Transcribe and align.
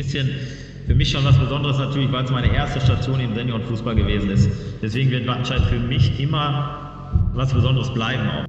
bisschen 0.00 0.30
für 0.86 0.94
mich 0.94 1.10
schon 1.10 1.24
was 1.24 1.38
Besonderes 1.38 1.78
natürlich, 1.78 2.10
weil 2.10 2.24
es 2.24 2.30
meine 2.30 2.52
erste 2.54 2.80
Station 2.80 3.20
im 3.20 3.34
Seniorenfußball 3.34 3.94
gewesen 3.94 4.30
ist. 4.30 4.50
Deswegen 4.80 5.10
wird 5.10 5.26
Wattenscheid 5.26 5.60
für 5.62 5.78
mich 5.78 6.18
immer 6.18 7.12
was 7.34 7.52
Besonderes 7.52 7.92
bleiben 7.92 8.28
auch. 8.28 8.44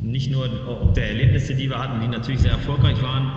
Nicht 0.00 0.30
nur 0.30 0.48
ob 0.68 0.94
der 0.94 1.08
Erlebnisse, 1.08 1.54
die 1.54 1.68
wir 1.68 1.78
hatten, 1.78 2.00
die 2.00 2.08
natürlich 2.08 2.40
sehr 2.40 2.52
erfolgreich 2.52 3.02
waren, 3.02 3.32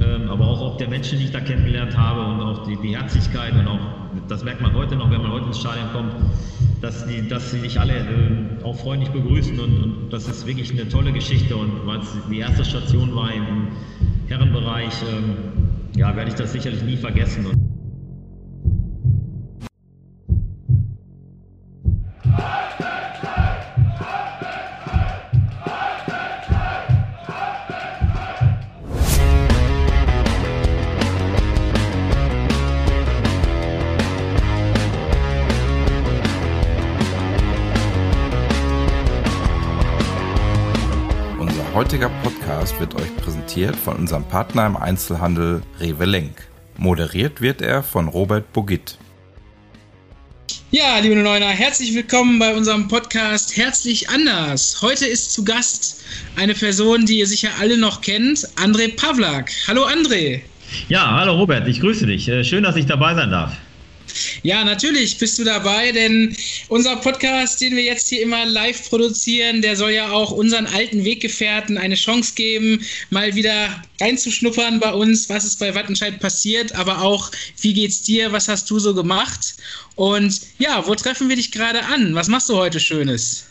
ähm, 0.00 0.30
aber 0.30 0.46
auch 0.46 0.60
ob 0.60 0.78
der 0.78 0.88
Menschen, 0.88 1.18
die 1.18 1.24
ich 1.24 1.32
da 1.32 1.40
kennengelernt 1.40 1.96
habe 1.96 2.20
und 2.20 2.40
auch 2.40 2.66
die, 2.66 2.76
die 2.76 2.96
Herzlichkeit 2.96 3.52
und 3.54 3.66
auch, 3.66 3.80
das 4.28 4.44
merkt 4.44 4.60
man 4.60 4.74
heute 4.74 4.96
noch, 4.96 5.10
wenn 5.10 5.22
man 5.22 5.32
heute 5.32 5.46
ins 5.46 5.58
Stadion 5.58 5.90
kommt, 5.92 6.12
dass, 6.80 7.06
die, 7.06 7.26
dass 7.26 7.50
sie 7.50 7.60
dich 7.60 7.80
alle 7.80 7.94
äh, 7.94 8.64
auch 8.64 8.76
freundlich 8.76 9.10
begrüßen 9.10 9.58
und, 9.58 9.82
und, 9.82 10.12
das 10.12 10.28
ist 10.28 10.46
wirklich 10.46 10.70
eine 10.70 10.88
tolle 10.88 11.12
Geschichte 11.12 11.56
und 11.56 11.86
weil 11.86 11.98
es 12.00 12.16
die 12.30 12.38
erste 12.38 12.64
Station 12.64 13.14
war 13.14 13.32
im 13.32 13.68
Herrenbereich, 14.28 14.94
ähm, 15.10 15.59
ja, 15.96 16.14
werde 16.16 16.30
ich 16.30 16.36
das 16.36 16.52
sicherlich 16.52 16.82
nie 16.82 16.96
vergessen. 16.96 17.46
Und 41.38 41.52
heutiger 41.74 42.10
Podcast 42.60 42.78
wird 42.78 42.94
euch 42.94 43.16
präsentiert 43.16 43.74
von 43.74 43.96
unserem 43.96 44.22
Partner 44.24 44.66
im 44.66 44.76
Einzelhandel 44.76 45.62
Rewe 45.80 46.04
Lenk. 46.04 46.46
Moderiert 46.76 47.40
wird 47.40 47.62
er 47.62 47.82
von 47.82 48.06
Robert 48.06 48.52
Bogitt. 48.52 48.98
Ja, 50.70 50.98
liebe 50.98 51.16
Neuner, 51.16 51.46
herzlich 51.46 51.94
willkommen 51.94 52.38
bei 52.38 52.54
unserem 52.54 52.86
Podcast 52.86 53.56
Herzlich 53.56 54.10
anders. 54.10 54.76
Heute 54.82 55.06
ist 55.06 55.32
zu 55.32 55.42
Gast 55.42 56.04
eine 56.36 56.52
Person, 56.52 57.06
die 57.06 57.20
ihr 57.20 57.26
sicher 57.26 57.48
alle 57.58 57.78
noch 57.78 58.02
kennt, 58.02 58.46
André 58.56 58.94
Pavlak. 58.94 59.50
Hallo 59.66 59.86
André. 59.86 60.42
Ja, 60.90 61.18
hallo 61.18 61.36
Robert, 61.36 61.66
ich 61.66 61.80
grüße 61.80 62.04
dich. 62.04 62.28
Äh, 62.28 62.44
schön, 62.44 62.62
dass 62.62 62.76
ich 62.76 62.84
dabei 62.84 63.14
sein 63.14 63.30
darf. 63.30 63.56
Ja, 64.42 64.64
natürlich 64.64 65.18
bist 65.18 65.38
du 65.38 65.44
dabei, 65.44 65.92
denn 65.92 66.36
unser 66.68 66.96
Podcast, 66.96 67.60
den 67.60 67.76
wir 67.76 67.82
jetzt 67.82 68.08
hier 68.08 68.22
immer 68.22 68.46
live 68.46 68.88
produzieren, 68.88 69.62
der 69.62 69.76
soll 69.76 69.92
ja 69.92 70.10
auch 70.10 70.30
unseren 70.30 70.66
alten 70.66 71.04
Weggefährten 71.04 71.78
eine 71.78 71.94
Chance 71.94 72.34
geben, 72.34 72.84
mal 73.10 73.34
wieder 73.34 73.82
reinzuschnuppern 74.00 74.80
bei 74.80 74.92
uns, 74.92 75.28
was 75.28 75.44
ist 75.44 75.58
bei 75.58 75.74
Wattenscheid 75.74 76.20
passiert, 76.20 76.74
aber 76.74 77.02
auch, 77.02 77.30
wie 77.60 77.74
geht's 77.74 78.02
dir, 78.02 78.32
was 78.32 78.48
hast 78.48 78.70
du 78.70 78.78
so 78.78 78.94
gemacht? 78.94 79.54
Und 79.96 80.40
ja, 80.58 80.86
wo 80.86 80.94
treffen 80.94 81.28
wir 81.28 81.36
dich 81.36 81.52
gerade 81.52 81.84
an? 81.84 82.14
Was 82.14 82.28
machst 82.28 82.48
du 82.48 82.56
heute 82.56 82.80
Schönes? 82.80 83.44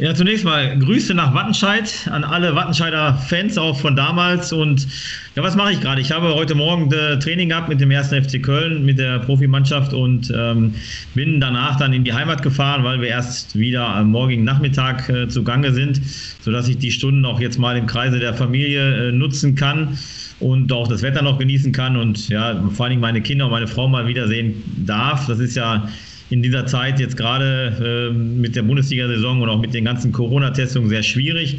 Ja, 0.00 0.14
zunächst 0.14 0.44
mal 0.44 0.78
Grüße 0.78 1.12
nach 1.12 1.34
Wattenscheid 1.34 2.08
an 2.12 2.22
alle 2.22 2.54
Wattenscheider 2.54 3.14
Fans 3.14 3.58
auch 3.58 3.80
von 3.80 3.96
damals. 3.96 4.52
Und 4.52 4.86
ja, 5.34 5.42
was 5.42 5.56
mache 5.56 5.72
ich 5.72 5.80
gerade? 5.80 6.00
Ich 6.00 6.12
habe 6.12 6.36
heute 6.36 6.54
Morgen 6.54 6.92
äh, 6.92 7.18
Training 7.18 7.48
gehabt 7.48 7.68
mit 7.68 7.80
dem 7.80 7.90
ersten 7.90 8.22
FC 8.22 8.40
Köln, 8.40 8.84
mit 8.84 9.00
der 9.00 9.18
Profimannschaft 9.18 9.92
und 9.92 10.32
ähm, 10.32 10.76
bin 11.14 11.40
danach 11.40 11.78
dann 11.80 11.92
in 11.92 12.04
die 12.04 12.12
Heimat 12.12 12.42
gefahren, 12.42 12.84
weil 12.84 13.00
wir 13.00 13.08
erst 13.08 13.58
wieder 13.58 13.88
am 13.88 14.12
morgigen 14.12 14.44
Nachmittag 14.44 15.08
äh, 15.08 15.26
zugange 15.26 15.72
sind, 15.72 16.00
sodass 16.42 16.68
ich 16.68 16.78
die 16.78 16.92
Stunden 16.92 17.24
auch 17.24 17.40
jetzt 17.40 17.58
mal 17.58 17.76
im 17.76 17.86
Kreise 17.86 18.20
der 18.20 18.34
Familie 18.34 19.08
äh, 19.08 19.10
nutzen 19.10 19.56
kann 19.56 19.98
und 20.38 20.72
auch 20.72 20.86
das 20.86 21.02
Wetter 21.02 21.22
noch 21.22 21.40
genießen 21.40 21.72
kann 21.72 21.96
und 21.96 22.28
ja, 22.28 22.62
vor 22.70 22.84
allen 22.84 22.90
Dingen 22.90 23.02
meine 23.02 23.20
Kinder 23.20 23.46
und 23.46 23.50
meine 23.50 23.66
Frau 23.66 23.88
mal 23.88 24.06
wiedersehen 24.06 24.62
darf. 24.86 25.26
Das 25.26 25.40
ist 25.40 25.56
ja 25.56 25.88
in 26.30 26.42
dieser 26.42 26.66
Zeit 26.66 27.00
jetzt 27.00 27.16
gerade 27.16 28.10
äh, 28.10 28.14
mit 28.14 28.56
der 28.56 28.62
Bundesliga-Saison 28.62 29.40
und 29.40 29.48
auch 29.48 29.60
mit 29.60 29.74
den 29.74 29.84
ganzen 29.84 30.12
Corona-Testungen 30.12 30.88
sehr 30.88 31.02
schwierig. 31.02 31.58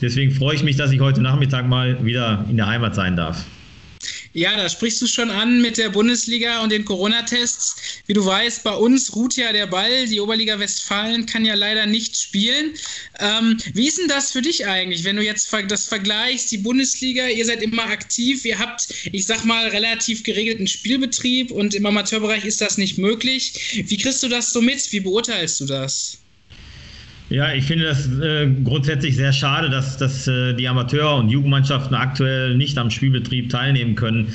Deswegen 0.00 0.32
freue 0.32 0.56
ich 0.56 0.62
mich, 0.62 0.76
dass 0.76 0.92
ich 0.92 1.00
heute 1.00 1.22
Nachmittag 1.22 1.66
mal 1.66 2.04
wieder 2.04 2.44
in 2.50 2.56
der 2.56 2.66
Heimat 2.66 2.94
sein 2.94 3.16
darf. 3.16 3.44
Ja, 4.36 4.56
da 4.56 4.68
sprichst 4.68 5.00
du 5.00 5.06
schon 5.06 5.30
an 5.30 5.62
mit 5.62 5.78
der 5.78 5.90
Bundesliga 5.90 6.60
und 6.64 6.72
den 6.72 6.84
Corona-Tests. 6.84 7.76
Wie 8.06 8.14
du 8.14 8.26
weißt, 8.26 8.64
bei 8.64 8.74
uns 8.74 9.14
ruht 9.14 9.36
ja 9.36 9.52
der 9.52 9.68
Ball. 9.68 10.08
Die 10.08 10.20
Oberliga 10.20 10.58
Westfalen 10.58 11.24
kann 11.24 11.44
ja 11.44 11.54
leider 11.54 11.86
nicht 11.86 12.16
spielen. 12.16 12.74
Ähm, 13.20 13.56
wie 13.74 13.86
ist 13.86 13.98
denn 13.98 14.08
das 14.08 14.32
für 14.32 14.42
dich 14.42 14.66
eigentlich, 14.66 15.04
wenn 15.04 15.14
du 15.14 15.22
jetzt 15.22 15.54
das 15.68 15.86
vergleichst? 15.86 16.50
Die 16.50 16.58
Bundesliga, 16.58 17.28
ihr 17.28 17.44
seid 17.44 17.62
immer 17.62 17.84
aktiv, 17.84 18.44
ihr 18.44 18.58
habt, 18.58 18.88
ich 19.12 19.24
sag 19.24 19.44
mal, 19.44 19.68
relativ 19.68 20.24
geregelten 20.24 20.66
Spielbetrieb 20.66 21.52
und 21.52 21.76
im 21.76 21.86
Amateurbereich 21.86 22.44
ist 22.44 22.60
das 22.60 22.76
nicht 22.76 22.98
möglich. 22.98 23.84
Wie 23.86 23.96
kriegst 23.96 24.24
du 24.24 24.28
das 24.28 24.52
so 24.52 24.60
mit? 24.60 24.90
Wie 24.90 24.98
beurteilst 24.98 25.60
du 25.60 25.66
das? 25.66 26.23
Ja, 27.30 27.52
ich 27.54 27.64
finde 27.64 27.86
das 27.86 28.06
äh, 28.20 28.48
grundsätzlich 28.64 29.16
sehr 29.16 29.32
schade, 29.32 29.70
dass, 29.70 29.96
dass 29.96 30.28
äh, 30.28 30.52
die 30.54 30.68
Amateur- 30.68 31.16
und 31.16 31.30
Jugendmannschaften 31.30 31.94
aktuell 31.94 32.54
nicht 32.56 32.76
am 32.76 32.90
Spielbetrieb 32.90 33.48
teilnehmen 33.48 33.94
können. 33.94 34.28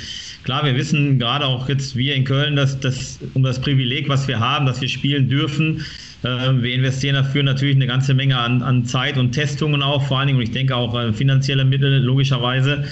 Klar, 0.44 0.66
wir 0.66 0.76
wissen 0.76 1.20
gerade 1.20 1.46
auch 1.46 1.70
jetzt 1.70 1.96
wir 1.96 2.16
in 2.16 2.24
Köln, 2.24 2.56
dass 2.56 2.80
das 2.80 3.20
um 3.36 3.44
das 3.44 3.62
Privileg, 3.62 4.10
was 4.10 4.28
wir 4.28 4.40
haben, 4.40 4.66
dass 4.66 4.82
wir 4.82 4.90
spielen 4.90 5.30
dürfen. 5.30 5.86
Äh, 6.24 6.28
wir 6.28 6.74
investieren 6.74 7.14
dafür 7.14 7.44
natürlich 7.44 7.76
eine 7.76 7.86
ganze 7.86 8.16
Menge 8.16 8.38
an, 8.38 8.64
an 8.64 8.86
Zeit 8.86 9.18
und 9.18 9.34
Testungen 9.34 9.84
auch, 9.84 10.08
vor 10.08 10.18
allen 10.18 10.28
Dingen, 10.28 10.40
und 10.40 10.44
ich 10.44 10.52
denke 10.52 10.76
auch 10.76 11.00
äh, 11.00 11.14
finanzielle 11.14 11.66
Mittel 11.66 12.00
logischerweise. 12.04 12.86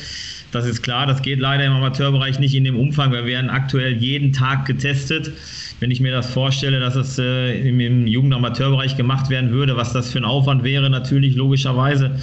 Das 0.52 0.66
ist 0.66 0.82
klar, 0.82 1.08
das 1.08 1.22
geht 1.22 1.40
leider 1.40 1.66
im 1.66 1.74
Amateurbereich 1.74 2.40
nicht 2.40 2.56
in 2.56 2.64
dem 2.64 2.78
Umfang. 2.78 3.12
Wir 3.12 3.26
werden 3.26 3.50
aktuell 3.50 3.94
jeden 3.94 4.32
Tag 4.32 4.66
getestet. 4.66 5.32
Wenn 5.80 5.92
ich 5.92 6.00
mir 6.00 6.12
das 6.12 6.32
vorstelle, 6.32 6.80
dass 6.80 6.96
es 6.96 7.20
äh, 7.20 7.60
im, 7.68 7.80
im 7.80 8.08
Jugendamateurbereich 8.08 8.98
gemacht 8.98 9.30
werden 9.30 9.52
würde, 9.52 9.78
was 9.78 9.94
das 9.94 10.12
für 10.12 10.18
ein 10.18 10.26
Aufwand 10.26 10.64
wäre, 10.64 10.90
natürlich 10.90 11.36
logischerweise 11.36 12.20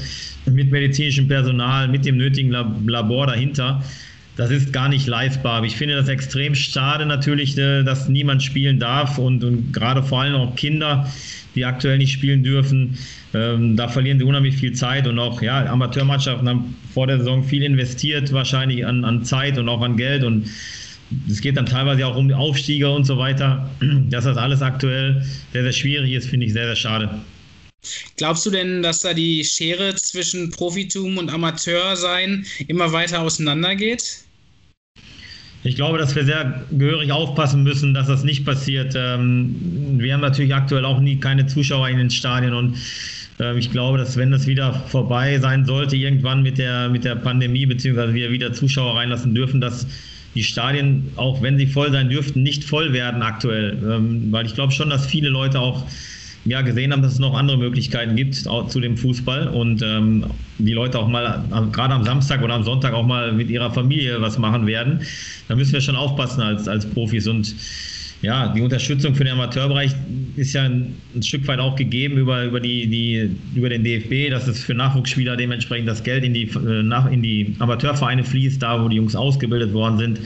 mit 0.46 0.70
medizinischem 0.70 1.28
Personal, 1.28 1.88
mit 1.88 2.04
dem 2.04 2.16
nötigen 2.16 2.50
Labor 2.50 3.26
dahinter. 3.28 3.82
Das 4.36 4.50
ist 4.50 4.72
gar 4.72 4.88
nicht 4.88 5.06
leistbar. 5.06 5.58
Aber 5.58 5.66
ich 5.66 5.76
finde 5.76 5.94
das 5.94 6.08
extrem 6.08 6.56
schade 6.56 7.06
natürlich, 7.06 7.56
äh, 7.56 7.84
dass 7.84 8.08
niemand 8.08 8.42
spielen 8.42 8.80
darf 8.80 9.18
und, 9.18 9.44
und 9.44 9.72
gerade 9.72 10.02
vor 10.02 10.22
allem 10.22 10.34
auch 10.34 10.56
Kinder, 10.56 11.08
die 11.54 11.64
aktuell 11.64 11.98
nicht 11.98 12.12
spielen 12.12 12.42
dürfen. 12.42 12.98
Ähm, 13.32 13.76
da 13.76 13.86
verlieren 13.86 14.18
sie 14.18 14.24
unheimlich 14.24 14.56
viel 14.56 14.72
Zeit 14.72 15.06
und 15.06 15.18
auch 15.20 15.40
ja, 15.40 15.66
Amateurmannschaften 15.66 16.48
haben 16.48 16.76
vor 16.92 17.06
der 17.06 17.18
Saison 17.18 17.44
viel 17.44 17.62
investiert, 17.62 18.32
wahrscheinlich 18.32 18.84
an, 18.84 19.04
an 19.04 19.24
Zeit 19.24 19.58
und 19.58 19.68
auch 19.68 19.82
an 19.82 19.96
Geld 19.96 20.24
und 20.24 20.48
es 21.28 21.40
geht 21.40 21.56
dann 21.56 21.66
teilweise 21.66 22.06
auch 22.06 22.16
um 22.16 22.32
Aufstiege 22.32 22.90
und 22.90 23.04
so 23.04 23.18
weiter. 23.18 23.68
Dass 24.10 24.24
das 24.24 24.36
alles 24.36 24.62
aktuell 24.62 25.24
sehr, 25.52 25.62
sehr 25.62 25.72
schwierig 25.72 26.12
ist, 26.12 26.28
finde 26.28 26.46
ich 26.46 26.52
sehr, 26.52 26.66
sehr 26.66 26.76
schade. 26.76 27.10
Glaubst 28.16 28.46
du 28.46 28.50
denn, 28.50 28.82
dass 28.82 29.00
da 29.00 29.12
die 29.12 29.44
Schere 29.44 29.94
zwischen 29.94 30.50
Profitum 30.50 31.18
und 31.18 31.30
Amateursein 31.30 32.46
immer 32.66 32.92
weiter 32.92 33.20
auseinandergeht? 33.20 34.24
Ich 35.64 35.76
glaube, 35.76 35.96
dass 35.96 36.14
wir 36.14 36.24
sehr 36.24 36.64
gehörig 36.72 37.10
aufpassen 37.10 37.62
müssen, 37.62 37.94
dass 37.94 38.06
das 38.06 38.22
nicht 38.22 38.44
passiert. 38.44 38.94
Ähm, 38.96 39.98
wir 39.98 40.12
haben 40.12 40.20
natürlich 40.20 40.54
aktuell 40.54 40.84
auch 40.84 41.00
nie 41.00 41.16
keine 41.16 41.46
Zuschauer 41.46 41.88
in 41.88 41.96
den 41.96 42.10
Stadien 42.10 42.52
und 42.52 42.76
ähm, 43.40 43.56
ich 43.56 43.70
glaube, 43.70 43.96
dass 43.96 44.16
wenn 44.18 44.30
das 44.30 44.46
wieder 44.46 44.74
vorbei 44.88 45.38
sein 45.38 45.64
sollte, 45.64 45.96
irgendwann 45.96 46.42
mit 46.42 46.58
der, 46.58 46.90
mit 46.90 47.04
der 47.04 47.16
Pandemie, 47.16 47.64
beziehungsweise 47.64 48.12
wir 48.12 48.30
wieder 48.30 48.52
Zuschauer 48.52 48.96
reinlassen 48.96 49.34
dürfen, 49.34 49.62
dass 49.62 49.86
die 50.34 50.42
Stadien, 50.42 51.12
auch 51.16 51.42
wenn 51.42 51.58
sie 51.58 51.66
voll 51.66 51.92
sein 51.92 52.08
dürften, 52.08 52.42
nicht 52.42 52.64
voll 52.64 52.92
werden 52.92 53.22
aktuell. 53.22 53.78
Ähm, 53.88 54.32
weil 54.32 54.46
ich 54.46 54.54
glaube 54.54 54.72
schon, 54.72 54.90
dass 54.90 55.06
viele 55.06 55.28
Leute 55.28 55.60
auch 55.60 55.86
ja, 56.44 56.60
gesehen 56.60 56.92
haben, 56.92 57.02
dass 57.02 57.14
es 57.14 57.18
noch 57.18 57.34
andere 57.34 57.56
Möglichkeiten 57.56 58.16
gibt 58.16 58.46
auch 58.46 58.68
zu 58.68 58.80
dem 58.80 58.96
Fußball 58.96 59.48
und 59.48 59.82
ähm, 59.82 60.26
die 60.58 60.72
Leute 60.72 60.98
auch 60.98 61.08
mal 61.08 61.42
gerade 61.72 61.94
am 61.94 62.04
Samstag 62.04 62.42
oder 62.42 62.54
am 62.54 62.64
Sonntag 62.64 62.92
auch 62.92 63.06
mal 63.06 63.32
mit 63.32 63.48
ihrer 63.48 63.72
Familie 63.72 64.20
was 64.20 64.38
machen 64.38 64.66
werden. 64.66 65.00
Da 65.48 65.56
müssen 65.56 65.72
wir 65.72 65.80
schon 65.80 65.96
aufpassen 65.96 66.42
als, 66.42 66.68
als 66.68 66.84
Profis 66.86 67.26
und 67.26 67.54
ja, 68.24 68.48
die 68.48 68.62
Unterstützung 68.62 69.14
für 69.14 69.24
den 69.24 69.34
Amateurbereich 69.34 69.92
ist 70.36 70.54
ja 70.54 70.62
ein, 70.62 70.94
ein, 71.14 71.22
Stück 71.22 71.46
weit 71.46 71.58
auch 71.58 71.76
gegeben 71.76 72.16
über, 72.16 72.44
über, 72.44 72.58
die, 72.58 72.86
die, 72.86 73.36
über 73.54 73.68
den 73.68 73.84
DFB, 73.84 74.30
dass 74.30 74.48
es 74.48 74.64
für 74.64 74.72
Nachwuchsspieler 74.74 75.36
dementsprechend 75.36 75.88
das 75.88 76.02
Geld 76.02 76.24
in 76.24 76.32
die, 76.32 76.44
äh, 76.44 77.12
in 77.12 77.22
die 77.22 77.54
Amateurvereine 77.58 78.24
fließt, 78.24 78.62
da 78.62 78.82
wo 78.82 78.88
die 78.88 78.96
Jungs 78.96 79.14
ausgebildet 79.14 79.74
worden 79.74 79.98
sind. 79.98 80.20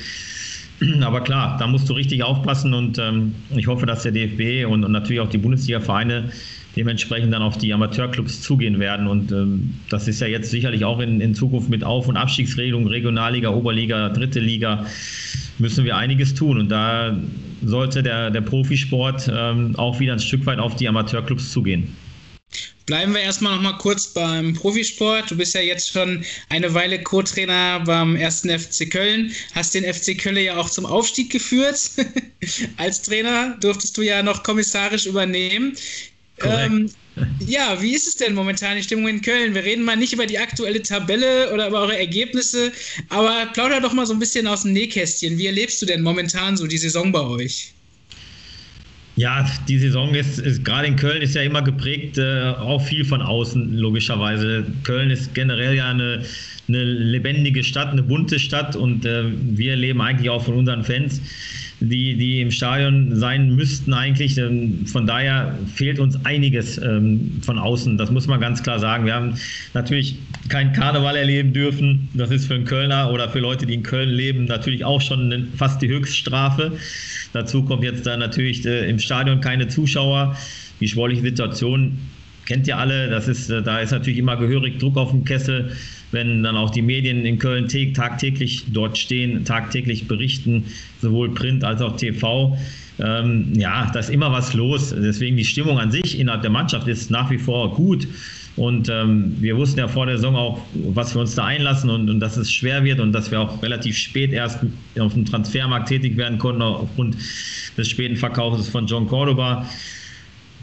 Aber 1.04 1.22
klar, 1.22 1.56
da 1.58 1.66
musst 1.66 1.88
du 1.88 1.92
richtig 1.92 2.22
aufpassen 2.22 2.72
und 2.72 2.98
ähm, 2.98 3.34
ich 3.56 3.66
hoffe, 3.66 3.84
dass 3.84 4.04
der 4.04 4.12
DFB 4.12 4.70
und, 4.70 4.84
und 4.84 4.92
natürlich 4.92 5.20
auch 5.20 5.30
die 5.30 5.38
Bundesliga-Vereine 5.38 6.30
dementsprechend 6.76 7.34
dann 7.34 7.42
auf 7.42 7.58
die 7.58 7.72
Amateurclubs 7.72 8.40
zugehen 8.40 8.78
werden. 8.78 9.08
Und 9.08 9.32
ähm, 9.32 9.74
das 9.90 10.06
ist 10.06 10.20
ja 10.20 10.28
jetzt 10.28 10.52
sicherlich 10.52 10.84
auch 10.84 11.00
in, 11.00 11.20
in 11.20 11.34
Zukunft 11.34 11.68
mit 11.68 11.82
Auf- 11.82 12.06
und 12.06 12.16
Abstiegsregelungen, 12.16 12.86
Regionalliga, 12.86 13.50
Oberliga, 13.50 14.10
Dritte 14.10 14.38
Liga, 14.38 14.86
müssen 15.58 15.84
wir 15.84 15.96
einiges 15.96 16.34
tun. 16.34 16.58
Und 16.58 16.68
da 16.68 17.16
sollte 17.64 18.02
der, 18.02 18.30
der 18.30 18.40
Profisport 18.40 19.30
ähm, 19.32 19.76
auch 19.76 19.98
wieder 20.00 20.14
ein 20.14 20.20
Stück 20.20 20.46
weit 20.46 20.58
auf 20.58 20.76
die 20.76 20.88
Amateurclubs 20.88 21.50
zugehen. 21.52 21.96
Bleiben 22.86 23.12
wir 23.12 23.20
erstmal 23.20 23.56
noch 23.56 23.62
mal 23.62 23.76
kurz 23.76 24.06
beim 24.06 24.54
Profisport. 24.54 25.30
Du 25.30 25.36
bist 25.36 25.54
ja 25.54 25.60
jetzt 25.60 25.92
schon 25.92 26.24
eine 26.48 26.72
Weile 26.72 27.02
Co-Trainer 27.02 27.80
beim 27.80 28.16
ersten 28.16 28.48
FC 28.48 28.90
Köln, 28.90 29.30
hast 29.54 29.74
den 29.74 29.84
FC 29.84 30.16
Köln 30.16 30.38
ja 30.38 30.56
auch 30.56 30.70
zum 30.70 30.86
Aufstieg 30.86 31.30
geführt. 31.30 31.90
Als 32.78 33.02
Trainer 33.02 33.58
durftest 33.60 33.94
du 33.98 34.02
ja 34.02 34.22
noch 34.22 34.42
kommissarisch 34.42 35.04
übernehmen. 35.04 35.76
Ähm, 36.42 36.90
ja, 37.46 37.80
wie 37.80 37.94
ist 37.94 38.06
es 38.06 38.16
denn 38.16 38.34
momentan 38.34 38.76
die 38.76 38.82
Stimmung 38.82 39.08
in 39.08 39.20
Köln? 39.22 39.54
Wir 39.54 39.64
reden 39.64 39.84
mal 39.84 39.96
nicht 39.96 40.12
über 40.12 40.26
die 40.26 40.38
aktuelle 40.38 40.82
Tabelle 40.82 41.52
oder 41.52 41.68
über 41.68 41.80
eure 41.80 41.98
Ergebnisse, 41.98 42.72
aber 43.08 43.46
plauder 43.52 43.80
doch 43.80 43.92
mal 43.92 44.06
so 44.06 44.12
ein 44.12 44.18
bisschen 44.18 44.46
aus 44.46 44.62
dem 44.62 44.72
Nähkästchen. 44.72 45.38
Wie 45.38 45.46
erlebst 45.46 45.80
du 45.82 45.86
denn 45.86 46.02
momentan 46.02 46.56
so 46.56 46.66
die 46.66 46.78
Saison 46.78 47.12
bei 47.12 47.20
euch? 47.20 47.72
Ja, 49.18 49.44
die 49.66 49.78
Saison 49.78 50.14
ist, 50.14 50.38
ist 50.38 50.64
gerade 50.64 50.86
in 50.86 50.94
Köln 50.94 51.22
ist 51.22 51.34
ja 51.34 51.42
immer 51.42 51.60
geprägt, 51.60 52.18
äh, 52.18 52.50
auch 52.50 52.80
viel 52.80 53.04
von 53.04 53.20
außen, 53.20 53.76
logischerweise. 53.76 54.64
Köln 54.84 55.10
ist 55.10 55.34
generell 55.34 55.74
ja 55.74 55.90
eine, 55.90 56.24
eine 56.68 56.84
lebendige 56.84 57.64
Stadt, 57.64 57.88
eine 57.88 58.04
bunte 58.04 58.38
Stadt 58.38 58.76
und 58.76 59.04
äh, 59.04 59.24
wir 59.26 59.74
leben 59.74 60.00
eigentlich 60.00 60.30
auch 60.30 60.44
von 60.44 60.54
unseren 60.54 60.84
Fans 60.84 61.20
die, 61.80 62.16
die 62.16 62.40
im 62.40 62.50
Stadion 62.50 63.14
sein 63.16 63.54
müssten 63.54 63.94
eigentlich. 63.94 64.36
Ähm, 64.38 64.86
von 64.86 65.06
daher 65.06 65.56
fehlt 65.74 65.98
uns 65.98 66.24
einiges 66.24 66.78
ähm, 66.78 67.40
von 67.42 67.58
außen. 67.58 67.96
Das 67.98 68.10
muss 68.10 68.26
man 68.26 68.40
ganz 68.40 68.62
klar 68.62 68.78
sagen. 68.78 69.06
Wir 69.06 69.14
haben 69.14 69.34
natürlich 69.74 70.16
keinen 70.48 70.72
Karneval 70.72 71.16
erleben 71.16 71.52
dürfen. 71.52 72.08
Das 72.14 72.30
ist 72.30 72.46
für 72.46 72.54
einen 72.54 72.64
Kölner 72.64 73.12
oder 73.12 73.28
für 73.28 73.38
Leute, 73.38 73.66
die 73.66 73.74
in 73.74 73.82
Köln 73.82 74.10
leben, 74.10 74.46
natürlich 74.46 74.84
auch 74.84 75.00
schon 75.00 75.48
fast 75.56 75.80
die 75.80 75.88
Höchststrafe. 75.88 76.72
Dazu 77.32 77.62
kommt 77.62 77.84
jetzt 77.84 78.06
dann 78.06 78.20
natürlich 78.20 78.64
äh, 78.66 78.88
im 78.88 78.98
Stadion 78.98 79.40
keine 79.40 79.68
Zuschauer. 79.68 80.36
Die 80.80 80.88
sportliche 80.88 81.22
Situation 81.22 81.98
kennt 82.48 82.66
ihr 82.66 82.76
alle. 82.78 83.08
Das 83.08 83.28
ist, 83.28 83.48
äh, 83.50 83.62
da 83.62 83.78
ist 83.78 83.92
natürlich 83.92 84.18
immer 84.18 84.36
gehörig 84.36 84.78
Druck 84.78 84.96
auf 84.96 85.10
dem 85.10 85.24
Kessel 85.24 85.70
wenn 86.10 86.42
dann 86.42 86.56
auch 86.56 86.70
die 86.70 86.82
Medien 86.82 87.24
in 87.24 87.38
Köln 87.38 87.68
tagtäglich 87.68 88.64
dort 88.72 88.96
stehen, 88.96 89.44
tagtäglich 89.44 90.08
berichten, 90.08 90.64
sowohl 91.00 91.34
Print 91.34 91.64
als 91.64 91.82
auch 91.82 91.96
TV. 91.96 92.56
Ähm, 92.98 93.52
ja, 93.54 93.90
da 93.92 94.00
ist 94.00 94.10
immer 94.10 94.32
was 94.32 94.54
los. 94.54 94.94
Deswegen 94.96 95.36
die 95.36 95.44
Stimmung 95.44 95.78
an 95.78 95.90
sich 95.90 96.18
innerhalb 96.18 96.42
der 96.42 96.50
Mannschaft 96.50 96.88
ist 96.88 97.10
nach 97.10 97.30
wie 97.30 97.38
vor 97.38 97.74
gut. 97.74 98.08
Und 98.56 98.88
ähm, 98.88 99.36
wir 99.38 99.56
wussten 99.56 99.78
ja 99.78 99.86
vor 99.86 100.06
der 100.06 100.16
Saison 100.16 100.34
auch, 100.34 100.60
was 100.74 101.14
wir 101.14 101.20
uns 101.20 101.36
da 101.36 101.44
einlassen 101.44 101.90
und, 101.90 102.10
und 102.10 102.18
dass 102.18 102.36
es 102.36 102.52
schwer 102.52 102.82
wird 102.82 102.98
und 102.98 103.12
dass 103.12 103.30
wir 103.30 103.40
auch 103.40 103.62
relativ 103.62 103.96
spät 103.96 104.32
erst 104.32 104.58
auf 104.98 105.14
dem 105.14 105.24
Transfermarkt 105.24 105.88
tätig 105.88 106.16
werden 106.16 106.38
konnten 106.38 106.62
aufgrund 106.62 107.16
des 107.76 107.88
späten 107.88 108.16
Verkaufs 108.16 108.68
von 108.68 108.86
John 108.86 109.06
Cordoba. 109.06 109.68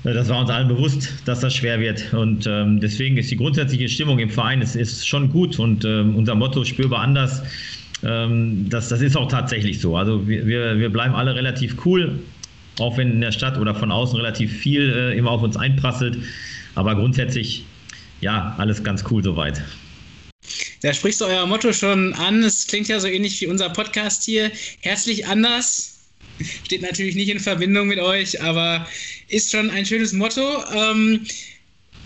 Äh, 0.06 0.14
das 0.14 0.30
war 0.30 0.40
uns 0.40 0.50
allen 0.50 0.68
bewusst, 0.68 1.14
dass 1.26 1.42
das 1.42 1.54
schwer 1.54 1.80
wird. 1.80 2.14
Und 2.14 2.48
ähm, 2.48 2.80
deswegen 2.80 3.18
ist 3.18 3.32
die 3.32 3.38
grundsätzliche 3.38 3.90
Stimmung 3.90 4.20
im 4.20 4.30
Verein 4.30 4.62
ist, 4.62 4.76
ist 4.76 5.08
schon 5.08 5.30
gut 5.32 5.60
und 5.60 5.84
ähm, 5.84 6.16
unser 6.16 6.36
Motto 6.36 6.64
spürbar 6.64 7.02
anders. 7.02 7.42
Ähm, 8.04 8.70
das, 8.70 8.90
das 8.90 9.02
ist 9.02 9.18
auch 9.18 9.28
tatsächlich 9.28 9.80
so. 9.82 9.98
Also 9.98 10.28
wir, 10.28 10.78
wir 10.80 10.90
bleiben 10.90 11.16
alle 11.16 11.36
relativ 11.36 11.86
cool, 11.86 12.20
auch 12.80 12.98
wenn 12.98 13.12
in 13.12 13.22
der 13.22 13.32
Stadt 13.32 13.58
oder 13.58 13.74
von 13.74 13.92
außen 13.92 14.16
relativ 14.18 14.52
viel 14.52 14.94
äh, 14.94 15.18
immer 15.18 15.32
auf 15.32 15.42
uns 15.42 15.58
einprasselt. 15.58 16.18
Aber 16.76 16.96
grundsätzlich, 16.96 17.66
ja, 18.22 18.54
alles 18.58 18.84
ganz 18.84 19.04
cool 19.10 19.24
soweit. 19.24 19.62
Da 20.82 20.94
sprichst 20.94 21.22
du 21.22 21.26
euer 21.26 21.48
Motto 21.48 21.74
schon 21.74 22.14
an. 22.14 22.44
Es 22.44 22.68
klingt 22.68 22.88
ja 22.90 23.00
so 23.00 23.08
ähnlich 23.08 23.42
wie 23.42 23.48
unser 23.48 23.70
Podcast 23.70 24.24
hier. 24.24 24.52
Herzlich 24.82 25.26
anders 25.26 25.95
Steht 26.66 26.82
natürlich 26.82 27.16
nicht 27.16 27.30
in 27.30 27.40
Verbindung 27.40 27.88
mit 27.88 28.00
euch, 28.00 28.42
aber 28.42 28.88
ist 29.28 29.52
schon 29.52 29.70
ein 29.70 29.86
schönes 29.86 30.14
Motto. 30.14 30.64
Ähm, 30.74 31.26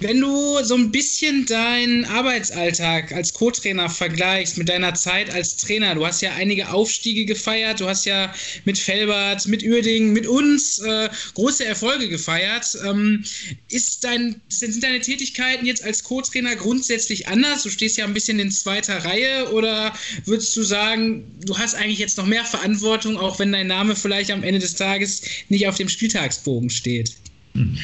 wenn 0.02 0.22
du 0.22 0.64
so 0.64 0.76
ein 0.76 0.92
bisschen 0.92 1.46
deinen 1.46 2.06
Arbeitsalltag 2.06 3.12
als 3.12 3.34
Co-Trainer 3.34 3.90
vergleichst 3.90 4.58
mit 4.58 4.70
deiner 4.70 4.94
Zeit 4.94 5.30
als 5.30 5.58
Trainer, 5.58 5.96
du 5.96 6.06
hast 6.06 6.22
ja 6.22 6.34
einige 6.36 6.70
Aufstiege 6.72 7.26
gefeiert, 7.26 7.82
du 7.82 7.88
hast 7.88 8.06
ja 8.06 8.34
mit 8.66 8.78
Felbert, 8.78 9.46
mit 9.48 9.64
Uerding, 9.64 10.14
mit 10.14 10.26
uns 10.26 10.80
äh, 10.80 11.10
große 11.34 11.66
Erfolge 11.66 12.08
gefeiert. 12.08 12.78
Ähm, 12.86 13.26
ist 13.70 14.04
dein, 14.04 14.40
sind 14.48 14.82
deine 14.82 15.02
Tätigkeiten 15.02 15.66
jetzt 15.66 15.84
als 15.84 16.04
Co-Trainer 16.04 16.56
grundsätzlich 16.56 17.28
anders? 17.28 17.64
Du 17.64 17.70
stehst 17.70 17.98
ja 17.98 18.06
ein 18.06 18.14
bisschen 18.14 18.40
in 18.40 18.52
zweiter 18.52 19.04
Reihe 19.04 19.52
oder 19.52 19.94
würdest 20.26 20.56
du 20.56 20.64
sagen, 20.64 21.26
du 21.44 21.58
hast 21.58 21.76
eigentlich 21.76 22.00
jetzt 22.00 22.18
noch 22.18 22.26
mehr 22.26 22.46
Verantwortung, 22.46 23.18
auch 23.18 23.40
wenn 23.40 23.52
dein 23.52 23.68
Name 23.68 23.96
vielleicht 23.96 24.32
am 24.32 24.44
Ende 24.44 24.60
des 24.60 24.76
Tages 24.76 25.22
nicht 25.50 25.68
auf 25.68 25.76
dem 25.76 25.90
Spieltagsbogen 25.90 26.70
steht? 26.70 27.14
Hm. 27.54 27.78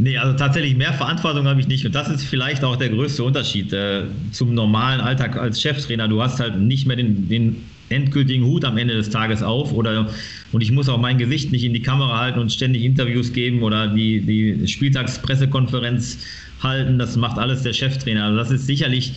Nee, 0.00 0.16
also 0.16 0.36
tatsächlich 0.36 0.76
mehr 0.76 0.92
Verantwortung 0.92 1.46
habe 1.48 1.60
ich 1.60 1.66
nicht. 1.66 1.84
Und 1.84 1.94
das 1.94 2.08
ist 2.08 2.24
vielleicht 2.24 2.62
auch 2.62 2.76
der 2.76 2.88
größte 2.88 3.24
Unterschied 3.24 3.72
äh, 3.72 4.04
zum 4.30 4.54
normalen 4.54 5.00
Alltag 5.00 5.36
als 5.36 5.60
Cheftrainer. 5.60 6.06
Du 6.06 6.22
hast 6.22 6.38
halt 6.38 6.56
nicht 6.56 6.86
mehr 6.86 6.96
den, 6.96 7.28
den 7.28 7.64
endgültigen 7.88 8.44
Hut 8.44 8.64
am 8.64 8.76
Ende 8.78 8.94
des 8.94 9.10
Tages 9.10 9.42
auf 9.42 9.72
oder 9.72 10.08
und 10.52 10.60
ich 10.62 10.70
muss 10.70 10.88
auch 10.88 10.98
mein 10.98 11.18
Gesicht 11.18 11.52
nicht 11.52 11.64
in 11.64 11.74
die 11.74 11.82
Kamera 11.82 12.20
halten 12.20 12.38
und 12.38 12.52
ständig 12.52 12.84
Interviews 12.84 13.32
geben 13.32 13.62
oder 13.62 13.88
die, 13.88 14.20
die 14.20 14.68
Spieltagspressekonferenz 14.68 16.18
halten. 16.62 16.98
Das 16.98 17.16
macht 17.16 17.38
alles 17.38 17.62
der 17.62 17.72
Cheftrainer. 17.72 18.24
Also 18.24 18.36
das 18.36 18.50
ist 18.50 18.66
sicherlich 18.66 19.14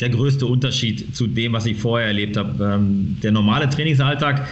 der 0.00 0.10
größte 0.10 0.46
Unterschied 0.46 1.14
zu 1.14 1.26
dem, 1.26 1.52
was 1.52 1.66
ich 1.66 1.78
vorher 1.78 2.08
erlebt 2.08 2.36
habe. 2.36 2.64
Ähm, 2.64 3.18
der 3.22 3.32
normale 3.32 3.68
Trainingsalltag 3.68 4.48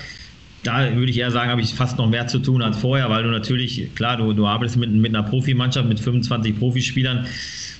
da 0.62 0.94
würde 0.94 1.10
ich 1.10 1.18
eher 1.18 1.30
sagen, 1.30 1.50
habe 1.50 1.60
ich 1.60 1.74
fast 1.74 1.98
noch 1.98 2.08
mehr 2.08 2.28
zu 2.28 2.38
tun 2.38 2.62
als 2.62 2.78
vorher, 2.78 3.10
weil 3.10 3.24
du 3.24 3.30
natürlich, 3.30 3.94
klar, 3.94 4.16
du, 4.16 4.32
du 4.32 4.46
arbeitest 4.46 4.76
mit, 4.76 4.92
mit 4.92 5.14
einer 5.14 5.24
Profimannschaft, 5.24 5.88
mit 5.88 5.98
25 5.98 6.58
Profispielern. 6.58 7.26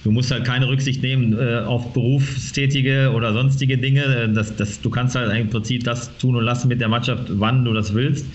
Du 0.03 0.11
musst 0.11 0.33
halt 0.33 0.45
keine 0.45 0.69
Rücksicht 0.69 1.01
nehmen 1.01 1.39
äh, 1.39 1.61
auf 1.61 1.93
berufstätige 1.93 3.13
oder 3.15 3.33
sonstige 3.33 3.79
Dinge. 3.79 4.31
Das, 4.35 4.57
das, 4.57 4.81
du 4.81 4.91
kannst 4.91 5.15
halt 5.15 5.33
im 5.39 5.49
Prinzip 5.49 5.85
das 5.85 6.17
tun 6.19 6.35
und 6.35 6.45
lassen 6.45 6.67
mit 6.67 6.81
der 6.81 6.89
Mannschaft, 6.89 7.25
wann 7.29 7.65
du 7.65 7.73
das 7.73 7.95
willst. 7.95 8.27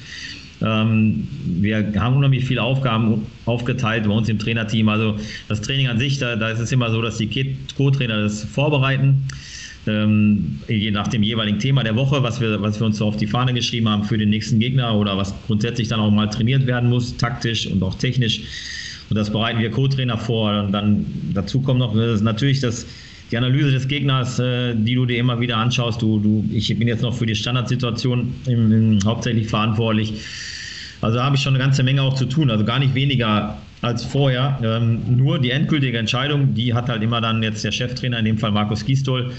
Ähm, 0.61 1.27
wir 1.43 1.93
haben 1.99 2.15
unheimlich 2.15 2.45
viele 2.45 2.63
Aufgaben 2.63 3.27
aufgeteilt 3.45 4.05
bei 4.05 4.11
uns 4.11 4.29
im 4.29 4.39
Trainerteam. 4.39 4.87
Also 4.87 5.17
das 5.49 5.59
Training 5.59 5.87
an 5.87 5.99
sich, 5.99 6.19
da, 6.19 6.37
da 6.37 6.49
ist 6.49 6.59
es 6.59 6.71
immer 6.71 6.89
so, 6.89 7.01
dass 7.01 7.17
die 7.17 7.57
Co-Trainer 7.75 8.21
das 8.21 8.45
vorbereiten 8.45 9.27
ähm, 9.87 10.59
je 10.67 10.91
nach 10.91 11.07
dem 11.07 11.23
jeweiligen 11.23 11.59
Thema 11.59 11.83
der 11.83 11.95
Woche, 11.95 12.23
was 12.23 12.39
wir, 12.41 12.61
was 12.61 12.79
wir 12.79 12.87
uns 12.87 12.97
so 12.97 13.05
auf 13.05 13.17
die 13.17 13.27
Fahne 13.27 13.53
geschrieben 13.53 13.89
haben 13.89 14.03
für 14.03 14.17
den 14.17 14.29
nächsten 14.29 14.59
Gegner 14.59 14.95
oder 14.95 15.17
was 15.17 15.33
grundsätzlich 15.47 15.87
dann 15.87 15.99
auch 15.99 16.11
mal 16.11 16.27
trainiert 16.27 16.65
werden 16.65 16.89
muss, 16.89 17.15
taktisch 17.17 17.67
und 17.67 17.81
auch 17.83 17.95
technisch. 17.95 18.41
Und 19.09 19.15
das 19.15 19.29
bereiten 19.29 19.59
wir 19.59 19.71
Co-Trainer 19.71 20.17
vor. 20.17 20.63
Und 20.63 20.71
dann 20.71 21.05
dazu 21.33 21.61
kommt 21.61 21.79
noch 21.79 21.95
das 21.95 22.21
natürlich 22.21 22.59
das, 22.59 22.85
die 23.31 23.37
Analyse 23.37 23.71
des 23.71 23.87
Gegners, 23.87 24.39
äh, 24.39 24.75
die 24.75 24.95
du 24.95 25.05
dir 25.05 25.17
immer 25.17 25.39
wieder 25.39 25.57
anschaust. 25.57 26.01
Du, 26.01 26.19
du, 26.19 26.45
ich 26.51 26.67
bin 26.77 26.87
jetzt 26.87 27.01
noch 27.01 27.13
für 27.13 27.25
die 27.25 27.35
Standardsituation 27.35 28.33
im, 28.47 28.71
im, 28.71 28.99
hauptsächlich 29.05 29.47
verantwortlich. 29.47 30.13
Also 31.01 31.21
habe 31.21 31.35
ich 31.35 31.41
schon 31.41 31.53
eine 31.53 31.63
ganze 31.63 31.83
Menge 31.83 32.01
auch 32.01 32.15
zu 32.15 32.25
tun. 32.25 32.49
Also 32.49 32.65
gar 32.65 32.79
nicht 32.79 32.95
weniger 32.95 33.57
als 33.81 34.03
vorher. 34.03 34.59
Ähm, 34.63 35.17
nur 35.17 35.39
die 35.39 35.51
endgültige 35.51 35.97
Entscheidung, 35.97 36.53
die 36.53 36.73
hat 36.73 36.89
halt 36.89 37.03
immer 37.03 37.21
dann 37.21 37.43
jetzt 37.43 37.63
der 37.63 37.71
Cheftrainer, 37.71 38.19
in 38.19 38.25
dem 38.25 38.37
Fall 38.37 38.51
Markus 38.51 38.83
Gistol, 38.83 39.31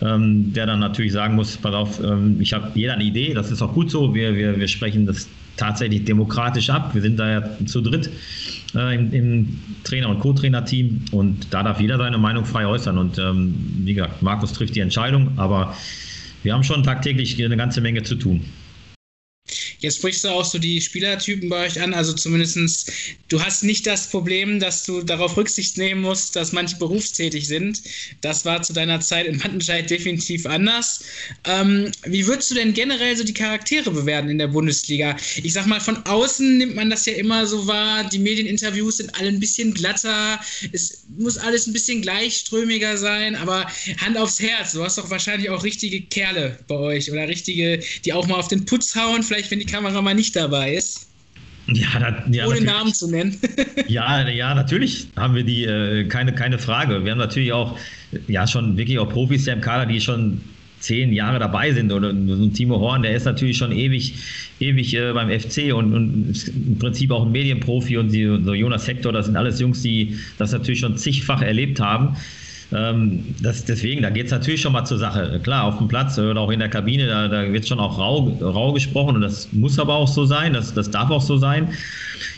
ähm, 0.00 0.52
der 0.52 0.66
dann 0.66 0.80
natürlich 0.80 1.12
sagen 1.12 1.34
muss, 1.34 1.56
pass 1.56 1.74
auf, 1.74 2.02
ähm, 2.02 2.40
ich 2.40 2.52
habe 2.52 2.70
jeder 2.74 2.94
eine 2.94 3.04
Idee, 3.04 3.34
das 3.34 3.50
ist 3.50 3.62
auch 3.62 3.72
gut 3.72 3.90
so, 3.90 4.14
wir, 4.14 4.34
wir, 4.36 4.58
wir 4.58 4.68
sprechen 4.68 5.06
das 5.06 5.28
tatsächlich 5.56 6.04
demokratisch 6.04 6.70
ab, 6.70 6.94
wir 6.94 7.02
sind 7.02 7.18
da 7.18 7.30
ja 7.30 7.42
zu 7.66 7.80
dritt 7.80 8.10
äh, 8.74 8.94
im, 8.94 9.12
im, 9.12 9.58
Trainer- 9.84 10.08
und 10.08 10.20
Co-Trainer-Team 10.20 11.06
und 11.12 11.52
da 11.52 11.62
darf 11.62 11.80
jeder 11.80 11.96
seine 11.98 12.18
Meinung 12.18 12.44
frei 12.44 12.66
äußern 12.66 12.98
und 12.98 13.18
ähm, 13.18 13.54
wie 13.84 13.94
gesagt, 13.94 14.22
Markus 14.22 14.52
trifft 14.52 14.74
die 14.74 14.80
Entscheidung, 14.80 15.32
aber 15.36 15.74
wir 16.42 16.52
haben 16.52 16.64
schon 16.64 16.82
tagtäglich 16.82 17.42
eine 17.42 17.56
ganze 17.56 17.80
Menge 17.80 18.02
zu 18.02 18.16
tun. 18.16 18.44
Jetzt 19.84 19.98
sprichst 19.98 20.24
du 20.24 20.28
auch 20.30 20.46
so 20.46 20.58
die 20.58 20.80
Spielertypen 20.80 21.50
bei 21.50 21.66
euch 21.66 21.78
an, 21.78 21.92
also 21.92 22.14
zumindest 22.14 22.90
du 23.28 23.42
hast 23.42 23.64
nicht 23.64 23.86
das 23.86 24.08
Problem, 24.08 24.58
dass 24.58 24.84
du 24.84 25.02
darauf 25.02 25.36
Rücksicht 25.36 25.76
nehmen 25.76 26.00
musst, 26.00 26.36
dass 26.36 26.52
manche 26.52 26.76
berufstätig 26.76 27.46
sind. 27.46 27.82
Das 28.22 28.46
war 28.46 28.62
zu 28.62 28.72
deiner 28.72 29.00
Zeit 29.00 29.26
in 29.26 29.42
Wattenscheid 29.44 29.90
definitiv 29.90 30.46
anders. 30.46 31.04
Ähm, 31.44 31.92
wie 32.04 32.26
würdest 32.26 32.50
du 32.50 32.54
denn 32.54 32.72
generell 32.72 33.14
so 33.14 33.24
die 33.24 33.34
Charaktere 33.34 33.90
bewerten 33.90 34.30
in 34.30 34.38
der 34.38 34.48
Bundesliga? 34.48 35.16
Ich 35.42 35.52
sag 35.52 35.66
mal, 35.66 35.80
von 35.80 35.98
außen 36.06 36.56
nimmt 36.56 36.76
man 36.76 36.88
das 36.88 37.04
ja 37.04 37.12
immer 37.12 37.46
so 37.46 37.66
wahr, 37.66 38.08
die 38.08 38.18
Medieninterviews 38.18 38.96
sind 38.96 39.14
alle 39.20 39.28
ein 39.28 39.40
bisschen 39.40 39.74
glatter, 39.74 40.40
es 40.72 41.04
muss 41.18 41.36
alles 41.36 41.66
ein 41.66 41.74
bisschen 41.74 42.00
gleichströmiger 42.00 42.96
sein, 42.96 43.36
aber 43.36 43.66
Hand 43.98 44.16
aufs 44.16 44.40
Herz, 44.40 44.72
du 44.72 44.82
hast 44.82 44.96
doch 44.96 45.10
wahrscheinlich 45.10 45.50
auch 45.50 45.62
richtige 45.62 46.00
Kerle 46.00 46.58
bei 46.68 46.76
euch 46.76 47.12
oder 47.12 47.28
richtige, 47.28 47.80
die 48.04 48.14
auch 48.14 48.26
mal 48.26 48.36
auf 48.36 48.48
den 48.48 48.64
Putz 48.64 48.94
hauen, 48.94 49.22
vielleicht 49.22 49.50
wenn 49.50 49.58
die 49.58 49.73
Kamera 49.74 50.00
mal 50.00 50.14
nicht 50.14 50.36
dabei 50.36 50.74
ist. 50.74 51.08
Ja, 51.66 51.98
da, 51.98 52.22
ja, 52.30 52.46
Ohne 52.46 52.60
Namen 52.60 52.94
zu 52.94 53.10
nennen. 53.10 53.36
ja, 53.88 54.28
ja, 54.28 54.54
natürlich 54.54 55.08
haben 55.16 55.34
wir 55.34 55.42
die, 55.42 55.64
äh, 55.64 56.04
keine, 56.04 56.32
keine 56.32 56.58
Frage. 56.58 57.04
Wir 57.04 57.10
haben 57.10 57.18
natürlich 57.18 57.52
auch, 57.52 57.76
ja, 58.28 58.46
schon 58.46 58.76
wirklich 58.76 58.98
auch 59.00 59.08
Profis 59.08 59.44
hier 59.44 59.54
im 59.54 59.60
Kader, 59.60 59.86
die 59.86 60.00
schon 60.00 60.40
zehn 60.78 61.12
Jahre 61.12 61.40
dabei 61.40 61.72
sind. 61.72 61.90
Oder 61.90 62.10
so 62.10 62.44
ein 62.44 62.52
Timo 62.52 62.78
Horn, 62.78 63.02
der 63.02 63.16
ist 63.16 63.24
natürlich 63.24 63.56
schon 63.56 63.72
ewig, 63.72 64.14
ewig 64.60 64.94
äh, 64.94 65.12
beim 65.12 65.28
FC 65.28 65.74
und, 65.74 65.92
und 65.92 66.52
im 66.54 66.78
Prinzip 66.78 67.10
auch 67.10 67.24
ein 67.24 67.32
Medienprofi 67.32 67.96
und 67.96 68.12
die, 68.12 68.26
so 68.44 68.54
Jonas 68.54 68.86
Hector, 68.86 69.12
das 69.12 69.26
sind 69.26 69.36
alles 69.36 69.58
Jungs, 69.58 69.82
die 69.82 70.16
das 70.38 70.52
natürlich 70.52 70.80
schon 70.80 70.96
zigfach 70.96 71.42
erlebt 71.42 71.80
haben. 71.80 72.16
Ähm, 72.72 73.34
das, 73.42 73.64
deswegen, 73.64 74.02
da 74.02 74.10
geht 74.10 74.26
es 74.26 74.32
natürlich 74.32 74.60
schon 74.60 74.72
mal 74.72 74.84
zur 74.84 74.98
Sache. 74.98 75.40
Klar, 75.42 75.64
auf 75.64 75.78
dem 75.78 75.88
Platz 75.88 76.18
oder 76.18 76.40
auch 76.40 76.50
in 76.50 76.60
der 76.60 76.68
Kabine, 76.68 77.06
da, 77.06 77.28
da 77.28 77.52
wird 77.52 77.66
schon 77.66 77.80
auch 77.80 77.98
rau, 77.98 78.36
rau 78.40 78.72
gesprochen 78.72 79.16
und 79.16 79.22
das 79.22 79.52
muss 79.52 79.78
aber 79.78 79.94
auch 79.94 80.08
so 80.08 80.24
sein, 80.24 80.52
das, 80.52 80.74
das 80.74 80.90
darf 80.90 81.10
auch 81.10 81.22
so 81.22 81.36
sein. 81.36 81.68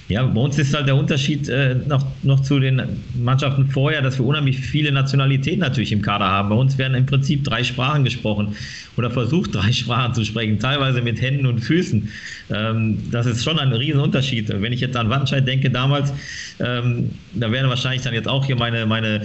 Ja, 0.09 0.25
bei 0.25 0.40
uns 0.40 0.56
ist 0.56 0.73
halt 0.73 0.87
der 0.87 0.95
Unterschied 0.95 1.49
äh, 1.49 1.75
noch, 1.75 2.04
noch 2.23 2.40
zu 2.40 2.61
den 2.61 2.80
Mannschaften 3.14 3.66
vorher, 3.66 4.02
dass 4.02 4.18
wir 4.18 4.25
unheimlich 4.25 4.59
viele 4.59 4.92
Nationalitäten 4.92 5.59
natürlich 5.59 5.90
im 5.90 6.00
Kader 6.00 6.26
haben. 6.26 6.49
Bei 6.49 6.54
uns 6.54 6.78
werden 6.78 6.95
im 6.95 7.06
Prinzip 7.06 7.42
drei 7.42 7.64
Sprachen 7.64 8.04
gesprochen 8.04 8.54
oder 8.97 9.11
versucht, 9.11 9.52
drei 9.54 9.73
Sprachen 9.73 10.14
zu 10.14 10.25
sprechen, 10.25 10.61
teilweise 10.61 11.02
mit 11.02 11.21
Händen 11.21 11.47
und 11.47 11.59
Füßen. 11.61 12.09
Ähm, 12.50 12.99
das 13.11 13.26
ist 13.26 13.42
schon 13.42 13.59
ein 13.59 13.73
Riesenunterschied. 13.73 14.49
Wenn 14.49 14.73
ich 14.73 14.80
jetzt 14.80 14.97
an 14.97 15.11
Wattenscheid 15.11 15.47
denke 15.47 15.71
damals, 15.71 16.12
ähm, 16.61 17.11
da 17.35 17.50
werden 17.50 17.68
wahrscheinlich 17.68 18.02
dann 18.02 18.14
jetzt 18.14 18.28
auch 18.28 18.45
hier 18.45 18.56
meine, 18.56 18.87
meine 18.87 19.23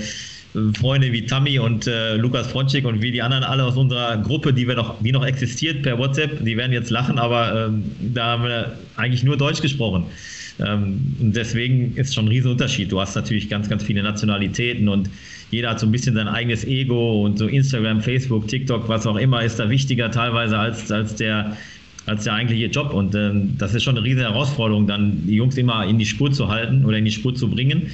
Freunde 0.77 1.11
wie 1.13 1.25
Tammy 1.25 1.59
und 1.59 1.87
äh, 1.87 2.15
Lukas 2.17 2.47
Fronczek 2.47 2.85
und 2.85 3.01
wie 3.01 3.11
die 3.11 3.21
anderen 3.21 3.43
alle 3.43 3.63
aus 3.63 3.77
unserer 3.77 4.17
Gruppe, 4.17 4.53
die 4.53 4.67
wir 4.67 4.75
noch, 4.75 5.01
die 5.01 5.11
noch 5.11 5.25
existiert 5.25 5.81
per 5.81 5.97
WhatsApp, 5.97 6.43
die 6.43 6.57
werden 6.57 6.73
jetzt 6.73 6.89
lachen, 6.89 7.17
aber 7.17 7.67
ähm, 7.67 7.83
da 8.13 8.25
haben 8.25 8.43
wir 8.43 8.73
eigentlich 8.97 9.23
nur 9.23 9.37
Deutsch 9.37 9.61
gesprochen. 9.61 10.05
Ähm, 10.59 11.15
und 11.21 11.35
deswegen 11.35 11.95
ist 11.95 12.13
schon 12.13 12.25
ein 12.25 12.27
Riesenunterschied. 12.27 12.91
Du 12.91 12.99
hast 12.99 13.15
natürlich 13.15 13.49
ganz, 13.49 13.69
ganz 13.69 13.83
viele 13.83 14.03
Nationalitäten 14.03 14.89
und 14.89 15.09
jeder 15.51 15.69
hat 15.69 15.79
so 15.79 15.85
ein 15.85 15.91
bisschen 15.91 16.15
sein 16.15 16.27
eigenes 16.27 16.65
Ego 16.65 17.23
und 17.23 17.37
so 17.37 17.47
Instagram, 17.47 18.01
Facebook, 18.01 18.47
TikTok, 18.49 18.89
was 18.89 19.07
auch 19.07 19.17
immer, 19.17 19.43
ist 19.43 19.57
da 19.57 19.69
wichtiger 19.69 20.11
teilweise 20.11 20.57
als, 20.57 20.91
als 20.91 21.15
der 21.15 21.55
als 22.07 22.23
der 22.23 22.33
eigentliche 22.33 22.65
Job. 22.65 22.93
Und 22.93 23.13
ähm, 23.13 23.55
das 23.59 23.75
ist 23.75 23.83
schon 23.83 23.95
eine 23.95 24.03
riesige 24.03 24.23
Herausforderung, 24.23 24.87
dann 24.87 25.21
die 25.27 25.35
Jungs 25.35 25.55
immer 25.55 25.85
in 25.85 25.99
die 25.99 26.05
Spur 26.05 26.31
zu 26.31 26.47
halten 26.47 26.83
oder 26.83 26.97
in 26.97 27.05
die 27.05 27.11
Spur 27.11 27.35
zu 27.35 27.47
bringen 27.47 27.91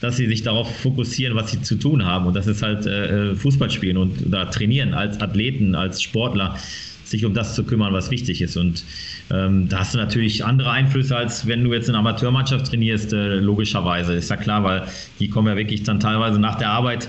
dass 0.00 0.16
sie 0.16 0.26
sich 0.26 0.42
darauf 0.42 0.74
fokussieren, 0.80 1.36
was 1.36 1.50
sie 1.50 1.60
zu 1.62 1.76
tun 1.76 2.04
haben. 2.04 2.26
Und 2.26 2.34
das 2.34 2.46
ist 2.46 2.62
halt 2.62 2.86
äh, 2.86 3.34
Fußball 3.34 3.70
spielen 3.70 3.96
und 3.96 4.32
da 4.32 4.46
trainieren 4.46 4.94
als 4.94 5.20
Athleten, 5.20 5.74
als 5.74 6.02
Sportler, 6.02 6.56
sich 7.04 7.24
um 7.24 7.34
das 7.34 7.54
zu 7.54 7.64
kümmern, 7.64 7.92
was 7.92 8.10
wichtig 8.10 8.40
ist. 8.40 8.56
Und 8.56 8.84
ähm, 9.30 9.68
da 9.68 9.80
hast 9.80 9.94
du 9.94 9.98
natürlich 9.98 10.44
andere 10.44 10.70
Einflüsse, 10.70 11.16
als 11.16 11.46
wenn 11.46 11.64
du 11.64 11.72
jetzt 11.74 11.88
in 11.88 11.94
Amateurmannschaft 11.94 12.66
trainierst, 12.66 13.12
äh, 13.12 13.36
logischerweise. 13.36 14.14
Ist 14.14 14.30
ja 14.30 14.36
klar, 14.36 14.64
weil 14.64 14.84
die 15.18 15.28
kommen 15.28 15.48
ja 15.48 15.56
wirklich 15.56 15.82
dann 15.82 16.00
teilweise 16.00 16.38
nach 16.38 16.56
der 16.56 16.70
Arbeit 16.70 17.08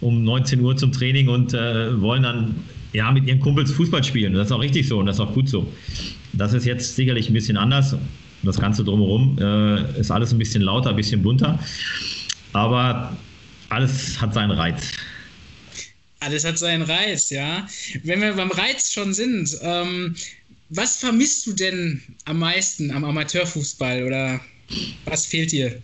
um 0.00 0.22
19 0.24 0.60
Uhr 0.60 0.76
zum 0.76 0.92
Training 0.92 1.28
und 1.28 1.54
äh, 1.54 2.00
wollen 2.00 2.22
dann 2.22 2.54
ja 2.92 3.10
mit 3.10 3.26
ihren 3.26 3.40
Kumpels 3.40 3.72
Fußball 3.72 4.04
spielen. 4.04 4.34
Das 4.34 4.46
ist 4.46 4.52
auch 4.52 4.60
richtig 4.60 4.88
so 4.88 4.98
und 4.98 5.06
das 5.06 5.16
ist 5.16 5.20
auch 5.20 5.32
gut 5.32 5.48
so. 5.48 5.70
Das 6.32 6.52
ist 6.52 6.64
jetzt 6.64 6.96
sicherlich 6.96 7.28
ein 7.28 7.32
bisschen 7.34 7.56
anders. 7.56 7.96
Das 8.42 8.58
Ganze 8.58 8.84
drumherum 8.84 9.36
äh, 9.38 10.00
ist 10.00 10.10
alles 10.10 10.32
ein 10.32 10.38
bisschen 10.38 10.62
lauter, 10.62 10.90
ein 10.90 10.96
bisschen 10.96 11.22
bunter. 11.22 11.58
Aber 12.52 13.16
alles 13.68 14.20
hat 14.20 14.34
seinen 14.34 14.52
Reiz. 14.52 14.92
Alles 16.20 16.44
hat 16.44 16.58
seinen 16.58 16.82
Reiz, 16.82 17.30
ja. 17.30 17.66
Wenn 18.02 18.20
wir 18.20 18.34
beim 18.34 18.50
Reiz 18.50 18.92
schon 18.92 19.14
sind, 19.14 19.56
ähm, 19.62 20.14
was 20.68 20.98
vermisst 20.98 21.46
du 21.46 21.52
denn 21.52 22.02
am 22.26 22.38
meisten 22.38 22.90
am 22.90 23.04
Amateurfußball 23.04 24.04
oder 24.04 24.40
was 25.06 25.26
fehlt 25.26 25.52
dir? 25.52 25.80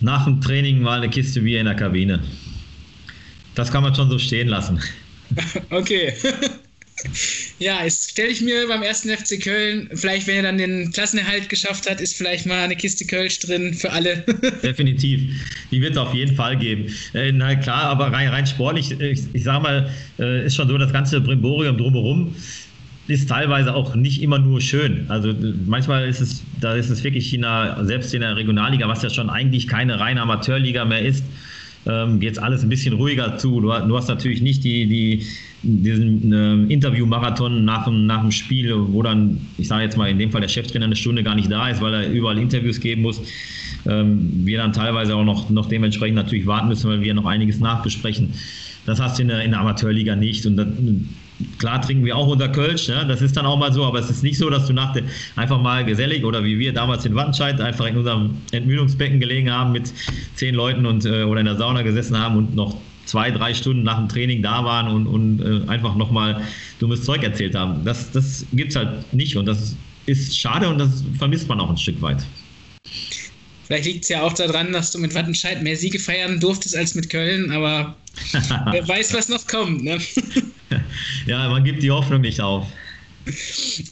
Nach 0.00 0.24
dem 0.24 0.40
Training 0.40 0.80
mal 0.80 0.98
eine 0.98 1.10
Kiste 1.10 1.40
Bier 1.40 1.60
in 1.60 1.66
der 1.66 1.74
Kabine. 1.74 2.22
Das 3.54 3.72
kann 3.72 3.82
man 3.82 3.94
schon 3.94 4.10
so 4.10 4.18
stehen 4.18 4.48
lassen. 4.48 4.80
okay. 5.70 6.14
Ja, 7.58 7.82
jetzt 7.84 8.10
stelle 8.10 8.28
ich 8.28 8.40
mir 8.40 8.68
beim 8.68 8.82
ersten 8.82 9.08
FC 9.08 9.40
Köln, 9.42 9.88
vielleicht 9.94 10.26
wenn 10.26 10.36
er 10.36 10.42
dann 10.42 10.58
den 10.58 10.92
Klassenerhalt 10.92 11.48
geschafft 11.48 11.88
hat, 11.88 12.00
ist 12.00 12.16
vielleicht 12.16 12.46
mal 12.46 12.64
eine 12.64 12.76
Kiste 12.76 13.06
Kölsch 13.06 13.38
drin 13.40 13.74
für 13.74 13.90
alle. 13.92 14.24
Definitiv. 14.62 15.20
Die 15.70 15.80
wird 15.80 15.92
es 15.92 15.98
auf 15.98 16.14
jeden 16.14 16.34
Fall 16.36 16.56
geben. 16.56 16.92
Äh, 17.14 17.32
na 17.32 17.54
klar, 17.56 17.84
aber 17.84 18.12
rein, 18.12 18.28
rein 18.28 18.46
sportlich, 18.46 18.92
ich, 19.00 19.22
ich 19.32 19.44
sage 19.44 19.62
mal, 19.62 19.90
äh, 20.18 20.46
ist 20.46 20.56
schon 20.56 20.68
so, 20.68 20.78
das 20.78 20.92
ganze 20.92 21.20
Brimborium 21.20 21.76
drumherum 21.76 22.34
ist 23.08 23.28
teilweise 23.28 23.74
auch 23.74 23.94
nicht 23.94 24.22
immer 24.22 24.38
nur 24.38 24.60
schön. 24.60 25.06
Also 25.08 25.34
manchmal 25.66 26.06
ist 26.06 26.20
es, 26.20 26.42
da 26.60 26.74
ist 26.74 26.90
es 26.90 27.02
wirklich 27.02 27.32
in 27.32 27.40
der, 27.40 27.78
selbst 27.82 28.12
in 28.12 28.20
der 28.20 28.36
Regionalliga, 28.36 28.86
was 28.86 29.02
ja 29.02 29.08
schon 29.08 29.30
eigentlich 29.30 29.66
keine 29.66 29.98
reine 29.98 30.20
Amateurliga 30.20 30.84
mehr 30.84 31.00
ist, 31.00 31.24
ähm, 31.86 32.20
geht 32.20 32.38
alles 32.38 32.62
ein 32.62 32.68
bisschen 32.68 32.94
ruhiger 32.94 33.38
zu. 33.38 33.62
Du, 33.62 33.68
du 33.68 33.96
hast 33.96 34.08
natürlich 34.08 34.42
nicht 34.42 34.62
die, 34.62 34.86
die, 34.86 35.26
diesen 35.62 36.32
äh, 36.32 36.72
Interview-Marathon 36.72 37.64
nach 37.64 37.84
dem, 37.84 38.06
nach 38.06 38.22
dem 38.22 38.30
Spiel, 38.30 38.74
wo 38.76 39.02
dann, 39.02 39.40
ich 39.56 39.68
sage 39.68 39.84
jetzt 39.84 39.96
mal 39.96 40.08
in 40.08 40.18
dem 40.18 40.30
Fall 40.30 40.40
der 40.40 40.48
Cheftrainer 40.48 40.86
eine 40.86 40.96
Stunde 40.96 41.22
gar 41.22 41.34
nicht 41.34 41.50
da 41.50 41.68
ist, 41.68 41.80
weil 41.80 41.94
er 41.94 42.10
überall 42.10 42.38
Interviews 42.38 42.80
geben 42.80 43.02
muss. 43.02 43.20
Ähm, 43.86 44.30
wir 44.44 44.58
dann 44.58 44.72
teilweise 44.72 45.16
auch 45.16 45.24
noch, 45.24 45.50
noch 45.50 45.66
dementsprechend 45.66 46.16
natürlich 46.16 46.46
warten 46.46 46.68
müssen, 46.68 46.88
weil 46.88 47.00
wir 47.00 47.14
noch 47.14 47.26
einiges 47.26 47.58
nachbesprechen. 47.58 48.34
Das 48.86 49.00
hast 49.00 49.18
du 49.18 49.22
in 49.22 49.28
der, 49.28 49.42
in 49.42 49.50
der 49.50 49.60
Amateurliga 49.60 50.16
nicht. 50.16 50.46
Und 50.46 50.56
dann, 50.56 51.08
Klar 51.58 51.80
trinken 51.80 52.04
wir 52.04 52.16
auch 52.16 52.26
unter 52.26 52.48
Kölsch, 52.48 52.88
ja, 52.88 53.04
das 53.04 53.22
ist 53.22 53.36
dann 53.36 53.46
auch 53.46 53.56
mal 53.56 53.72
so, 53.72 53.84
aber 53.84 54.00
es 54.00 54.10
ist 54.10 54.24
nicht 54.24 54.38
so, 54.38 54.50
dass 54.50 54.66
du 54.66 54.72
nach 54.72 54.92
der, 54.92 55.04
einfach 55.36 55.60
mal 55.60 55.84
gesellig 55.84 56.24
oder 56.24 56.42
wie 56.42 56.58
wir 56.58 56.72
damals 56.72 57.06
in 57.06 57.14
Wattenscheid 57.14 57.60
einfach 57.60 57.86
in 57.86 57.96
unserem 57.96 58.30
Entmüdungsbecken 58.50 59.20
gelegen 59.20 59.48
haben 59.48 59.70
mit 59.70 59.92
zehn 60.34 60.56
Leuten 60.56 60.84
und 60.84 61.04
äh, 61.06 61.22
oder 61.22 61.38
in 61.38 61.46
der 61.46 61.54
Sauna 61.54 61.82
gesessen 61.82 62.18
haben 62.18 62.36
und 62.36 62.56
noch 62.56 62.76
zwei, 63.08 63.30
drei 63.30 63.54
Stunden 63.54 63.82
nach 63.82 63.98
dem 63.98 64.08
Training 64.08 64.42
da 64.42 64.64
waren 64.64 64.88
und, 64.88 65.06
und 65.06 65.40
äh, 65.40 65.68
einfach 65.68 65.96
nochmal 65.96 66.42
dummes 66.78 67.04
Zeug 67.04 67.22
erzählt 67.22 67.54
haben. 67.54 67.84
Das, 67.84 68.10
das 68.12 68.44
gibt 68.52 68.70
es 68.70 68.76
halt 68.76 69.12
nicht 69.12 69.36
und 69.36 69.46
das 69.46 69.74
ist 70.06 70.38
schade 70.38 70.68
und 70.68 70.78
das 70.78 71.04
vermisst 71.16 71.48
man 71.48 71.58
auch 71.60 71.70
ein 71.70 71.76
Stück 71.76 72.00
weit. 72.02 72.22
Vielleicht 73.64 73.84
liegt 73.84 74.04
es 74.04 74.08
ja 74.08 74.22
auch 74.22 74.32
daran, 74.32 74.72
dass 74.72 74.92
du 74.92 74.98
mit 74.98 75.14
Wattenscheid 75.14 75.62
mehr 75.62 75.76
Siege 75.76 75.98
feiern 75.98 76.40
durftest 76.40 76.76
als 76.76 76.94
mit 76.94 77.10
Köln, 77.10 77.50
aber 77.50 77.96
wer 78.70 78.86
weiß, 78.86 79.14
was 79.14 79.28
noch 79.28 79.46
kommt. 79.46 79.84
Ne? 79.84 79.98
ja, 81.26 81.48
man 81.48 81.64
gibt 81.64 81.82
die 81.82 81.90
Hoffnung 81.90 82.20
nicht 82.20 82.40
auf. 82.40 82.66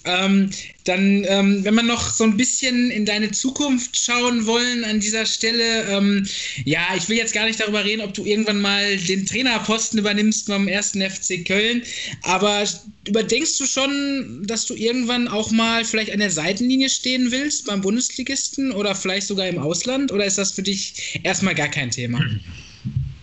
Ähm, 0.05 0.51
dann, 0.85 1.25
ähm, 1.29 1.65
wenn 1.65 1.75
wir 1.75 1.83
noch 1.83 2.11
so 2.11 2.25
ein 2.25 2.37
bisschen 2.37 2.91
in 2.91 3.05
deine 3.05 3.31
Zukunft 3.33 3.99
schauen 3.99 4.47
wollen 4.47 4.85
an 4.85 5.01
dieser 5.01 5.27
Stelle, 5.27 5.85
ähm, 5.91 6.27
ja, 6.65 6.81
ich 6.97 7.09
will 7.09 7.17
jetzt 7.17 7.35
gar 7.35 7.47
nicht 7.47 7.61
darüber 7.61 7.85
reden, 7.85 8.03
ob 8.03 8.15
du 8.15 8.25
irgendwann 8.25 8.61
mal 8.61 8.97
den 8.97 9.27
Trainerposten 9.27 9.99
übernimmst 9.99 10.47
beim 10.47 10.69
ersten 10.69 11.03
FC 11.03 11.45
Köln, 11.45 11.83
aber 12.23 12.65
überdenkst 13.09 13.59
du 13.59 13.67
schon, 13.67 14.45
dass 14.47 14.67
du 14.67 14.75
irgendwann 14.75 15.29
auch 15.29 15.51
mal 15.51 15.85
vielleicht 15.85 16.13
an 16.13 16.21
der 16.21 16.31
Seitenlinie 16.31 16.89
stehen 16.89 17.31
willst 17.31 17.67
beim 17.67 17.81
Bundesligisten 17.81 18.73
oder 18.73 18.95
vielleicht 18.95 19.27
sogar 19.27 19.49
im 19.49 19.59
Ausland 19.59 20.13
oder 20.13 20.25
ist 20.25 20.39
das 20.39 20.53
für 20.53 20.63
dich 20.63 21.21
erstmal 21.23 21.55
gar 21.55 21.69
kein 21.69 21.91
Thema? 21.91 22.21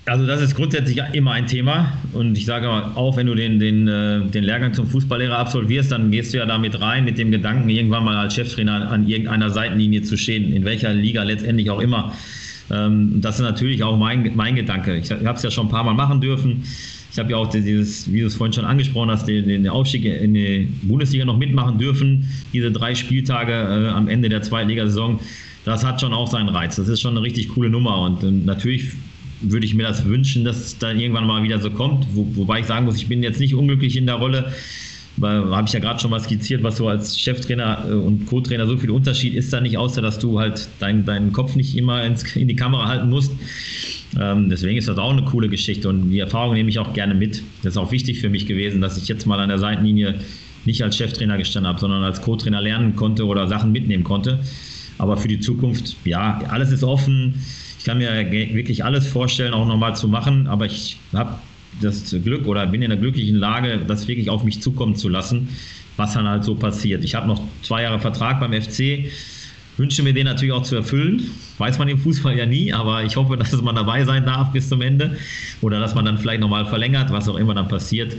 Also 0.06 0.28
das 0.28 0.42
ist 0.42 0.56
grundsätzlich 0.56 1.00
immer 1.14 1.32
ein 1.32 1.48
Thema 1.48 1.94
und 2.12 2.38
ich 2.38 2.46
sage 2.46 2.70
auch, 2.70 3.16
wenn 3.16 3.28
du 3.28 3.36
den, 3.36 3.58
den, 3.58 3.88
äh, 3.88 4.20
den 4.26 4.44
Lehrgang 4.44 4.74
zum 4.74 4.86
Fußballlehrer 4.86 5.38
absolvierst, 5.38 5.94
dann 5.94 6.12
gehst 6.12 6.34
du 6.34 6.40
ja 6.40 6.46
damit 6.46 6.82
rein 6.82 7.06
mit 7.06 7.18
dem 7.18 7.32
Gedanken, 7.32 7.70
irgendwann 7.70 8.04
mal 8.04 8.18
als 8.18 8.36
Cheftrainer 8.36 8.92
an 8.92 9.08
irgendeiner 9.08 9.50
Seitenlinie 9.50 10.02
zu 10.02 10.18
stehen, 10.18 10.52
in 10.52 10.66
welcher 10.66 10.94
Liga 10.94 11.24
letztendlich 11.24 11.70
auch 11.70 11.80
immer. 11.80 12.14
Ähm, 12.70 13.22
das 13.22 13.36
ist 13.36 13.44
natürlich 13.44 13.82
auch 13.82 13.98
mein, 13.98 14.30
mein 14.36 14.56
Gedanke. 14.56 14.98
Ich 14.98 15.10
habe 15.10 15.34
es 15.36 15.44
ja 15.44 15.50
schon 15.50 15.68
ein 15.68 15.72
paar 15.72 15.86
Mal 15.86 15.94
machen 15.94 16.20
dürfen. 16.20 16.64
Ich 17.14 17.18
habe 17.18 17.32
ja 17.32 17.38
auch 17.38 17.48
dieses, 17.50 18.12
wie 18.12 18.22
du 18.22 18.28
es 18.28 18.36
vorhin 18.36 18.52
schon 18.52 18.66
angesprochen 18.66 19.10
hast, 19.10 19.26
den, 19.26 19.48
den 19.48 19.70
Aufstieg 19.70 20.04
in 20.04 20.34
die 20.34 20.68
Bundesliga 20.82 21.24
noch 21.24 21.38
mitmachen 21.38 21.78
dürfen. 21.78 22.28
Diese 22.52 22.72
drei 22.74 22.94
Spieltage 22.94 23.54
äh, 23.54 23.88
am 23.88 24.10
Ende 24.10 24.28
der 24.28 24.42
Zweitligasaison, 24.42 25.22
das 25.64 25.86
hat 25.86 26.02
schon 26.02 26.12
auch 26.12 26.28
seinen 26.30 26.50
Reiz. 26.50 26.76
Das 26.76 26.90
ist 26.90 27.00
schon 27.00 27.12
eine 27.12 27.22
richtig 27.22 27.48
coole 27.50 27.70
Nummer 27.70 28.02
und 28.02 28.46
natürlich 28.46 28.92
würde 29.44 29.66
ich 29.66 29.76
mir 29.76 29.84
das 29.84 30.06
wünschen, 30.06 30.44
dass 30.44 30.58
es 30.58 30.78
dann 30.78 31.00
irgendwann 31.00 31.28
mal 31.28 31.44
wieder 31.44 31.60
so 31.60 31.70
kommt. 31.70 32.08
Wo, 32.14 32.28
wobei 32.36 32.60
ich 32.60 32.66
sagen 32.66 32.86
muss, 32.86 32.96
ich 32.96 33.08
bin 33.08 33.24
jetzt 33.24 33.40
nicht 33.40 33.56
unglücklich 33.56 33.96
in 33.96 34.06
der 34.06 34.16
Rolle, 34.16 34.52
weil 35.18 35.46
habe 35.56 35.68
ich 35.68 35.74
ja 35.74 35.80
gerade 35.80 36.00
schon 36.00 36.12
mal 36.12 36.20
skizziert, 36.20 36.64
was 36.64 36.78
so 36.78 36.88
als 36.88 37.20
Cheftrainer 37.20 37.86
äh, 37.88 37.94
und 37.94 38.26
Co-Trainer 38.26 38.66
so 38.68 38.78
viel 38.78 38.90
Unterschied 38.90 39.34
ist 39.36 39.54
da 39.54 39.62
nicht, 39.62 39.78
außer 39.78 40.02
dass 40.02 40.20
du 40.20 40.40
halt 40.40 40.68
dein, 40.80 41.06
deinen 41.06 41.32
Kopf 41.32 41.56
nicht 41.56 41.78
immer 41.78 42.04
ins, 42.04 42.24
in 42.36 42.48
die 42.48 42.56
Kamera 42.56 42.88
halten 42.88 43.10
musst. 43.10 43.32
Ähm, 44.20 44.50
deswegen 44.50 44.78
ist 44.78 44.88
das 44.88 44.98
auch 44.98 45.12
eine 45.12 45.24
coole 45.24 45.50
Geschichte 45.50 45.90
und 45.90 46.10
die 46.10 46.20
Erfahrung 46.20 46.54
nehme 46.54 46.70
ich 46.70 46.80
auch 46.80 46.94
gerne 46.94 47.14
mit. 47.14 47.44
Das 47.64 47.74
ist 47.74 47.78
auch 47.78 47.92
wichtig 47.92 48.20
für 48.20 48.30
mich 48.30 48.46
gewesen, 48.46 48.82
dass 48.82 48.98
ich 48.98 49.08
jetzt 49.08 49.26
mal 49.26 49.40
an 49.40 49.50
der 49.50 49.60
Seitenlinie 49.60 50.20
nicht 50.66 50.84
als 50.84 50.98
Cheftrainer 50.98 51.38
gestanden 51.38 51.68
habe, 51.68 51.80
sondern 51.80 52.04
als 52.04 52.22
Co-Trainer 52.22 52.62
lernen 52.62 52.96
konnte 52.96 53.26
oder 53.26 53.48
Sachen 53.48 53.72
mitnehmen 53.72 54.04
konnte. 54.04 54.40
Aber 54.98 55.18
für 55.18 55.28
die 55.28 55.40
Zukunft, 55.40 55.98
ja, 56.06 56.40
alles 56.48 56.72
ist 56.72 56.84
offen 56.84 57.36
ich 57.84 57.88
kann 57.88 57.98
mir 57.98 58.32
wirklich 58.32 58.86
alles 58.86 59.06
vorstellen, 59.06 59.54
auch 59.54 59.68
nochmal 59.68 59.94
zu 59.94 60.08
machen, 60.08 60.48
aber 60.48 60.66
ich 60.66 61.00
habe 61.12 61.36
das 61.82 62.16
Glück 62.24 62.48
oder 62.48 62.66
bin 62.66 62.82
in 62.82 62.90
der 62.92 62.98
glücklichen 62.98 63.36
Lage, 63.36 63.78
das 63.86 64.08
wirklich 64.08 64.30
auf 64.30 64.46
mich 64.46 64.62
zukommen 64.62 64.96
zu 64.96 65.10
lassen, 65.10 65.50
was 65.98 66.14
dann 66.14 66.26
halt 66.26 66.46
so 66.46 66.56
passiert. 66.56 67.04
Ich 67.04 67.14
habe 67.14 67.28
noch 67.28 67.44
zwei 67.62 67.82
Jahre 67.82 68.00
Vertrag 68.00 68.40
beim 68.40 68.54
FC, 68.54 69.12
wünsche 69.76 70.02
mir 70.02 70.14
den 70.14 70.28
natürlich 70.28 70.54
auch 70.54 70.64
zu 70.64 70.78
erfüllen. 70.78 71.30
Weiß 71.58 71.78
man 71.78 71.90
im 71.90 71.98
Fußball 71.98 72.38
ja 72.38 72.46
nie, 72.46 72.72
aber 72.72 73.04
ich 73.04 73.18
hoffe, 73.18 73.36
dass 73.38 73.52
man 73.62 73.76
dabei 73.76 74.06
sein 74.06 74.26
darf 74.26 74.54
bis 74.54 74.70
zum 74.70 74.82
Ende 74.82 75.18
oder 75.60 75.82
dass 75.82 75.94
man 75.94 76.06
dann 76.06 76.18
vielleicht 76.18 76.40
nochmal 76.40 76.66
verlängert, 76.66 77.12
was 77.12 77.28
auch 77.28 77.36
immer 77.36 77.54
dann 77.54 77.68
passiert. 77.68 78.16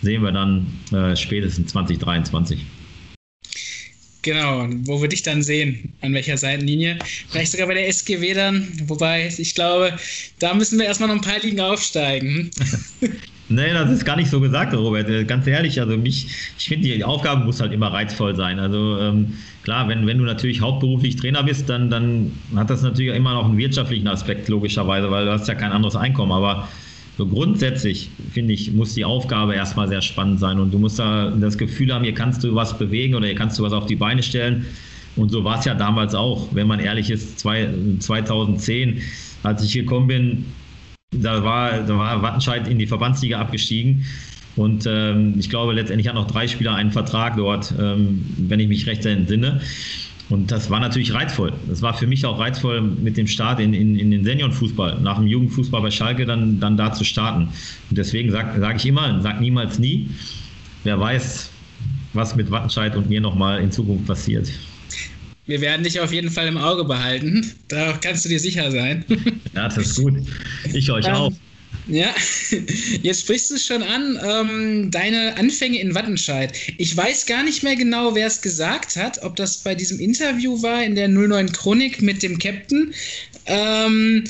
sehen 0.00 0.22
wir 0.22 0.30
dann 0.30 0.64
äh, 0.92 1.16
spätestens 1.16 1.72
2023. 1.72 2.64
Genau, 4.28 4.68
wo 4.84 5.00
wir 5.00 5.08
dich 5.08 5.22
dann 5.22 5.42
sehen, 5.42 5.90
an 6.02 6.12
welcher 6.12 6.36
Seitenlinie. 6.36 6.98
Vielleicht 7.30 7.52
sogar 7.52 7.66
bei 7.66 7.72
der 7.72 7.88
SGW 7.88 8.34
dann, 8.34 8.68
wobei 8.84 9.32
ich 9.38 9.54
glaube, 9.54 9.94
da 10.38 10.52
müssen 10.52 10.78
wir 10.78 10.84
erstmal 10.84 11.08
noch 11.08 11.14
ein 11.14 11.22
paar 11.22 11.40
Ligen 11.40 11.60
aufsteigen. 11.60 12.50
Nee, 13.50 13.72
das 13.72 13.90
ist 13.90 14.04
gar 14.04 14.16
nicht 14.16 14.28
so 14.28 14.40
gesagt, 14.40 14.74
Robert. 14.74 15.26
Ganz 15.26 15.46
ehrlich, 15.46 15.80
also 15.80 15.96
mich, 15.96 16.26
ich 16.58 16.68
finde, 16.68 16.86
die 16.86 17.02
Aufgabe 17.02 17.46
muss 17.46 17.62
halt 17.62 17.72
immer 17.72 17.90
reizvoll 17.90 18.36
sein. 18.36 18.58
Also 18.58 18.98
ähm, 19.00 19.38
klar, 19.62 19.88
wenn, 19.88 20.06
wenn 20.06 20.18
du 20.18 20.24
natürlich 20.24 20.60
hauptberuflich 20.60 21.16
Trainer 21.16 21.42
bist, 21.42 21.66
dann, 21.66 21.88
dann 21.88 22.32
hat 22.56 22.68
das 22.68 22.82
natürlich 22.82 23.16
immer 23.16 23.32
noch 23.32 23.46
einen 23.46 23.56
wirtschaftlichen 23.56 24.06
Aspekt, 24.06 24.50
logischerweise, 24.50 25.10
weil 25.10 25.24
du 25.24 25.32
hast 25.32 25.48
ja 25.48 25.54
kein 25.54 25.72
anderes 25.72 25.96
Einkommen. 25.96 26.32
Aber 26.32 26.68
so 27.18 27.26
grundsätzlich, 27.26 28.10
finde 28.30 28.54
ich, 28.54 28.72
muss 28.72 28.94
die 28.94 29.04
Aufgabe 29.04 29.56
erstmal 29.56 29.88
sehr 29.88 30.02
spannend 30.02 30.38
sein 30.38 30.60
und 30.60 30.72
du 30.72 30.78
musst 30.78 31.00
da 31.00 31.30
das 31.30 31.58
Gefühl 31.58 31.92
haben, 31.92 32.04
hier 32.04 32.14
kannst 32.14 32.44
du 32.44 32.54
was 32.54 32.78
bewegen 32.78 33.16
oder 33.16 33.26
hier 33.26 33.34
kannst 33.34 33.58
du 33.58 33.64
was 33.64 33.72
auf 33.72 33.86
die 33.86 33.96
Beine 33.96 34.22
stellen. 34.22 34.66
Und 35.16 35.30
so 35.30 35.42
war 35.42 35.58
es 35.58 35.64
ja 35.64 35.74
damals 35.74 36.14
auch, 36.14 36.46
wenn 36.52 36.68
man 36.68 36.78
ehrlich 36.78 37.10
ist, 37.10 37.40
zwei, 37.40 37.68
2010, 37.98 39.02
als 39.42 39.64
ich 39.64 39.72
gekommen 39.72 40.06
bin, 40.06 40.44
da 41.10 41.42
war, 41.42 41.80
da 41.82 41.98
war 41.98 42.22
Wattenscheid 42.22 42.68
in 42.68 42.78
die 42.78 42.86
Verbandsliga 42.86 43.40
abgestiegen. 43.40 44.04
Und 44.54 44.86
ähm, 44.86 45.34
ich 45.38 45.50
glaube, 45.50 45.72
letztendlich 45.72 46.06
hat 46.06 46.14
noch 46.14 46.28
drei 46.28 46.46
Spieler 46.46 46.76
einen 46.76 46.92
Vertrag 46.92 47.36
dort, 47.36 47.74
ähm, 47.80 48.24
wenn 48.36 48.60
ich 48.60 48.68
mich 48.68 48.86
recht 48.86 49.04
entsinne. 49.06 49.60
Und 50.30 50.50
das 50.50 50.68
war 50.68 50.78
natürlich 50.80 51.14
reizvoll. 51.14 51.52
Das 51.68 51.80
war 51.80 51.94
für 51.94 52.06
mich 52.06 52.26
auch 52.26 52.38
reizvoll, 52.38 52.82
mit 52.82 53.16
dem 53.16 53.26
Start 53.26 53.60
in, 53.60 53.72
in, 53.72 53.98
in 53.98 54.10
den 54.10 54.24
Seniorenfußball, 54.24 55.00
nach 55.00 55.16
dem 55.16 55.26
Jugendfußball 55.26 55.80
bei 55.80 55.90
Schalke 55.90 56.26
dann, 56.26 56.60
dann 56.60 56.76
da 56.76 56.92
zu 56.92 57.04
starten. 57.04 57.44
Und 57.88 57.98
deswegen 57.98 58.30
sage 58.30 58.60
sag 58.60 58.76
ich 58.76 58.86
immer, 58.86 59.20
sag 59.22 59.40
niemals 59.40 59.78
nie. 59.78 60.10
Wer 60.84 61.00
weiß, 61.00 61.50
was 62.12 62.36
mit 62.36 62.50
Wattenscheid 62.50 62.94
und 62.94 63.08
mir 63.08 63.20
nochmal 63.20 63.60
in 63.62 63.72
Zukunft 63.72 64.06
passiert. 64.06 64.50
Wir 65.46 65.62
werden 65.62 65.82
dich 65.82 65.98
auf 65.98 66.12
jeden 66.12 66.30
Fall 66.30 66.46
im 66.46 66.58
Auge 66.58 66.84
behalten. 66.84 67.50
Da 67.68 67.94
kannst 67.94 68.26
du 68.26 68.28
dir 68.28 68.38
sicher 68.38 68.70
sein. 68.70 69.04
Ja, 69.54 69.64
das 69.64 69.78
ist 69.78 69.96
gut. 69.96 70.14
Ich 70.74 70.90
euch 70.90 71.06
ähm, 71.06 71.14
auch. 71.14 71.32
Ja, 71.88 72.14
jetzt 73.02 73.22
sprichst 73.22 73.50
du 73.50 73.54
es 73.54 73.66
schon 73.66 73.82
an, 73.82 74.18
ähm, 74.22 74.90
deine 74.90 75.36
Anfänge 75.38 75.80
in 75.80 75.94
Wattenscheid. 75.94 76.52
Ich 76.76 76.94
weiß 76.94 77.24
gar 77.26 77.42
nicht 77.42 77.62
mehr 77.62 77.76
genau, 77.76 78.14
wer 78.14 78.26
es 78.26 78.42
gesagt 78.42 78.96
hat, 78.96 79.22
ob 79.22 79.36
das 79.36 79.58
bei 79.58 79.74
diesem 79.74 79.98
Interview 79.98 80.62
war 80.62 80.84
in 80.84 80.94
der 80.94 81.08
09 81.08 81.50
Chronik 81.52 82.02
mit 82.02 82.22
dem 82.22 82.38
Captain. 82.38 82.92
Ähm, 83.46 84.24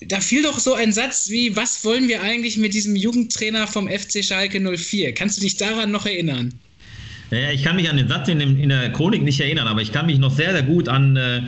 da 0.00 0.20
fiel 0.20 0.42
doch 0.42 0.58
so 0.58 0.74
ein 0.74 0.92
Satz 0.92 1.30
wie, 1.30 1.54
was 1.54 1.84
wollen 1.84 2.08
wir 2.08 2.22
eigentlich 2.22 2.56
mit 2.56 2.74
diesem 2.74 2.96
Jugendtrainer 2.96 3.68
vom 3.68 3.88
FC 3.88 4.24
Schalke 4.24 4.60
04? 4.60 5.12
Kannst 5.14 5.36
du 5.36 5.42
dich 5.42 5.56
daran 5.56 5.92
noch 5.92 6.06
erinnern? 6.06 6.52
Ja, 7.30 7.52
ich 7.52 7.62
kann 7.62 7.76
mich 7.76 7.88
an 7.88 7.98
den 7.98 8.08
Satz 8.08 8.28
in, 8.28 8.40
dem, 8.40 8.60
in 8.60 8.70
der 8.70 8.90
Chronik 8.90 9.22
nicht 9.22 9.38
erinnern, 9.38 9.68
aber 9.68 9.82
ich 9.82 9.92
kann 9.92 10.06
mich 10.06 10.18
noch 10.18 10.34
sehr, 10.34 10.52
sehr 10.52 10.64
gut 10.64 10.88
an... 10.88 11.16
Äh, 11.16 11.42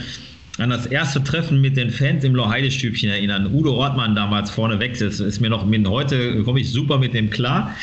an 0.63 0.71
das 0.71 0.87
erste 0.87 1.23
Treffen 1.23 1.61
mit 1.61 1.77
den 1.77 1.91
Fans 1.91 2.25
im 2.25 2.35
Loheide-Stübchen 2.35 3.11
erinnern. 3.11 3.53
Udo 3.53 3.75
Ortmann 3.75 4.15
damals 4.15 4.51
vorneweg, 4.51 4.99
das 4.99 5.21
ist 5.21 5.41
mir 5.41 5.51
noch, 5.51 5.67
heute 5.87 6.43
komme 6.45 6.61
ich 6.61 6.71
super 6.71 6.99
mit 6.99 7.15
dem 7.15 7.31
klar. 7.31 7.75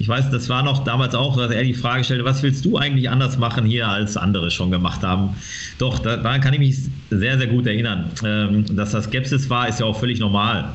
Ich 0.00 0.08
weiß, 0.08 0.30
das 0.30 0.48
war 0.48 0.64
noch 0.64 0.82
damals 0.82 1.14
auch, 1.14 1.36
dass 1.36 1.52
er 1.52 1.62
die 1.62 1.74
Frage 1.74 2.02
stellte, 2.02 2.24
was 2.24 2.42
willst 2.42 2.64
du 2.64 2.76
eigentlich 2.76 3.08
anders 3.08 3.38
machen 3.38 3.64
hier, 3.64 3.88
als 3.88 4.16
andere 4.16 4.50
schon 4.50 4.72
gemacht 4.72 5.02
haben? 5.02 5.36
Doch, 5.78 6.00
daran 6.00 6.40
kann 6.40 6.52
ich 6.54 6.58
mich 6.58 6.76
sehr, 7.10 7.38
sehr 7.38 7.46
gut 7.46 7.66
erinnern. 7.66 8.10
Ähm, 8.24 8.64
dass 8.76 8.90
das 8.90 9.04
Skepsis 9.04 9.48
war, 9.48 9.68
ist 9.68 9.78
ja 9.78 9.86
auch 9.86 9.98
völlig 9.98 10.18
normal. 10.18 10.74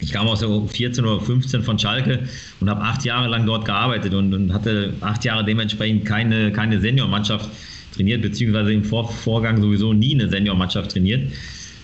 Ich 0.00 0.12
kam 0.12 0.26
aus 0.28 0.40
der 0.40 0.48
14 0.48 1.04
oder 1.04 1.20
15 1.20 1.62
von 1.62 1.78
Schalke 1.78 2.20
und 2.60 2.70
habe 2.70 2.82
acht 2.82 3.04
Jahre 3.04 3.28
lang 3.28 3.44
dort 3.44 3.64
gearbeitet 3.66 4.14
und, 4.14 4.32
und 4.32 4.52
hatte 4.52 4.94
acht 5.00 5.24
Jahre 5.24 5.44
dementsprechend 5.44 6.06
keine, 6.06 6.52
keine 6.52 6.80
Seniormannschaft 6.80 7.50
trainiert, 7.96 8.22
beziehungsweise 8.22 8.72
im 8.72 8.84
Vor 8.84 9.10
Vorgang 9.10 9.60
sowieso 9.60 9.92
nie 9.92 10.14
eine 10.14 10.28
Seniormannschaft 10.28 10.92
trainiert. 10.92 11.32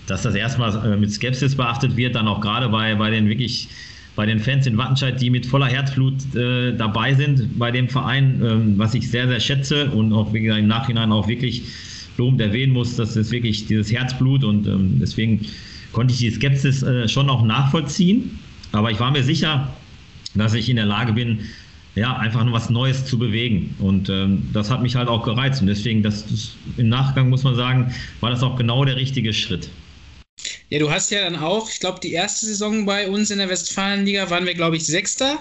Dass 0.06 0.22
das 0.22 0.34
erstmal 0.34 0.92
äh, 0.92 0.96
mit 0.96 1.10
Skepsis 1.10 1.56
beachtet 1.56 1.96
wird, 1.96 2.14
dann 2.14 2.28
auch 2.28 2.40
gerade 2.40 2.68
bei, 2.68 2.94
bei 2.94 3.10
den 3.10 3.28
wirklich 3.28 3.68
bei 4.14 4.26
den 4.26 4.40
Fans 4.40 4.66
in 4.66 4.76
Wattenscheid, 4.76 5.20
die 5.20 5.30
mit 5.30 5.46
voller 5.46 5.66
Herzblut 5.66 6.34
äh, 6.34 6.76
dabei 6.76 7.14
sind 7.14 7.58
bei 7.58 7.70
dem 7.70 7.88
Verein, 7.88 8.42
ähm, 8.44 8.74
was 8.76 8.94
ich 8.94 9.10
sehr, 9.10 9.26
sehr 9.26 9.40
schätze 9.40 9.90
und 9.90 10.12
auch 10.12 10.32
wie 10.34 10.42
gesagt, 10.42 10.60
im 10.60 10.66
Nachhinein 10.66 11.12
auch 11.12 11.28
wirklich 11.28 11.62
lobend 12.18 12.40
erwähnen 12.40 12.72
muss, 12.72 12.96
das 12.96 13.16
ist 13.16 13.30
wirklich 13.30 13.66
dieses 13.66 13.90
Herzblut 13.90 14.44
und 14.44 14.66
ähm, 14.66 14.98
deswegen 15.00 15.40
konnte 15.92 16.12
ich 16.12 16.20
die 16.20 16.30
Skepsis 16.30 16.82
äh, 16.82 17.08
schon 17.08 17.30
auch 17.30 17.42
nachvollziehen. 17.42 18.38
Aber 18.72 18.90
ich 18.90 19.00
war 19.00 19.10
mir 19.10 19.22
sicher, 19.22 19.72
dass 20.34 20.54
ich 20.54 20.68
in 20.68 20.76
der 20.76 20.86
Lage 20.86 21.12
bin, 21.12 21.40
ja, 21.94 22.16
einfach 22.16 22.44
nur 22.44 22.54
was 22.54 22.70
Neues 22.70 23.04
zu 23.04 23.18
bewegen. 23.18 23.74
Und 23.78 24.08
ähm, 24.08 24.48
das 24.52 24.70
hat 24.70 24.82
mich 24.82 24.96
halt 24.96 25.08
auch 25.08 25.24
gereizt. 25.24 25.60
Und 25.60 25.66
deswegen, 25.66 26.02
das, 26.02 26.26
das, 26.26 26.52
im 26.76 26.88
Nachgang 26.88 27.28
muss 27.28 27.42
man 27.42 27.54
sagen, 27.54 27.94
war 28.20 28.30
das 28.30 28.42
auch 28.42 28.56
genau 28.56 28.84
der 28.84 28.96
richtige 28.96 29.32
Schritt. 29.32 29.68
Ja, 30.70 30.78
du 30.78 30.90
hast 30.90 31.10
ja 31.10 31.22
dann 31.22 31.36
auch, 31.36 31.68
ich 31.70 31.80
glaube, 31.80 32.00
die 32.00 32.12
erste 32.12 32.46
Saison 32.46 32.86
bei 32.86 33.08
uns 33.08 33.30
in 33.30 33.38
der 33.38 33.48
Westfalenliga 33.48 34.30
waren 34.30 34.46
wir, 34.46 34.54
glaube 34.54 34.76
ich, 34.76 34.86
Sechster, 34.86 35.38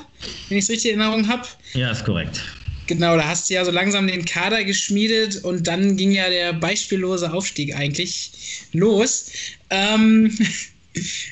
wenn 0.50 0.58
ich 0.58 0.66
es 0.66 0.70
richtig 0.70 0.92
in 0.92 1.00
Erinnerung 1.00 1.28
habe. 1.30 1.48
Ja, 1.74 1.90
ist 1.92 2.04
korrekt. 2.04 2.42
Genau, 2.88 3.16
da 3.16 3.26
hast 3.26 3.50
du 3.50 3.54
ja 3.54 3.64
so 3.64 3.72
langsam 3.72 4.08
den 4.08 4.26
Kader 4.26 4.66
geschmiedet 4.66 5.46
und 5.46 5.68
dann 5.68 5.96
ging 5.96 6.12
ja 6.12 6.30
der 6.30 6.52
beispiellose 6.52 7.32
Aufstieg 7.32 7.74
eigentlich 7.74 8.32
los. 8.74 9.32
Ähm, 9.70 10.38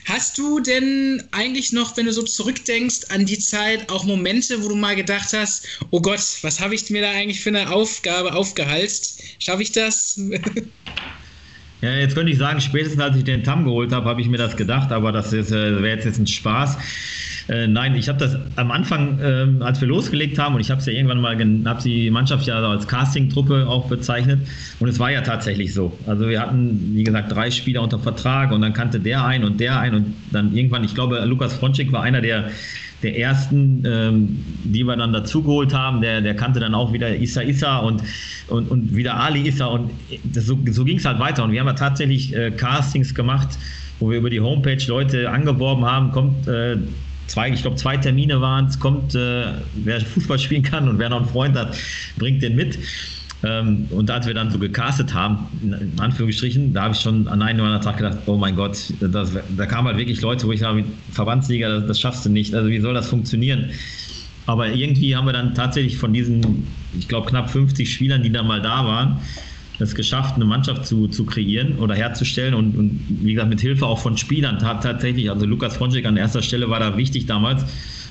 Hast 0.05 0.37
du 0.37 0.59
denn 0.61 1.21
eigentlich 1.31 1.73
noch, 1.73 1.97
wenn 1.97 2.05
du 2.05 2.13
so 2.13 2.23
zurückdenkst 2.23 3.09
an 3.09 3.25
die 3.25 3.39
Zeit, 3.39 3.89
auch 3.91 4.05
Momente, 4.05 4.63
wo 4.63 4.69
du 4.69 4.75
mal 4.75 4.95
gedacht 4.95 5.33
hast, 5.33 5.67
oh 5.91 6.01
Gott, 6.01 6.21
was 6.41 6.59
habe 6.61 6.75
ich 6.75 6.89
mir 6.89 7.01
da 7.01 7.11
eigentlich 7.11 7.41
für 7.41 7.49
eine 7.49 7.69
Aufgabe 7.71 8.33
aufgehalst? 8.33 9.21
Schaffe 9.39 9.63
ich 9.63 9.71
das? 9.71 10.19
Ja, 11.81 11.95
jetzt 11.95 12.13
könnte 12.13 12.29
ich 12.29 12.37
sagen, 12.37 12.59
spätestens 12.59 13.01
als 13.01 13.15
ich 13.15 13.23
den 13.23 13.41
Tam 13.41 13.63
geholt 13.63 13.93
habe, 13.93 14.09
habe 14.09 14.21
ich 14.21 14.27
mir 14.27 14.37
das 14.37 14.57
gedacht, 14.57 14.91
aber 14.91 15.13
das 15.13 15.31
äh, 15.31 15.49
wäre 15.49 15.95
jetzt, 15.95 16.03
jetzt 16.03 16.19
ein 16.19 16.27
Spaß. 16.27 16.77
Äh, 17.49 17.67
nein, 17.67 17.95
ich 17.95 18.07
habe 18.07 18.19
das 18.19 18.37
am 18.57 18.69
Anfang, 18.71 19.19
äh, 19.19 19.63
als 19.63 19.81
wir 19.81 19.87
losgelegt 19.87 20.37
haben, 20.37 20.55
und 20.55 20.61
ich 20.61 20.69
habe 20.69 20.79
es 20.79 20.85
ja 20.85 20.93
irgendwann 20.93 21.19
mal, 21.19 21.35
habe 21.65 21.81
die 21.81 22.11
Mannschaft 22.11 22.45
ja 22.45 22.59
als 22.59 22.87
Casting-Truppe 22.87 23.67
auch 23.67 23.87
bezeichnet, 23.87 24.47
und 24.79 24.87
es 24.87 24.99
war 24.99 25.11
ja 25.11 25.21
tatsächlich 25.21 25.73
so. 25.73 25.97
Also 26.05 26.29
wir 26.29 26.39
hatten, 26.39 26.91
wie 26.93 27.03
gesagt, 27.03 27.31
drei 27.31 27.49
Spieler 27.49 27.81
unter 27.81 27.97
Vertrag 27.97 28.51
und 28.51 28.61
dann 28.61 28.73
kannte 28.73 28.99
der 28.99 29.25
ein 29.25 29.43
und 29.43 29.59
der 29.59 29.79
ein 29.79 29.95
und 29.95 30.13
dann 30.31 30.55
irgendwann, 30.55 30.83
ich 30.83 30.93
glaube, 30.93 31.19
Lukas 31.25 31.53
Fronczek 31.55 31.91
war 31.91 32.03
einer 32.03 32.21
der 32.21 32.51
der 33.01 33.17
ersten, 33.17 33.83
ähm, 33.85 34.43
die 34.65 34.83
wir 34.83 34.95
dann 34.97 35.13
dazugeholt 35.13 35.73
haben, 35.73 36.01
der, 36.01 36.19
der 36.19 36.35
kannte 36.35 36.59
dann 36.59 36.75
auch 36.75 36.91
wieder 36.91 37.15
Issa 37.15 37.41
Issa 37.41 37.77
und, 37.77 38.03
und, 38.47 38.69
und 38.69 38.93
wieder 38.93 39.15
Ali 39.15 39.47
Issa 39.47 39.67
und 39.67 39.91
das, 40.33 40.45
so, 40.45 40.59
so 40.69 40.83
ging 40.83 40.97
es 40.97 41.05
halt 41.05 41.17
weiter. 41.17 41.45
Und 41.45 41.53
wir 41.53 41.61
haben 41.61 41.67
ja 41.67 41.73
tatsächlich 41.73 42.35
äh, 42.35 42.51
Castings 42.51 43.15
gemacht, 43.15 43.57
wo 43.99 44.09
wir 44.11 44.17
über 44.17 44.29
die 44.29 44.41
Homepage 44.41 44.83
Leute 44.87 45.29
angeworben 45.29 45.85
haben, 45.85 46.11
kommt 46.11 46.45
äh, 46.47 46.75
zwei, 47.29 47.49
ich 47.49 47.61
glaube, 47.61 47.77
zwei 47.77 47.97
Termine 47.97 48.41
waren 48.41 48.65
es, 48.65 48.79
kommt, 48.79 49.15
äh, 49.15 49.53
wer 49.75 50.01
Fußball 50.01 50.39
spielen 50.39 50.63
kann 50.63 50.89
und 50.89 50.99
wer 50.99 51.09
noch 51.09 51.21
einen 51.21 51.29
Freund 51.29 51.57
hat, 51.57 51.77
bringt 52.17 52.41
den 52.41 52.55
mit. 52.55 52.77
Ähm, 53.41 53.87
und 53.91 54.11
als 54.11 54.27
wir 54.27 54.33
dann 54.33 54.51
so 54.51 54.59
gecastet 54.59 55.13
haben, 55.13 55.47
in 55.61 55.97
Anführungsstrichen, 55.97 56.73
da 56.73 56.83
habe 56.83 56.93
ich 56.93 56.99
schon 56.99 57.27
an 57.29 57.41
einem 57.41 57.61
oder 57.61 57.75
anderen 57.75 57.85
Tag 57.85 57.97
gedacht, 57.97 58.17
oh 58.25 58.37
mein 58.37 58.55
Gott, 58.55 58.93
das, 58.99 59.31
da 59.55 59.65
kamen 59.65 59.87
halt 59.87 59.97
wirklich 59.97 60.19
Leute, 60.21 60.45
wo 60.45 60.51
ich 60.51 60.59
sage, 60.59 60.83
Verbandsliga, 61.11 61.69
das, 61.69 61.87
das 61.87 61.99
schaffst 62.01 62.25
du 62.25 62.29
nicht. 62.29 62.53
Also 62.53 62.69
wie 62.69 62.81
soll 62.81 62.93
das 62.93 63.07
funktionieren? 63.07 63.69
Aber 64.45 64.67
irgendwie 64.67 65.15
haben 65.15 65.25
wir 65.25 65.33
dann 65.33 65.53
tatsächlich 65.53 65.97
von 65.97 66.11
diesen, 66.11 66.67
ich 66.97 67.07
glaube, 67.07 67.29
knapp 67.29 67.49
50 67.49 67.93
Spielern, 67.93 68.23
die 68.23 68.31
da 68.31 68.43
mal 68.43 68.61
da 68.61 68.83
waren, 68.85 69.21
es 69.79 69.95
geschafft, 69.95 70.35
eine 70.35 70.45
Mannschaft 70.45 70.85
zu, 70.85 71.07
zu 71.07 71.25
kreieren 71.25 71.79
oder 71.79 71.95
herzustellen 71.95 72.53
und, 72.53 72.77
und 72.77 72.99
wie 73.09 73.33
gesagt, 73.33 73.49
mit 73.49 73.61
Hilfe 73.61 73.85
auch 73.85 73.99
von 73.99 74.17
Spielern 74.17 74.59
tatsächlich. 74.59 75.29
Also 75.29 75.45
Lukas 75.45 75.77
Fronczek 75.77 76.05
an 76.05 76.17
erster 76.17 76.41
Stelle 76.41 76.69
war 76.69 76.79
da 76.79 76.97
wichtig 76.97 77.25
damals, 77.25 77.63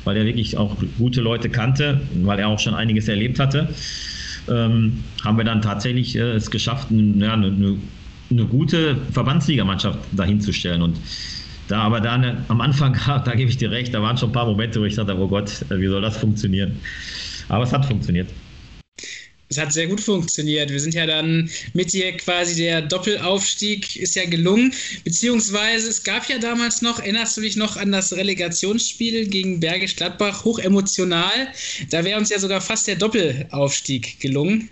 weil 0.05 0.17
er 0.17 0.25
wirklich 0.25 0.57
auch 0.57 0.77
gute 0.97 1.21
Leute 1.21 1.51
kannte, 1.51 2.01
weil 2.23 2.39
er 2.39 2.49
auch 2.49 2.59
schon 2.59 2.75
einiges 2.75 3.09
erlebt 3.09 3.39
hatte. 3.39 3.69
Ähm, 4.49 5.05
haben 5.23 5.37
wir 5.37 5.45
dann 5.45 5.61
tatsächlich 5.61 6.17
äh, 6.17 6.33
es 6.33 6.51
geschafft, 6.51 6.89
ja, 6.91 6.97
eine, 7.35 7.49
eine, 7.49 7.77
eine 8.31 8.45
gute 8.47 8.97
Verbandsligamannschaft 9.13 9.99
dahinzustellen. 10.13 10.81
Und 10.81 10.99
da 11.69 11.83
aber 11.83 12.01
dann 12.01 12.45
am 12.49 12.63
Anfang, 12.63 12.97
da 13.07 13.35
gebe 13.35 13.51
ich 13.51 13.59
dir 13.59 13.71
recht, 13.71 13.93
da 13.93 14.01
waren 14.01 14.17
schon 14.17 14.31
ein 14.31 14.33
paar 14.33 14.47
Momente, 14.47 14.81
wo 14.81 14.85
ich 14.85 14.95
dachte, 14.95 15.19
oh 15.19 15.29
Gott, 15.29 15.65
wie 15.69 15.87
soll 15.87 16.01
das 16.01 16.17
funktionieren? 16.17 16.77
Aber 17.51 17.65
es 17.65 17.73
hat 17.75 17.85
funktioniert 17.85 18.29
es 19.51 19.59
hat 19.59 19.73
sehr 19.73 19.87
gut 19.87 20.01
funktioniert. 20.01 20.71
Wir 20.71 20.81
sind 20.81 20.95
ja 20.95 21.07
dann 21.07 21.51
mit 21.73 21.93
dir 21.93 22.13
quasi 22.19 22.55
der 22.57 22.83
Doppelaufstieg 22.83 23.97
ist 23.97 24.15
ja 24.15 24.27
gelungen. 24.27 24.75
Beziehungsweise 25.05 25.89
es 25.89 26.03
gab 26.03 26.29
ja 26.29 26.39
damals 26.39 26.83
noch, 26.83 26.99
erinnerst 26.99 27.37
du 27.37 27.41
dich 27.41 27.57
noch 27.57 27.77
an 27.77 27.93
das 27.93 28.13
Relegationsspiel 28.13 29.27
gegen 29.27 29.61
Bergisch 29.61 29.97
Gladbach, 29.97 30.45
hochemotional. 30.45 31.49
Da 31.91 32.05
wäre 32.05 32.19
uns 32.19 32.31
ja 32.31 32.39
sogar 32.39 32.61
fast 32.61 32.87
der 32.87 32.97
Doppelaufstieg 32.97 34.21
gelungen. 34.21 34.69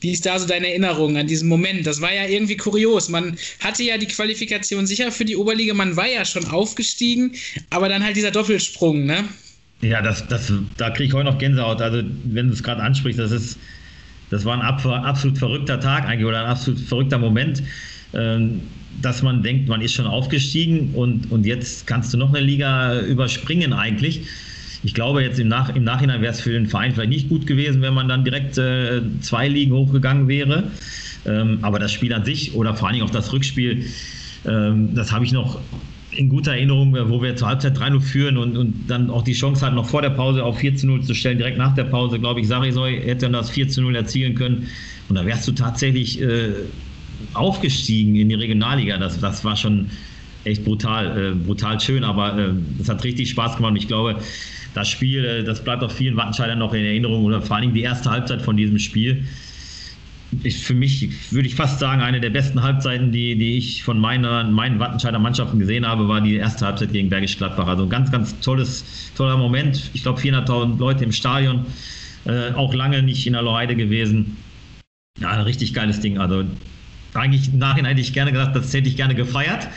Wie 0.00 0.12
ist 0.12 0.26
da 0.26 0.38
so 0.38 0.46
deine 0.46 0.68
Erinnerung 0.68 1.16
an 1.16 1.26
diesen 1.26 1.48
Moment? 1.48 1.86
Das 1.86 2.00
war 2.00 2.12
ja 2.12 2.26
irgendwie 2.26 2.56
kurios. 2.56 3.08
Man 3.08 3.36
hatte 3.60 3.82
ja 3.82 3.96
die 3.96 4.06
Qualifikation 4.06 4.86
sicher 4.86 5.10
für 5.10 5.24
die 5.24 5.36
Oberliga, 5.36 5.72
man 5.72 5.96
war 5.96 6.08
ja 6.08 6.24
schon 6.24 6.46
aufgestiegen, 6.46 7.34
aber 7.70 7.88
dann 7.88 8.04
halt 8.04 8.16
dieser 8.16 8.30
Doppelsprung, 8.30 9.06
ne? 9.06 9.24
Ja, 9.80 10.00
das, 10.00 10.26
das, 10.28 10.52
da 10.76 10.90
kriege 10.90 11.08
ich 11.08 11.12
heute 11.12 11.30
noch 11.30 11.38
Gänsehaut. 11.38 11.80
Also, 11.80 12.02
wenn 12.24 12.48
du 12.48 12.54
es 12.54 12.62
gerade 12.62 12.82
ansprichst, 12.82 13.18
das 13.18 13.32
ist, 13.32 13.58
das 14.34 14.44
war 14.44 14.54
ein 14.54 14.62
absolut 14.62 15.38
verrückter 15.38 15.78
Tag 15.78 16.06
eigentlich 16.06 16.26
oder 16.26 16.40
ein 16.40 16.46
absolut 16.46 16.80
verrückter 16.80 17.18
Moment, 17.18 17.62
ähm, 18.12 18.62
dass 19.00 19.22
man 19.22 19.42
denkt, 19.44 19.68
man 19.68 19.80
ist 19.80 19.92
schon 19.92 20.06
aufgestiegen 20.06 20.90
und, 20.94 21.30
und 21.30 21.46
jetzt 21.46 21.86
kannst 21.86 22.12
du 22.12 22.18
noch 22.18 22.34
eine 22.34 22.44
Liga 22.44 23.00
überspringen 23.00 23.72
eigentlich. 23.72 24.22
Ich 24.82 24.92
glaube, 24.92 25.22
jetzt 25.22 25.38
im, 25.38 25.48
Nach 25.48 25.74
im 25.74 25.84
Nachhinein 25.84 26.20
wäre 26.20 26.32
es 26.32 26.40
für 26.40 26.50
den 26.50 26.66
Verein 26.66 26.94
vielleicht 26.94 27.10
nicht 27.10 27.28
gut 27.28 27.46
gewesen, 27.46 27.80
wenn 27.80 27.94
man 27.94 28.08
dann 28.08 28.24
direkt 28.24 28.58
äh, 28.58 29.02
zwei 29.20 29.48
Ligen 29.48 29.72
hochgegangen 29.72 30.26
wäre. 30.26 30.64
Ähm, 31.26 31.58
aber 31.62 31.78
das 31.78 31.92
Spiel 31.92 32.12
an 32.12 32.24
sich 32.24 32.54
oder 32.54 32.74
vor 32.74 32.88
allen 32.88 32.94
Dingen 32.94 33.06
auch 33.06 33.12
das 33.12 33.32
Rückspiel, 33.32 33.86
ähm, 34.46 34.94
das 34.96 35.12
habe 35.12 35.24
ich 35.24 35.32
noch 35.32 35.60
in 36.16 36.28
guter 36.28 36.52
Erinnerung, 36.52 36.94
wo 37.08 37.22
wir 37.22 37.36
zur 37.36 37.48
Halbzeit 37.48 37.76
3-0 37.76 38.00
führen 38.00 38.36
und, 38.36 38.56
und 38.56 38.74
dann 38.88 39.10
auch 39.10 39.22
die 39.22 39.32
Chance 39.32 39.64
hatten, 39.64 39.76
noch 39.76 39.88
vor 39.88 40.02
der 40.02 40.10
Pause 40.10 40.44
auf 40.44 40.58
4 40.58 40.74
0 40.82 41.02
zu 41.02 41.14
stellen. 41.14 41.38
Direkt 41.38 41.58
nach 41.58 41.74
der 41.74 41.84
Pause, 41.84 42.18
glaube 42.18 42.40
ich, 42.40 42.48
Sarisoy 42.48 43.00
hätte 43.00 43.26
dann 43.26 43.32
das 43.32 43.50
4 43.50 43.68
0 43.76 43.96
erzielen 43.96 44.34
können. 44.34 44.68
Und 45.08 45.16
da 45.16 45.26
wärst 45.26 45.46
du 45.46 45.52
tatsächlich 45.52 46.20
äh, 46.20 46.52
aufgestiegen 47.34 48.16
in 48.16 48.28
die 48.28 48.34
Regionalliga. 48.34 48.98
Das, 48.98 49.20
das 49.20 49.44
war 49.44 49.56
schon 49.56 49.90
echt 50.44 50.64
brutal, 50.64 51.32
äh, 51.32 51.34
brutal 51.34 51.80
schön, 51.80 52.04
aber 52.04 52.38
äh, 52.38 52.52
das 52.78 52.88
hat 52.88 53.04
richtig 53.04 53.30
Spaß 53.30 53.56
gemacht. 53.56 53.72
Und 53.72 53.76
ich 53.78 53.88
glaube, 53.88 54.16
das 54.74 54.88
Spiel, 54.88 55.24
äh, 55.24 55.44
das 55.44 55.62
bleibt 55.62 55.82
auch 55.82 55.90
vielen 55.90 56.16
Wattenscheidern 56.16 56.58
noch 56.58 56.74
in 56.74 56.84
Erinnerung 56.84 57.24
oder 57.24 57.40
vor 57.40 57.56
allen 57.56 57.62
Dingen 57.62 57.74
die 57.74 57.82
erste 57.82 58.10
Halbzeit 58.10 58.42
von 58.42 58.56
diesem 58.56 58.78
Spiel 58.78 59.24
ist 60.42 60.62
für 60.62 60.74
mich, 60.74 61.32
würde 61.32 61.46
ich 61.46 61.54
fast 61.54 61.78
sagen, 61.78 62.02
eine 62.02 62.20
der 62.20 62.30
besten 62.30 62.62
Halbzeiten, 62.62 63.12
die, 63.12 63.36
die 63.36 63.56
ich 63.56 63.82
von 63.82 63.98
meiner, 63.98 64.44
meinen 64.44 64.78
Wattenscheider 64.78 65.18
Mannschaften 65.18 65.58
gesehen 65.58 65.86
habe, 65.86 66.08
war 66.08 66.20
die 66.20 66.36
erste 66.36 66.66
Halbzeit 66.66 66.92
gegen 66.92 67.08
Bergisch 67.10 67.36
Gladbach. 67.36 67.66
Also 67.66 67.84
ein 67.84 67.90
ganz, 67.90 68.10
ganz 68.10 68.38
tolles, 68.40 68.84
toller 69.16 69.36
Moment. 69.36 69.90
Ich 69.94 70.02
glaube, 70.02 70.20
400.000 70.20 70.78
Leute 70.78 71.04
im 71.04 71.12
Stadion, 71.12 71.66
äh, 72.24 72.52
auch 72.52 72.74
lange 72.74 73.02
nicht 73.02 73.26
in 73.26 73.34
der 73.34 73.42
Loheide 73.42 73.76
gewesen. 73.76 74.36
Ja, 75.20 75.30
ein 75.30 75.40
richtig 75.40 75.74
geiles 75.74 76.00
Ding. 76.00 76.18
Also 76.18 76.44
eigentlich 77.14 77.52
im 77.52 77.58
Nachhinein 77.58 77.90
hätte 77.90 78.00
ich 78.00 78.12
gerne 78.12 78.32
gesagt, 78.32 78.56
das 78.56 78.72
hätte 78.74 78.88
ich 78.88 78.96
gerne 78.96 79.14
gefeiert. 79.14 79.68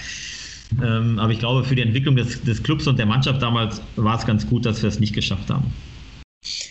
Ähm, 0.83 1.19
aber 1.19 1.31
ich 1.31 1.39
glaube, 1.39 1.63
für 1.63 1.75
die 1.75 1.81
Entwicklung 1.81 2.15
des, 2.15 2.41
des 2.43 2.61
Clubs 2.63 2.87
und 2.87 2.99
der 2.99 3.05
Mannschaft 3.05 3.41
damals 3.41 3.81
war 3.95 4.17
es 4.17 4.25
ganz 4.25 4.47
gut, 4.47 4.65
dass 4.65 4.81
wir 4.81 4.89
es 4.89 4.99
nicht 4.99 5.13
geschafft 5.13 5.49
haben. 5.49 5.71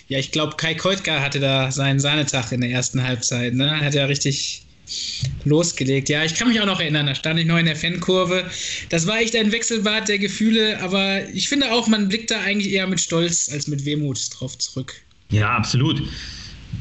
Ja, 0.09 0.19
ich 0.19 0.31
glaube, 0.31 0.57
Kai 0.57 0.75
Keutka 0.75 1.21
hatte 1.21 1.41
da 1.41 1.71
seinen 1.71 1.99
Sahnetag 1.99 2.53
in 2.53 2.61
der 2.61 2.71
ersten 2.71 3.03
Halbzeit. 3.03 3.55
Ne? 3.55 3.81
Hat 3.81 3.95
ja 3.95 4.05
richtig 4.07 4.63
losgelegt. 5.45 6.09
Ja, 6.09 6.25
ich 6.25 6.35
kann 6.35 6.49
mich 6.49 6.61
auch 6.61 6.67
noch 6.67 6.81
erinnern, 6.81 7.07
da 7.07 7.15
stand 7.15 7.41
ich 7.41 7.47
noch 7.47 7.59
in 7.59 7.67
der 7.67 7.77
Fankurve. 7.77 8.45
Das 8.89 9.07
war 9.07 9.19
echt 9.19 9.35
ein 9.35 9.51
Wechselbad 9.51 10.09
der 10.09 10.19
Gefühle, 10.19 10.81
aber 10.81 11.29
ich 11.31 11.49
finde 11.49 11.73
auch, 11.73 11.89
man 11.89 12.09
blickt 12.09 12.31
da 12.31 12.41
eigentlich 12.41 12.73
eher 12.73 12.87
mit 12.87 13.01
Stolz 13.01 13.51
als 13.53 13.67
mit 13.67 13.85
Wehmut 13.85 14.19
drauf 14.39 14.57
zurück. 14.59 14.95
Ja, 15.31 15.57
absolut. 15.57 16.03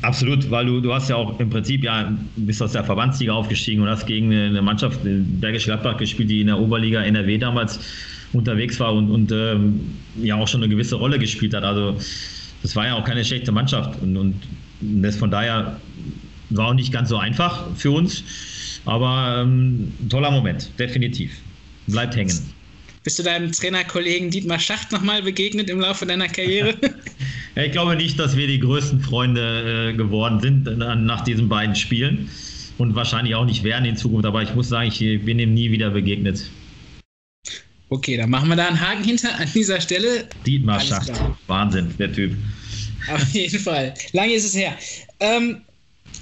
Absolut, 0.02 0.50
weil 0.52 0.66
du, 0.66 0.82
du 0.82 0.94
hast 0.94 1.10
ja 1.10 1.16
auch 1.16 1.40
im 1.40 1.50
Prinzip 1.50 1.84
ja 1.84 2.16
bist 2.36 2.62
aus 2.62 2.74
der 2.74 2.84
Verbandsliga 2.84 3.34
aufgestiegen 3.34 3.82
und 3.82 3.90
hast 3.90 4.06
gegen 4.06 4.32
eine 4.34 4.62
Mannschaft 4.62 5.00
Bergisch 5.04 5.66
Gladbach 5.66 5.98
gespielt, 5.98 6.30
die 6.30 6.42
in 6.42 6.48
der 6.48 6.60
Oberliga 6.60 7.02
NRW 7.02 7.38
damals 7.38 7.80
unterwegs 8.34 8.80
war 8.80 8.94
und, 8.94 9.10
und 9.10 9.32
ähm, 9.32 9.96
ja 10.22 10.36
auch 10.36 10.48
schon 10.48 10.62
eine 10.62 10.70
gewisse 10.70 10.96
Rolle 10.96 11.18
gespielt 11.18 11.54
hat. 11.54 11.64
Also 11.64 11.98
das 12.66 12.76
war 12.76 12.88
ja 12.88 12.96
auch 12.96 13.06
keine 13.06 13.24
schlechte 13.24 13.52
Mannschaft 13.52 14.02
und, 14.02 14.18
und 14.18 14.34
das 14.82 15.16
von 15.16 15.30
daher 15.30 15.80
war 16.50 16.70
auch 16.70 16.74
nicht 16.74 16.92
ganz 16.92 17.10
so 17.10 17.18
einfach 17.18 17.68
für 17.76 17.92
uns, 17.92 18.24
aber 18.86 19.42
ähm, 19.42 19.94
toller 20.10 20.32
Moment, 20.32 20.72
definitiv. 20.80 21.32
Bleibt 21.86 22.16
hängen. 22.16 22.34
Bist 23.04 23.20
du 23.20 23.24
deinem 23.24 23.52
Trainerkollegen 23.52 24.32
Dietmar 24.32 24.58
Schacht 24.58 24.92
nochmal 24.92 25.22
begegnet 25.22 25.70
im 25.70 25.80
Laufe 25.80 26.08
deiner 26.08 26.28
Karriere? 26.28 26.74
ja, 27.56 27.64
ich 27.66 27.72
glaube 27.72 27.96
nicht, 27.96 28.18
dass 28.18 28.36
wir 28.36 28.48
die 28.48 28.60
größten 28.60 29.00
Freunde 29.00 29.92
äh, 29.92 29.94
geworden 29.94 30.40
sind 30.40 30.68
äh, 30.68 30.96
nach 30.96 31.22
diesen 31.22 31.48
beiden 31.48 31.76
Spielen 31.76 32.30
und 32.80 32.96
wahrscheinlich 32.96 33.36
auch 33.36 33.46
nicht 33.46 33.64
werden 33.64 33.86
in 33.86 33.96
Zukunft, 33.96 34.26
aber 34.26 34.42
ich 34.42 34.56
muss 34.56 34.70
sagen, 34.70 34.90
ich 34.92 35.00
bin 35.24 35.38
ihm 35.38 35.54
nie 35.54 35.70
wieder 35.70 35.92
begegnet. 35.92 36.50
Okay, 37.90 38.18
dann 38.18 38.30
machen 38.30 38.50
wir 38.50 38.56
da 38.56 38.68
einen 38.68 38.80
Haken 38.80 39.04
hinter 39.04 39.36
an 39.38 39.48
dieser 39.54 39.80
Stelle. 39.80 40.28
Dietmar 40.46 40.80
Schacht, 40.80 41.12
Wahnsinn, 41.48 41.94
der 42.00 42.12
Typ. 42.12 42.36
Auf 43.14 43.30
jeden 43.30 43.60
Fall. 43.60 43.94
Lange 44.14 44.34
ist 44.34 44.46
es 44.46 44.56
her. 44.56 44.76
Ähm, 45.20 45.62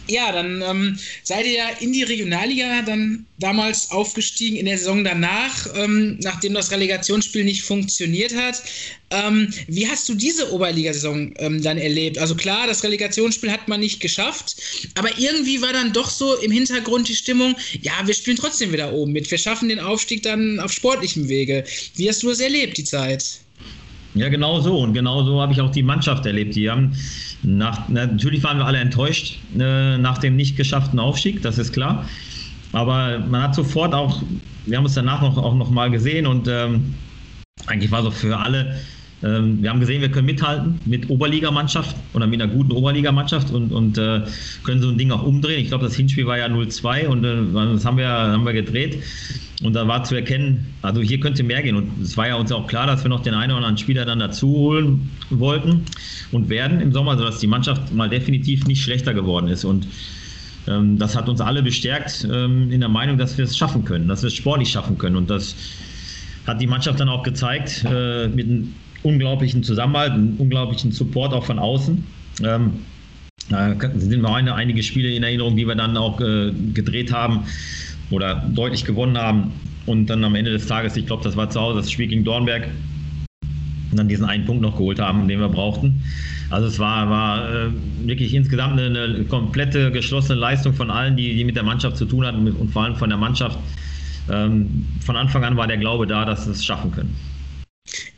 ja, 0.07 0.31
dann 0.31 0.61
ähm, 0.61 0.99
seid 1.23 1.45
ihr 1.45 1.53
ja 1.53 1.69
in 1.79 1.93
die 1.93 2.03
Regionalliga 2.03 2.81
dann 2.81 3.25
damals 3.39 3.91
aufgestiegen 3.91 4.57
in 4.57 4.65
der 4.65 4.77
Saison 4.77 5.03
danach, 5.03 5.67
ähm, 5.75 6.17
nachdem 6.21 6.53
das 6.53 6.71
Relegationsspiel 6.71 7.43
nicht 7.43 7.63
funktioniert 7.63 8.35
hat. 8.35 8.61
Ähm, 9.11 9.53
wie 9.67 9.87
hast 9.87 10.09
du 10.09 10.15
diese 10.15 10.51
Oberligasaison 10.51 11.33
ähm, 11.37 11.61
dann 11.61 11.77
erlebt? 11.77 12.17
Also 12.17 12.35
klar, 12.35 12.67
das 12.67 12.83
Relegationsspiel 12.83 13.51
hat 13.51 13.67
man 13.67 13.79
nicht 13.79 13.99
geschafft, 14.01 14.55
aber 14.95 15.09
irgendwie 15.17 15.61
war 15.61 15.71
dann 15.71 15.93
doch 15.93 16.09
so 16.09 16.35
im 16.37 16.51
Hintergrund 16.51 17.07
die 17.07 17.15
Stimmung, 17.15 17.55
ja, 17.81 17.93
wir 18.05 18.13
spielen 18.13 18.37
trotzdem 18.37 18.73
wieder 18.73 18.91
oben 18.91 19.13
mit. 19.13 19.29
Wir 19.31 19.37
schaffen 19.37 19.69
den 19.69 19.79
Aufstieg 19.79 20.23
dann 20.23 20.59
auf 20.59 20.71
sportlichem 20.71 21.29
Wege. 21.29 21.63
Wie 21.95 22.09
hast 22.09 22.23
du 22.23 22.29
es 22.29 22.39
erlebt, 22.39 22.77
die 22.77 22.83
Zeit? 22.83 23.39
Ja, 24.15 24.29
genau 24.29 24.59
so. 24.61 24.79
Und 24.79 24.93
genau 24.93 25.23
so 25.23 25.41
habe 25.41 25.53
ich 25.53 25.61
auch 25.61 25.71
die 25.71 25.83
Mannschaft 25.83 26.25
erlebt. 26.25 26.55
Die 26.55 26.69
haben 26.69 26.95
nach, 27.43 27.89
natürlich 27.89 28.43
waren 28.43 28.58
wir 28.58 28.65
alle 28.65 28.79
enttäuscht 28.79 29.39
äh, 29.58 29.97
nach 29.97 30.17
dem 30.17 30.36
nicht 30.36 30.56
geschafften 30.58 30.99
Aufstieg, 30.99 31.41
das 31.41 31.58
ist 31.58 31.73
klar. 31.73 32.06
Aber 32.71 33.19
man 33.19 33.41
hat 33.41 33.56
sofort 33.56 33.93
auch, 33.93 34.23
wir 34.65 34.77
haben 34.77 34.86
uns 34.86 34.95
danach 34.95 35.21
noch, 35.21 35.38
auch 35.38 35.56
noch 35.56 35.69
mal 35.69 35.91
gesehen 35.91 36.25
und 36.25 36.47
ähm, 36.47 36.95
eigentlich 37.67 37.91
war 37.91 38.01
so 38.01 38.12
für 38.12 38.38
alle, 38.38 38.79
ähm, 39.23 39.62
wir 39.62 39.69
haben 39.69 39.79
gesehen, 39.79 40.01
wir 40.01 40.09
können 40.09 40.25
mithalten 40.25 40.79
mit 40.86 41.09
Oberligamannschaft 41.09 41.95
oder 42.13 42.27
mit 42.27 42.41
einer 42.41 42.51
guten 42.51 42.73
Oberligamannschaft 42.73 43.51
und, 43.51 43.71
und 43.71 43.97
äh, 43.97 44.21
können 44.63 44.81
so 44.81 44.89
ein 44.89 44.97
Ding 44.97 45.12
auch 45.12 45.23
umdrehen. 45.23 45.62
Ich 45.62 45.69
glaube, 45.69 45.86
das 45.86 45.95
Hinspiel 45.95 46.25
war 46.25 46.38
ja 46.38 46.47
0-2 46.47 47.07
und 47.07 47.23
äh, 47.23 47.73
das 47.73 47.86
haben 47.86 47.97
wir, 47.97 48.09
haben 48.09 48.45
wir 48.45 48.53
gedreht. 48.53 49.01
Und 49.63 49.73
da 49.73 49.88
war 49.88 50.03
zu 50.03 50.15
erkennen, 50.15 50.65
also 50.81 51.01
hier 51.01 51.21
könnte 51.21 51.41
mehr 51.41 51.63
gehen. 51.63 51.77
Und 51.77 52.01
es 52.01 52.17
war 52.17 52.27
ja 52.27 52.36
uns 52.36 52.51
auch 52.51 52.67
klar, 52.67 52.86
dass 52.86 53.03
wir 53.03 53.09
noch 53.09 53.21
den 53.21 53.33
einen 53.33 53.51
oder 53.51 53.59
anderen 53.59 53.77
Spieler 53.77 54.03
dann 54.03 54.19
dazu 54.19 54.49
holen 54.49 55.09
wollten 55.29 55.86
und 56.33 56.49
werden 56.49 56.81
im 56.81 56.91
Sommer, 56.91 57.17
sodass 57.17 57.39
die 57.39 57.47
Mannschaft 57.47 57.93
mal 57.93 58.09
definitiv 58.09 58.65
nicht 58.65 58.83
schlechter 58.83 59.13
geworden 59.13 59.47
ist. 59.47 59.63
Und 59.63 59.88
ähm, 60.67 60.97
das 60.97 61.15
hat 61.15 61.29
uns 61.29 61.39
alle 61.39 61.63
bestärkt 61.63 62.27
ähm, 62.29 62.71
in 62.71 62.81
der 62.81 62.89
Meinung, 62.89 63.17
dass 63.17 63.38
wir 63.38 63.45
es 63.45 63.55
schaffen 63.55 63.86
können, 63.86 64.09
dass 64.09 64.21
wir 64.21 64.27
es 64.27 64.33
sportlich 64.33 64.69
schaffen 64.69 64.97
können. 64.97 65.15
Und 65.15 65.29
das 65.29 65.55
hat 66.45 66.59
die 66.59 66.67
Mannschaft 66.67 66.99
dann 66.99 67.07
auch 67.07 67.23
gezeigt 67.23 67.86
äh, 67.89 68.27
mit 68.27 68.47
einem 68.47 68.73
unglaublichen 69.03 69.63
Zusammenhalt, 69.63 70.13
einem 70.13 70.35
unglaublichen 70.37 70.91
Support 70.91 71.33
auch 71.33 71.45
von 71.45 71.59
außen. 71.59 72.03
Ähm, 72.43 72.71
da 73.49 73.75
sind 73.95 74.21
mir 74.21 74.55
einige 74.55 74.81
Spiele 74.83 75.13
in 75.13 75.23
Erinnerung, 75.23 75.57
die 75.57 75.67
wir 75.67 75.75
dann 75.75 75.97
auch 75.97 76.19
äh, 76.21 76.51
gedreht 76.73 77.11
haben 77.11 77.43
oder 78.09 78.43
deutlich 78.53 78.85
gewonnen 78.85 79.17
haben 79.17 79.51
und 79.85 80.09
dann 80.09 80.23
am 80.23 80.35
Ende 80.35 80.51
des 80.51 80.65
Tages, 80.67 80.95
ich 80.95 81.05
glaube, 81.05 81.23
das 81.23 81.35
war 81.35 81.49
zu 81.49 81.59
Hause, 81.59 81.79
das 81.79 81.91
Spiel 81.91 82.07
gegen 82.07 82.23
Dornberg, 82.23 82.69
und 83.91 83.97
dann 83.97 84.07
diesen 84.07 84.25
einen 84.25 84.45
Punkt 84.45 84.63
noch 84.63 84.75
geholt 84.75 84.99
haben, 84.99 85.27
den 85.27 85.39
wir 85.39 85.49
brauchten. 85.49 86.03
Also 86.49 86.67
es 86.67 86.79
war, 86.79 87.09
war 87.09 87.47
äh, 87.47 87.69
wirklich 88.05 88.33
insgesamt 88.33 88.79
eine, 88.79 89.03
eine, 89.03 89.23
komplette 89.25 89.91
geschlossene 89.91 90.39
Leistung 90.39 90.73
von 90.73 90.89
allen, 90.89 91.15
die, 91.15 91.35
die 91.35 91.43
mit 91.43 91.55
der 91.55 91.63
Mannschaft 91.63 91.97
zu 91.97 92.05
tun 92.05 92.25
hatten 92.25 92.47
und 92.47 92.71
vor 92.71 92.83
allem 92.83 92.95
von 92.95 93.09
der 93.09 93.19
Mannschaft. 93.19 93.59
Ähm, 94.31 94.85
von 95.05 95.15
Anfang 95.15 95.43
an 95.43 95.57
war 95.57 95.67
der 95.67 95.77
Glaube 95.77 96.07
da, 96.07 96.25
dass 96.25 96.47
wir 96.47 96.53
es 96.53 96.65
schaffen 96.65 96.91
können. 96.91 97.15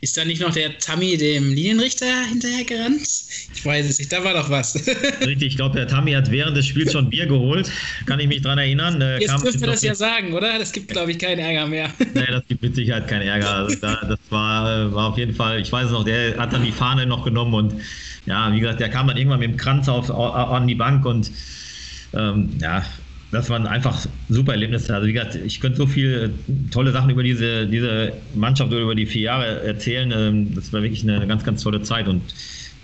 Ist 0.00 0.16
da 0.16 0.24
nicht 0.24 0.40
noch 0.40 0.52
der 0.52 0.78
Tammy 0.78 1.16
dem 1.16 1.52
Linienrichter 1.52 2.06
hinterher 2.28 2.64
gerannt? 2.64 3.02
Ich 3.02 3.64
weiß 3.64 3.90
es 3.90 3.98
nicht, 3.98 4.12
da 4.12 4.22
war 4.22 4.34
doch 4.34 4.48
was. 4.48 4.74
Richtig, 5.26 5.48
ich 5.48 5.56
glaube, 5.56 5.74
der 5.76 5.88
Tammy 5.88 6.12
hat 6.12 6.30
während 6.30 6.56
des 6.56 6.66
Spiels 6.66 6.92
schon 6.92 7.10
Bier 7.10 7.26
geholt. 7.26 7.70
Kann 8.06 8.20
ich 8.20 8.28
mich 8.28 8.42
daran 8.42 8.58
erinnern. 8.58 9.00
Äh, 9.00 9.18
Jetzt 9.18 9.42
dürfen 9.42 9.60
wir 9.60 9.66
das 9.66 9.82
ja 9.82 9.94
sagen, 9.94 10.32
oder? 10.32 10.58
Das 10.58 10.72
gibt, 10.72 10.88
glaube 10.88 11.10
ich, 11.10 11.18
keinen 11.18 11.40
Ärger 11.40 11.66
mehr. 11.66 11.90
Nee, 12.14 12.26
das 12.28 12.46
gibt 12.48 12.62
mit 12.62 12.74
Sicherheit 12.76 13.08
keinen 13.08 13.22
Ärger. 13.22 13.50
Also 13.50 13.76
da, 13.80 13.96
das 14.08 14.18
war, 14.30 14.94
war 14.94 15.10
auf 15.10 15.18
jeden 15.18 15.34
Fall, 15.34 15.60
ich 15.60 15.70
weiß 15.70 15.86
es 15.86 15.92
noch, 15.92 16.04
der 16.04 16.38
hat 16.38 16.52
dann 16.52 16.64
die 16.64 16.72
Fahne 16.72 17.04
noch 17.04 17.24
genommen 17.24 17.52
und 17.52 17.74
ja, 18.24 18.52
wie 18.52 18.60
gesagt, 18.60 18.80
der 18.80 18.88
kam 18.88 19.06
dann 19.08 19.16
irgendwann 19.16 19.40
mit 19.40 19.50
dem 19.50 19.56
Kranz 19.56 19.88
auf, 19.88 20.10
an 20.10 20.66
die 20.66 20.74
Bank 20.74 21.04
und 21.04 21.30
ähm, 22.14 22.50
ja, 22.60 22.84
das 23.32 23.50
waren 23.50 23.66
einfach 23.66 24.06
super 24.28 24.52
Erlebnisse. 24.52 24.94
Also 24.94 25.08
wie 25.08 25.12
gesagt, 25.12 25.34
ich 25.34 25.60
könnte 25.60 25.78
so 25.78 25.86
viele 25.86 26.30
tolle 26.70 26.92
Sachen 26.92 27.10
über 27.10 27.22
diese, 27.22 27.66
diese 27.66 28.12
Mannschaft 28.34 28.72
oder 28.72 28.82
über 28.82 28.94
die 28.94 29.06
vier 29.06 29.22
Jahre 29.22 29.62
erzählen. 29.62 30.12
Ähm, 30.12 30.54
das 30.54 30.72
war 30.72 30.82
wirklich 30.82 31.02
eine 31.02 31.26
ganz, 31.26 31.44
ganz 31.44 31.62
tolle 31.62 31.82
Zeit. 31.82 32.08
Und 32.08 32.34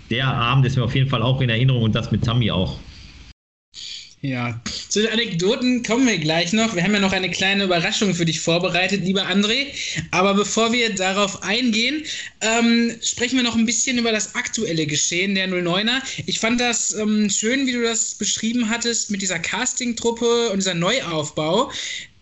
der 0.09 0.27
Abend 0.27 0.65
ist 0.65 0.75
mir 0.75 0.83
auf 0.83 0.95
jeden 0.95 1.09
Fall 1.09 1.21
auch 1.21 1.41
in 1.41 1.49
Erinnerung 1.49 1.83
und 1.83 1.95
das 1.95 2.11
mit 2.11 2.23
Tammy 2.25 2.51
auch. 2.51 2.83
Ja, 4.25 4.57
zu 4.87 5.01
den 5.01 5.11
Anekdoten 5.11 5.83
kommen 5.83 6.07
wir 6.07 6.17
gleich 6.17 6.53
noch. 6.53 6.77
Wir 6.77 6.83
haben 6.85 6.93
ja 6.93 7.01
noch 7.01 7.11
eine 7.11 7.29
kleine 7.29 7.65
Überraschung 7.65 8.15
für 8.15 8.23
dich 8.23 8.39
vorbereitet, 8.39 9.03
lieber 9.03 9.27
André. 9.27 9.67
Aber 10.11 10.33
bevor 10.33 10.71
wir 10.71 10.95
darauf 10.95 11.43
eingehen, 11.43 12.05
ähm, 12.39 12.95
sprechen 13.01 13.35
wir 13.35 13.43
noch 13.43 13.57
ein 13.57 13.65
bisschen 13.65 13.97
über 13.97 14.13
das 14.13 14.33
aktuelle 14.35 14.87
Geschehen 14.87 15.35
der 15.35 15.49
09er. 15.49 16.01
Ich 16.25 16.39
fand 16.39 16.61
das 16.61 16.93
ähm, 16.93 17.29
schön, 17.29 17.67
wie 17.67 17.73
du 17.73 17.83
das 17.83 18.15
beschrieben 18.15 18.69
hattest 18.69 19.11
mit 19.11 19.21
dieser 19.21 19.39
Casting-Truppe 19.39 20.51
und 20.51 20.59
dieser 20.59 20.73
Neuaufbau. 20.73 21.69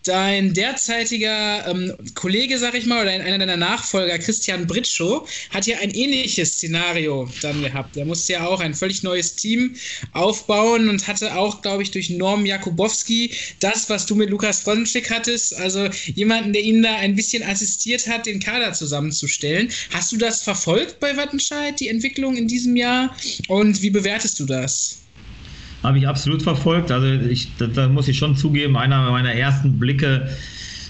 Dein 0.04 0.54
derzeitiger 0.54 1.68
ähm, 1.68 1.94
Kollege, 2.16 2.58
sag 2.58 2.74
ich 2.74 2.88
mal, 2.88 3.04
oder 3.04 3.12
einer 3.12 3.38
deiner 3.38 3.58
Nachfolger, 3.58 4.18
Christian 4.18 4.66
Britschow, 4.66 5.30
hat 5.52 5.68
ja 5.68 5.78
ein 5.78 5.92
ähnliches 5.92 6.54
Szenario 6.54 7.30
dann 7.42 7.62
gehabt. 7.62 7.96
Er 7.98 8.06
musste 8.06 8.34
ja 8.34 8.48
auch 8.48 8.62
ein 8.62 8.74
völlig 8.74 9.04
neues 9.04 9.36
Team 9.36 9.76
aufbauen 10.14 10.90
und 10.90 11.08
hatte 11.08 11.36
auch, 11.36 11.62
glaube 11.62 11.84
ich, 11.84 11.92
durch 11.92 12.10
Norm 12.10 12.48
Jakubowski 12.48 13.32
das, 13.60 13.90
was 13.90 14.08
du 14.08 14.16
mit 14.16 14.32
Lukas 14.32 14.62
Fronschik 14.62 15.12
hattest, 15.12 15.56
also 15.56 15.88
jemanden, 16.16 16.54
der 16.54 16.64
ihn 16.64 16.82
da 16.82 16.96
ein 16.96 17.16
bisschen 17.16 17.44
assistiert 17.44 18.08
hat, 18.08 18.26
den 18.26 18.40
Kader 18.40 18.74
zusammenzustellen. 18.74 19.70
Hast 19.92 20.12
du 20.12 20.18
das 20.18 20.42
verfolgt 20.42 21.00
bei 21.00 21.16
Wattenscheid, 21.16 21.80
die 21.80 21.90
Entwicklung 21.90 22.36
in 22.38 22.48
diesem 22.48 22.76
Jahr? 22.76 23.16
Und 23.48 23.82
wie 23.84 23.92
bewertest 23.92 24.40
du 24.40 24.46
das? 24.46 24.98
Habe 25.84 25.98
ich 25.98 26.08
absolut 26.08 26.44
verfolgt. 26.44 26.91
Also 26.91 27.08
ich, 27.08 27.56
da, 27.58 27.67
da, 27.67 27.88
muss 27.88 28.08
ich 28.08 28.17
schon 28.17 28.36
zugeben, 28.36 28.78
einer 28.78 29.10
meiner 29.10 29.34
ersten 29.34 29.80
Blicke 29.80 30.30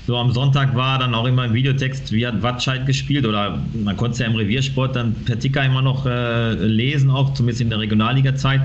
so 0.07 0.17
am 0.17 0.31
Sonntag 0.31 0.75
war 0.75 0.97
dann 0.99 1.13
auch 1.13 1.25
immer 1.25 1.45
im 1.45 1.53
Videotext, 1.53 2.11
wie 2.11 2.25
hat 2.25 2.41
Watscheid 2.41 2.85
gespielt 2.85 3.25
oder 3.25 3.59
man 3.73 3.95
konnte 3.95 4.13
es 4.13 4.19
ja 4.19 4.25
im 4.25 4.35
Reviersport 4.35 4.95
dann 4.95 5.13
per 5.25 5.39
Ticker 5.39 5.63
immer 5.63 5.81
noch 5.81 6.05
äh, 6.05 6.53
lesen, 6.53 7.11
auch 7.11 7.33
zumindest 7.33 7.61
in 7.61 7.69
der 7.69 7.79
Regionalliga-Zeit. 7.79 8.61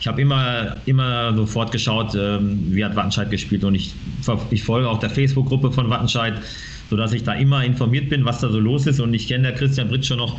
Ich 0.00 0.06
habe 0.06 0.20
immer, 0.20 0.76
immer 0.84 1.34
sofort 1.34 1.70
geschaut, 1.70 2.14
ähm, 2.14 2.58
wie 2.70 2.84
hat 2.84 2.96
Wattenscheid 2.96 3.30
gespielt 3.30 3.64
und 3.64 3.74
ich, 3.76 3.94
ich 4.50 4.62
folge 4.64 4.88
auch 4.88 4.98
der 4.98 5.10
Facebook-Gruppe 5.10 5.70
von 5.70 5.88
Wattenscheid, 5.88 6.34
sodass 6.90 7.12
ich 7.12 7.22
da 7.22 7.34
immer 7.34 7.64
informiert 7.64 8.10
bin, 8.10 8.24
was 8.24 8.40
da 8.40 8.50
so 8.50 8.58
los 8.58 8.86
ist 8.86 9.00
und 9.00 9.14
ich 9.14 9.28
kenne 9.28 9.44
der 9.44 9.54
Christian 9.54 9.88
Britsch 9.88 10.08
schon 10.08 10.18
noch 10.18 10.38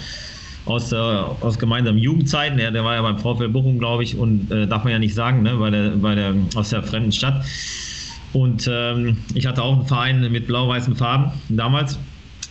aus, 0.65 0.91
äh, 0.91 0.95
aus 0.95 1.60
gemeinsamen 1.60 1.97
Jugendzeiten. 1.97 2.58
Der, 2.58 2.71
der 2.71 2.84
war 2.84 2.95
ja 2.95 3.01
beim 3.01 3.19
VfL 3.19 3.49
Bochum, 3.49 3.80
glaube 3.80 4.04
ich, 4.04 4.17
und 4.17 4.51
äh, 4.51 4.67
darf 4.67 4.84
man 4.84 4.93
ja 4.93 4.99
nicht 4.99 5.13
sagen, 5.13 5.43
ne, 5.43 5.60
weil 5.60 5.71
der, 5.71 6.01
weil 6.01 6.15
der 6.15 6.34
aus 6.56 6.69
der 6.69 6.84
fremden 6.84 7.12
Stadt. 7.12 7.45
Und 8.34 8.69
ähm, 8.71 9.17
ich 9.34 9.45
hatte 9.47 9.63
auch 9.63 9.78
einen 9.78 9.88
Verein 9.88 10.32
mit 10.32 10.47
blau-weißen 10.47 10.95
Farben 10.95 11.32
damals. 11.49 11.97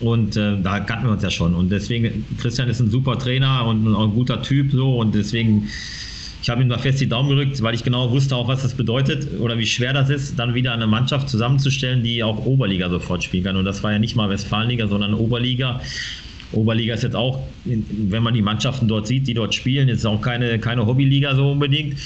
Und 0.00 0.37
äh, 0.37 0.61
da 0.61 0.81
kannten 0.81 1.07
wir 1.07 1.12
uns 1.12 1.22
ja 1.22 1.31
schon. 1.31 1.55
Und 1.55 1.70
deswegen, 1.70 2.24
Christian 2.38 2.68
ist 2.68 2.81
ein 2.81 2.90
super 2.90 3.18
Trainer 3.18 3.66
und 3.66 3.85
ein, 3.87 3.94
ein 3.94 4.11
guter 4.14 4.42
Typ 4.42 4.72
so. 4.72 4.98
Und 4.98 5.14
deswegen, 5.14 5.68
ich 6.42 6.50
habe 6.50 6.62
ihm 6.62 6.68
da 6.68 6.79
fest 6.79 7.00
die 7.00 7.09
Daumen 7.09 7.29
gerückt, 7.29 7.62
weil 7.62 7.74
ich 7.74 7.85
genau 7.85 8.11
wusste 8.11 8.35
auch, 8.35 8.48
was 8.48 8.62
das 8.62 8.74
bedeutet 8.74 9.38
oder 9.40 9.59
wie 9.59 9.66
schwer 9.66 9.92
das 9.92 10.11
ist, 10.11 10.38
dann 10.38 10.55
wieder 10.55 10.72
eine 10.72 10.87
Mannschaft 10.87 11.29
zusammenzustellen, 11.29 12.03
die 12.03 12.24
auch 12.24 12.44
Oberliga 12.44 12.88
sofort 12.88 13.22
spielen 13.22 13.44
kann. 13.44 13.57
Und 13.57 13.64
das 13.64 13.83
war 13.83 13.92
ja 13.92 13.98
nicht 13.98 14.16
mal 14.16 14.29
Westfalenliga, 14.31 14.88
sondern 14.88 15.14
Oberliga. 15.14 15.81
Oberliga 16.56 16.94
ist 16.94 17.02
jetzt 17.02 17.16
auch, 17.16 17.46
wenn 17.64 18.22
man 18.22 18.34
die 18.34 18.42
Mannschaften 18.42 18.88
dort 18.88 19.06
sieht, 19.06 19.26
die 19.26 19.34
dort 19.34 19.54
spielen, 19.54 19.88
ist 19.88 20.04
auch 20.06 20.20
keine, 20.20 20.58
keine 20.58 20.86
Hobbyliga 20.86 21.34
so 21.34 21.52
unbedingt. 21.52 21.98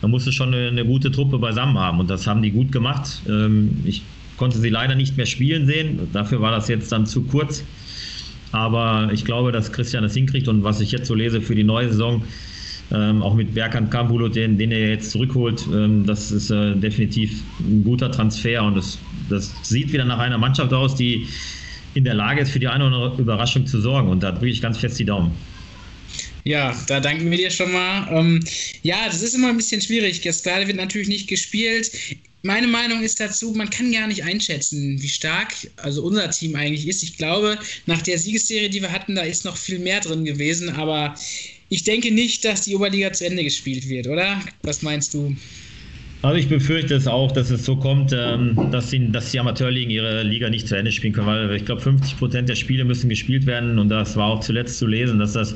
Da 0.00 0.08
musst 0.08 0.26
du 0.26 0.32
schon 0.32 0.54
eine, 0.54 0.68
eine, 0.68 0.84
gute 0.84 1.10
Truppe 1.10 1.38
beisammen 1.38 1.78
haben 1.78 2.00
und 2.00 2.10
das 2.10 2.26
haben 2.26 2.42
die 2.42 2.50
gut 2.50 2.72
gemacht. 2.72 3.22
Ähm, 3.28 3.82
ich 3.84 4.02
konnte 4.36 4.58
sie 4.58 4.68
leider 4.68 4.94
nicht 4.94 5.16
mehr 5.16 5.26
spielen 5.26 5.66
sehen, 5.66 6.08
dafür 6.12 6.40
war 6.40 6.50
das 6.50 6.68
jetzt 6.68 6.90
dann 6.92 7.06
zu 7.06 7.22
kurz. 7.22 7.64
Aber 8.52 9.10
ich 9.12 9.24
glaube, 9.24 9.50
dass 9.50 9.72
Christian 9.72 10.04
das 10.04 10.14
hinkriegt 10.14 10.46
und 10.46 10.62
was 10.62 10.80
ich 10.80 10.92
jetzt 10.92 11.08
so 11.08 11.14
lese 11.14 11.40
für 11.40 11.54
die 11.54 11.64
neue 11.64 11.88
Saison, 11.88 12.22
ähm, 12.92 13.22
auch 13.22 13.34
mit 13.34 13.54
Berkan 13.54 13.90
Kambulo, 13.90 14.28
den, 14.28 14.58
den 14.58 14.70
er 14.70 14.90
jetzt 14.90 15.10
zurückholt, 15.10 15.66
ähm, 15.72 16.04
das 16.06 16.30
ist 16.30 16.50
äh, 16.50 16.76
definitiv 16.76 17.42
ein 17.60 17.82
guter 17.82 18.10
Transfer 18.10 18.62
und 18.62 18.76
das, 18.76 18.98
das 19.28 19.54
sieht 19.62 19.92
wieder 19.92 20.04
nach 20.04 20.18
einer 20.18 20.38
Mannschaft 20.38 20.72
aus, 20.72 20.94
die 20.94 21.26
in 21.94 22.04
der 22.04 22.14
Lage 22.14 22.40
ist, 22.40 22.50
für 22.50 22.58
die 22.58 22.68
eine 22.68 22.86
oder 22.86 22.96
andere 22.96 23.22
Überraschung 23.22 23.66
zu 23.66 23.80
sorgen. 23.80 24.08
Und 24.08 24.22
da 24.22 24.32
drücke 24.32 24.48
ich 24.48 24.60
ganz 24.60 24.78
fest 24.78 24.98
die 24.98 25.04
Daumen. 25.04 25.32
Ja, 26.44 26.78
da 26.88 27.00
danken 27.00 27.30
wir 27.30 27.38
dir 27.38 27.50
schon 27.50 27.72
mal. 27.72 28.06
Ähm, 28.10 28.44
ja, 28.82 29.06
das 29.06 29.22
ist 29.22 29.34
immer 29.34 29.48
ein 29.48 29.56
bisschen 29.56 29.80
schwierig. 29.80 30.22
Jetzt 30.22 30.44
gerade 30.44 30.66
wird 30.66 30.76
natürlich 30.76 31.08
nicht 31.08 31.26
gespielt. 31.26 31.90
Meine 32.42 32.66
Meinung 32.66 33.02
ist 33.02 33.18
dazu, 33.20 33.52
man 33.52 33.70
kann 33.70 33.90
gar 33.90 34.06
nicht 34.06 34.22
einschätzen, 34.22 35.00
wie 35.00 35.08
stark 35.08 35.54
also 35.76 36.04
unser 36.04 36.30
Team 36.30 36.54
eigentlich 36.54 36.86
ist. 36.86 37.02
Ich 37.02 37.16
glaube, 37.16 37.58
nach 37.86 38.02
der 38.02 38.18
Siegesserie, 38.18 38.68
die 38.68 38.82
wir 38.82 38.92
hatten, 38.92 39.14
da 39.14 39.22
ist 39.22 39.46
noch 39.46 39.56
viel 39.56 39.78
mehr 39.78 40.00
drin 40.00 40.26
gewesen. 40.26 40.68
Aber 40.68 41.14
ich 41.70 41.84
denke 41.84 42.10
nicht, 42.10 42.44
dass 42.44 42.62
die 42.62 42.74
Oberliga 42.76 43.10
zu 43.12 43.24
Ende 43.24 43.42
gespielt 43.42 43.88
wird, 43.88 44.06
oder? 44.06 44.42
Was 44.62 44.82
meinst 44.82 45.14
du? 45.14 45.34
Also 46.22 46.38
ich 46.38 46.48
befürchte 46.48 46.94
es 46.94 47.06
auch, 47.06 47.32
dass 47.32 47.50
es 47.50 47.64
so 47.66 47.76
kommt, 47.76 48.14
ähm, 48.16 48.70
dass, 48.70 48.88
die, 48.90 49.12
dass 49.12 49.30
die 49.30 49.38
Amateurligen 49.38 49.90
ihre 49.90 50.22
Liga 50.22 50.48
nicht 50.48 50.66
zu 50.66 50.74
Ende 50.74 50.90
spielen 50.90 51.12
können, 51.12 51.26
weil 51.26 51.54
ich 51.54 51.66
glaube 51.66 51.82
50 51.82 52.16
Prozent 52.18 52.48
der 52.48 52.54
Spiele 52.54 52.84
müssen 52.84 53.10
gespielt 53.10 53.44
werden 53.46 53.78
und 53.78 53.90
das 53.90 54.16
war 54.16 54.28
auch 54.28 54.40
zuletzt 54.40 54.78
zu 54.78 54.86
lesen, 54.86 55.18
dass 55.18 55.34
das 55.34 55.54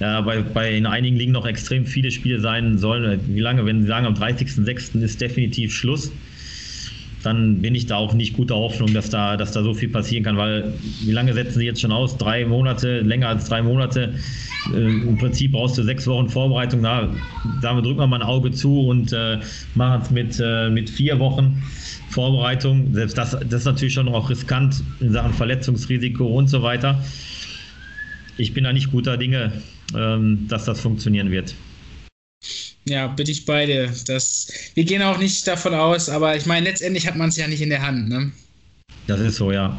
ja, 0.00 0.20
bei, 0.20 0.40
bei 0.40 0.74
in 0.74 0.86
einigen 0.86 1.16
Ligen 1.16 1.32
noch 1.32 1.46
extrem 1.46 1.84
viele 1.84 2.10
Spiele 2.10 2.40
sein 2.40 2.78
sollen. 2.78 3.20
Wie 3.26 3.40
lange, 3.40 3.66
wenn 3.66 3.82
Sie 3.82 3.88
sagen, 3.88 4.06
am 4.06 4.14
30.06. 4.14 5.00
ist 5.02 5.20
definitiv 5.20 5.74
Schluss, 5.74 6.12
dann 7.22 7.60
bin 7.60 7.74
ich 7.74 7.86
da 7.86 7.96
auch 7.96 8.14
nicht 8.14 8.36
guter 8.36 8.54
Hoffnung, 8.54 8.94
dass 8.94 9.10
da, 9.10 9.36
dass 9.36 9.52
da 9.52 9.62
so 9.62 9.74
viel 9.74 9.88
passieren 9.88 10.24
kann, 10.24 10.36
weil 10.36 10.72
wie 11.04 11.12
lange 11.12 11.34
setzen 11.34 11.58
Sie 11.58 11.66
jetzt 11.66 11.80
schon 11.80 11.92
aus? 11.92 12.16
Drei 12.16 12.44
Monate, 12.44 13.00
länger 13.00 13.28
als 13.28 13.46
drei 13.48 13.62
Monate. 13.62 14.14
Äh, 14.72 14.78
Im 14.78 15.16
Prinzip 15.18 15.52
brauchst 15.52 15.78
du 15.78 15.82
sechs 15.82 16.06
Wochen 16.06 16.28
Vorbereitung. 16.28 16.82
Da, 16.82 17.08
damit 17.60 17.84
drücken 17.84 17.98
wir 17.98 18.06
mal 18.06 18.20
ein 18.20 18.26
Auge 18.26 18.52
zu 18.52 18.86
und 18.86 19.12
äh, 19.12 19.38
machen 19.74 20.02
es 20.02 20.10
mit, 20.10 20.40
äh, 20.40 20.70
mit 20.70 20.90
vier 20.90 21.18
Wochen 21.18 21.62
Vorbereitung. 22.10 22.94
Selbst 22.94 23.18
das, 23.18 23.32
das 23.32 23.60
ist 23.60 23.64
natürlich 23.64 23.94
schon 23.94 24.08
auch 24.08 24.30
riskant 24.30 24.82
in 25.00 25.12
Sachen 25.12 25.32
Verletzungsrisiko 25.32 26.24
und 26.24 26.48
so 26.48 26.62
weiter. 26.62 27.02
Ich 28.36 28.54
bin 28.54 28.62
da 28.64 28.72
nicht 28.72 28.92
guter 28.92 29.16
Dinge, 29.16 29.52
ähm, 29.96 30.46
dass 30.48 30.64
das 30.64 30.80
funktionieren 30.80 31.30
wird. 31.32 31.54
Ja, 32.88 33.06
bin 33.08 33.28
ich 33.28 33.44
beide. 33.44 33.92
Das, 34.06 34.48
wir 34.74 34.84
gehen 34.84 35.02
auch 35.02 35.18
nicht 35.18 35.46
davon 35.46 35.74
aus, 35.74 36.08
aber 36.08 36.36
ich 36.36 36.46
meine, 36.46 36.68
letztendlich 36.68 37.06
hat 37.06 37.16
man 37.16 37.28
es 37.28 37.36
ja 37.36 37.46
nicht 37.46 37.60
in 37.60 37.70
der 37.70 37.82
Hand. 37.82 38.08
Ne? 38.08 38.32
Das 39.06 39.20
ist 39.20 39.36
so, 39.36 39.52
ja. 39.52 39.78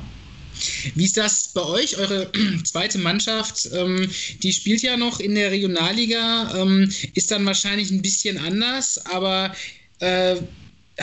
Wie 0.95 1.05
ist 1.05 1.17
das 1.17 1.51
bei 1.53 1.61
euch? 1.61 1.97
Eure 1.97 2.31
zweite 2.63 2.97
Mannschaft, 2.97 3.69
ähm, 3.73 4.09
die 4.43 4.53
spielt 4.53 4.81
ja 4.81 4.97
noch 4.97 5.19
in 5.19 5.35
der 5.35 5.51
Regionalliga, 5.51 6.53
ähm, 6.55 6.91
ist 7.13 7.31
dann 7.31 7.45
wahrscheinlich 7.45 7.91
ein 7.91 8.01
bisschen 8.01 8.37
anders, 8.37 9.03
aber 9.05 9.55
äh, 9.99 10.35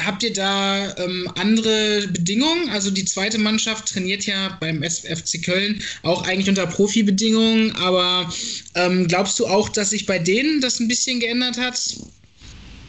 habt 0.05 0.23
ihr 0.23 0.33
da 0.33 0.95
ähm, 0.97 1.31
andere 1.37 2.07
Bedingungen? 2.09 2.69
Also 2.71 2.91
die 2.91 3.05
zweite 3.05 3.39
Mannschaft 3.39 3.89
trainiert 3.89 4.27
ja 4.27 4.57
beim 4.61 4.83
FC 4.83 5.43
Köln 5.45 5.83
auch 6.03 6.27
eigentlich 6.27 6.49
unter 6.49 6.67
Profibedingungen, 6.67 7.73
aber 7.77 8.33
ähm, 8.75 9.07
glaubst 9.09 9.39
du 9.39 9.47
auch, 9.47 9.69
dass 9.69 9.91
sich 9.91 10.07
bei 10.07 10.19
denen 10.19 10.61
das 10.61 10.81
ein 10.81 10.89
bisschen 10.89 11.21
geändert 11.21 11.59
hat? 11.59 11.79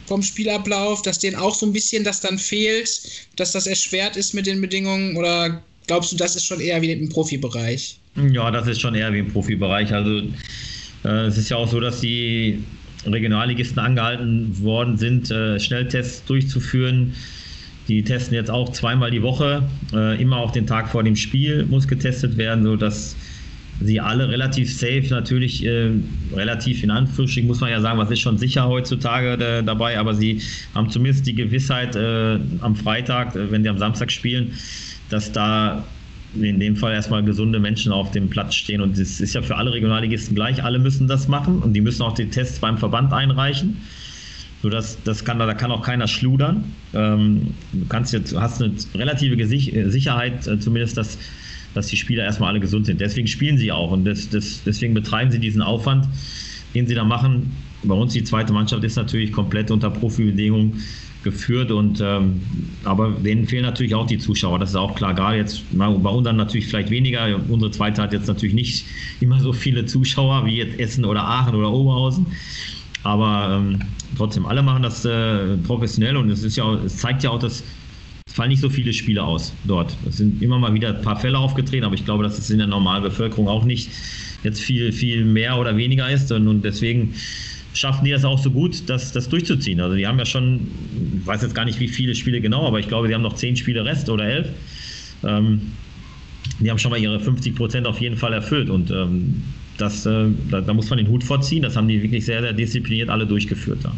Vom 0.06 0.22
Spielablauf, 0.22 1.02
dass 1.02 1.18
denen 1.18 1.36
auch 1.36 1.54
so 1.54 1.66
ein 1.66 1.72
bisschen 1.72 2.02
das 2.02 2.20
dann 2.20 2.38
fehlt, 2.38 3.02
dass 3.36 3.52
das 3.52 3.66
erschwert 3.66 4.16
ist 4.16 4.32
mit 4.32 4.46
den 4.46 4.60
Bedingungen? 4.60 5.16
Oder 5.16 5.62
glaubst 5.86 6.12
du, 6.12 6.16
das 6.16 6.34
ist 6.34 6.46
schon 6.46 6.60
eher 6.60 6.80
wie 6.80 6.92
im 6.92 7.10
Profibereich? 7.10 7.98
Ja, 8.32 8.50
das 8.50 8.66
ist 8.66 8.80
schon 8.80 8.94
eher 8.94 9.12
wie 9.12 9.18
im 9.18 9.30
Profibereich. 9.30 9.92
Also 9.92 10.22
äh, 11.04 11.26
es 11.26 11.36
ist 11.36 11.50
ja 11.50 11.58
auch 11.58 11.70
so, 11.70 11.78
dass 11.78 12.00
die 12.00 12.64
Regionalligisten 13.06 13.78
angehalten 13.78 14.60
worden 14.62 14.96
sind, 14.96 15.30
äh, 15.30 15.58
Schnelltests 15.58 16.24
durchzuführen. 16.24 17.14
Die 17.88 18.02
testen 18.02 18.34
jetzt 18.34 18.50
auch 18.50 18.70
zweimal 18.72 19.10
die 19.10 19.22
Woche. 19.22 19.62
Äh, 19.92 20.20
immer 20.20 20.38
auf 20.38 20.52
den 20.52 20.66
Tag 20.66 20.88
vor 20.88 21.02
dem 21.02 21.16
Spiel 21.16 21.64
muss 21.64 21.88
getestet 21.88 22.36
werden, 22.36 22.64
sodass 22.64 23.16
sie 23.80 24.00
alle 24.00 24.28
relativ 24.28 24.72
safe, 24.72 25.06
natürlich 25.10 25.64
äh, 25.64 25.90
relativ 26.34 26.82
in 26.82 26.90
Anführungsstrichen, 26.90 27.46
muss 27.46 27.60
man 27.60 27.70
ja 27.70 27.80
sagen, 27.80 27.98
was 27.98 28.10
ist 28.10 28.20
schon 28.20 28.36
sicher 28.36 28.66
heutzutage 28.66 29.32
äh, 29.42 29.62
dabei, 29.62 29.98
aber 29.98 30.14
sie 30.14 30.42
haben 30.74 30.90
zumindest 30.90 31.26
die 31.26 31.34
Gewissheit 31.34 31.94
äh, 31.94 32.38
am 32.60 32.74
Freitag, 32.74 33.36
äh, 33.36 33.50
wenn 33.50 33.62
sie 33.62 33.68
am 33.68 33.78
Samstag 33.78 34.10
spielen, 34.10 34.52
dass 35.10 35.30
da 35.32 35.84
in 36.34 36.60
dem 36.60 36.76
Fall 36.76 36.92
erstmal 36.92 37.22
gesunde 37.24 37.58
Menschen 37.58 37.92
auf 37.92 38.10
dem 38.10 38.28
Platz 38.28 38.54
stehen. 38.54 38.80
Und 38.80 38.98
das 38.98 39.20
ist 39.20 39.34
ja 39.34 39.42
für 39.42 39.56
alle 39.56 39.72
Regionalligisten 39.72 40.34
gleich. 40.34 40.62
Alle 40.62 40.78
müssen 40.78 41.08
das 41.08 41.28
machen 41.28 41.60
und 41.60 41.72
die 41.72 41.80
müssen 41.80 42.02
auch 42.02 42.14
die 42.14 42.28
Tests 42.28 42.58
beim 42.58 42.78
Verband 42.78 43.12
einreichen. 43.12 43.78
So 44.62 44.68
dass 44.68 45.02
das 45.04 45.24
kann, 45.24 45.38
da 45.38 45.54
kann 45.54 45.70
auch 45.70 45.82
keiner 45.82 46.08
schludern. 46.08 46.64
Ähm, 46.92 47.54
du 47.72 47.86
kannst 47.88 48.12
jetzt, 48.12 48.36
hast 48.36 48.60
eine 48.60 48.74
relative 48.94 49.46
Sicherheit, 49.46 50.46
äh, 50.46 50.58
zumindest, 50.58 50.96
dass, 50.96 51.16
dass 51.74 51.86
die 51.86 51.96
Spieler 51.96 52.24
erstmal 52.24 52.50
alle 52.50 52.60
gesund 52.60 52.86
sind. 52.86 53.00
Deswegen 53.00 53.28
spielen 53.28 53.56
sie 53.56 53.70
auch 53.70 53.92
und 53.92 54.04
das, 54.04 54.28
das, 54.28 54.62
deswegen 54.64 54.94
betreiben 54.94 55.30
sie 55.30 55.38
diesen 55.38 55.62
Aufwand, 55.62 56.08
den 56.74 56.86
sie 56.86 56.94
da 56.94 57.04
machen. 57.04 57.52
Bei 57.84 57.94
uns 57.94 58.12
die 58.12 58.24
zweite 58.24 58.52
Mannschaft 58.52 58.82
ist 58.82 58.96
natürlich 58.96 59.30
komplett 59.32 59.70
unter 59.70 59.90
Profibedingungen 59.90 60.82
geführt 61.24 61.70
und 61.70 62.00
ähm, 62.00 62.40
aber 62.84 63.10
denen 63.10 63.46
fehlen 63.46 63.64
natürlich 63.64 63.94
auch 63.94 64.06
die 64.06 64.18
Zuschauer, 64.18 64.58
das 64.58 64.70
ist 64.70 64.76
auch 64.76 64.94
klar. 64.94 65.14
Gerade 65.14 65.36
jetzt 65.36 65.64
bei 65.72 65.86
uns 65.86 66.24
natürlich 66.24 66.68
vielleicht 66.68 66.90
weniger. 66.90 67.40
Unsere 67.48 67.70
zweite 67.70 68.02
hat 68.02 68.12
jetzt 68.12 68.28
natürlich 68.28 68.54
nicht 68.54 68.86
immer 69.20 69.40
so 69.40 69.52
viele 69.52 69.84
Zuschauer 69.86 70.46
wie 70.46 70.56
jetzt 70.56 70.78
Essen 70.78 71.04
oder 71.04 71.24
Aachen 71.24 71.54
oder 71.54 71.72
Oberhausen. 71.72 72.26
Aber 73.02 73.60
ähm, 73.60 73.80
trotzdem, 74.16 74.46
alle 74.46 74.62
machen 74.62 74.82
das 74.82 75.04
äh, 75.04 75.56
professionell 75.58 76.16
und 76.16 76.30
es 76.30 76.42
ist 76.42 76.56
ja 76.56 76.64
auch, 76.64 76.82
es 76.84 76.96
zeigt 76.96 77.22
ja 77.22 77.30
auch, 77.30 77.38
dass 77.38 77.62
es 78.26 78.34
fallen 78.34 78.50
nicht 78.50 78.60
so 78.60 78.68
viele 78.68 78.92
Spiele 78.92 79.22
aus 79.22 79.52
dort. 79.64 79.96
Es 80.06 80.18
sind 80.18 80.42
immer 80.42 80.58
mal 80.58 80.74
wieder 80.74 80.94
ein 80.94 81.02
paar 81.02 81.18
Fälle 81.18 81.38
aufgetreten, 81.38 81.84
aber 81.84 81.94
ich 81.94 82.04
glaube, 82.04 82.22
dass 82.22 82.38
es 82.38 82.50
in 82.50 82.58
der 82.58 82.66
normalen 82.66 83.02
Bevölkerung 83.02 83.48
auch 83.48 83.64
nicht 83.64 83.90
jetzt 84.44 84.60
viel, 84.60 84.92
viel 84.92 85.24
mehr 85.24 85.58
oder 85.58 85.76
weniger 85.76 86.10
ist. 86.10 86.30
Und, 86.30 86.46
und 86.46 86.64
deswegen 86.64 87.14
schaffen 87.78 88.04
die 88.04 88.10
das 88.10 88.24
auch 88.24 88.38
so 88.38 88.50
gut, 88.50 88.88
das, 88.88 89.12
das 89.12 89.28
durchzuziehen. 89.28 89.80
Also 89.80 89.96
die 89.96 90.06
haben 90.06 90.18
ja 90.18 90.26
schon, 90.26 90.68
ich 91.20 91.26
weiß 91.26 91.42
jetzt 91.42 91.54
gar 91.54 91.64
nicht, 91.64 91.78
wie 91.80 91.88
viele 91.88 92.14
Spiele 92.14 92.40
genau, 92.40 92.66
aber 92.66 92.80
ich 92.80 92.88
glaube, 92.88 93.08
die 93.08 93.14
haben 93.14 93.22
noch 93.22 93.34
zehn 93.34 93.56
Spiele 93.56 93.84
Rest 93.84 94.10
oder 94.10 94.24
elf. 94.24 94.48
Ähm, 95.24 95.72
die 96.60 96.70
haben 96.70 96.78
schon 96.78 96.90
mal 96.90 97.00
ihre 97.00 97.20
50 97.20 97.54
Prozent 97.54 97.86
auf 97.86 98.00
jeden 98.00 98.16
Fall 98.16 98.32
erfüllt 98.32 98.68
und 98.70 98.90
ähm, 98.90 99.42
das, 99.76 100.06
äh, 100.06 100.26
da, 100.50 100.60
da, 100.60 100.74
muss 100.74 100.90
man 100.90 100.98
den 100.98 101.08
Hut 101.08 101.22
vorziehen. 101.22 101.62
Das 101.62 101.76
haben 101.76 101.86
die 101.86 102.02
wirklich 102.02 102.24
sehr, 102.24 102.42
sehr 102.42 102.52
diszipliniert 102.52 103.10
alle 103.10 103.26
durchgeführt. 103.26 103.78
Da. 103.82 103.92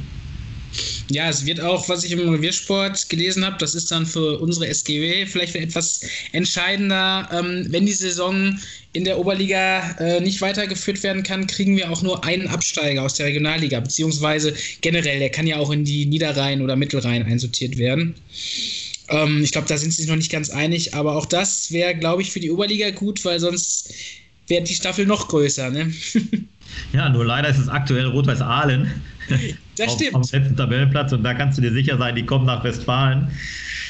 Ja, 1.10 1.28
es 1.28 1.44
wird 1.44 1.60
auch, 1.60 1.88
was 1.88 2.04
ich 2.04 2.12
im 2.12 2.28
Reviersport 2.28 3.08
gelesen 3.08 3.44
habe, 3.44 3.56
das 3.58 3.74
ist 3.74 3.90
dann 3.90 4.06
für 4.06 4.38
unsere 4.38 4.68
SGW 4.68 5.26
vielleicht 5.26 5.56
etwas 5.56 6.02
entscheidender. 6.30 7.28
Ähm, 7.32 7.66
wenn 7.68 7.84
die 7.84 7.92
Saison 7.92 8.56
in 8.92 9.04
der 9.04 9.18
Oberliga 9.18 9.96
äh, 9.98 10.20
nicht 10.20 10.40
weitergeführt 10.40 11.02
werden 11.02 11.24
kann, 11.24 11.48
kriegen 11.48 11.76
wir 11.76 11.90
auch 11.90 12.02
nur 12.02 12.24
einen 12.24 12.46
Absteiger 12.46 13.02
aus 13.02 13.14
der 13.14 13.26
Regionalliga, 13.26 13.80
beziehungsweise 13.80 14.54
generell, 14.82 15.18
der 15.18 15.30
kann 15.30 15.48
ja 15.48 15.56
auch 15.56 15.70
in 15.70 15.84
die 15.84 16.06
Niederrhein 16.06 16.62
oder 16.62 16.76
Mittelrhein 16.76 17.24
einsortiert 17.24 17.76
werden. 17.76 18.14
Ähm, 19.08 19.42
ich 19.42 19.50
glaube, 19.50 19.66
da 19.66 19.76
sind 19.76 19.90
sie 19.90 20.02
sich 20.02 20.10
noch 20.10 20.16
nicht 20.16 20.30
ganz 20.30 20.50
einig, 20.50 20.94
aber 20.94 21.16
auch 21.16 21.26
das 21.26 21.72
wäre, 21.72 21.96
glaube 21.96 22.22
ich, 22.22 22.30
für 22.30 22.40
die 22.40 22.52
Oberliga 22.52 22.90
gut, 22.90 23.24
weil 23.24 23.40
sonst 23.40 23.92
wäre 24.46 24.62
die 24.62 24.74
Staffel 24.74 25.06
noch 25.06 25.26
größer. 25.26 25.70
Ne? 25.70 25.92
ja, 26.92 27.08
nur 27.08 27.24
leider 27.24 27.48
ist 27.48 27.58
es 27.58 27.68
aktuell 27.68 28.06
Rot-Weiß 28.06 28.40
Aalen. 28.40 29.02
Das 29.76 29.94
stimmt. 29.94 30.14
Auf, 30.14 30.30
dem 30.30 30.40
letzten 30.40 30.56
Tabellenplatz 30.56 31.12
und 31.12 31.22
da 31.22 31.32
kannst 31.32 31.56
du 31.56 31.62
dir 31.62 31.72
sicher 31.72 31.96
sein, 31.96 32.14
die 32.14 32.26
kommen 32.26 32.44
nach 32.44 32.62
Westfalen 32.62 33.28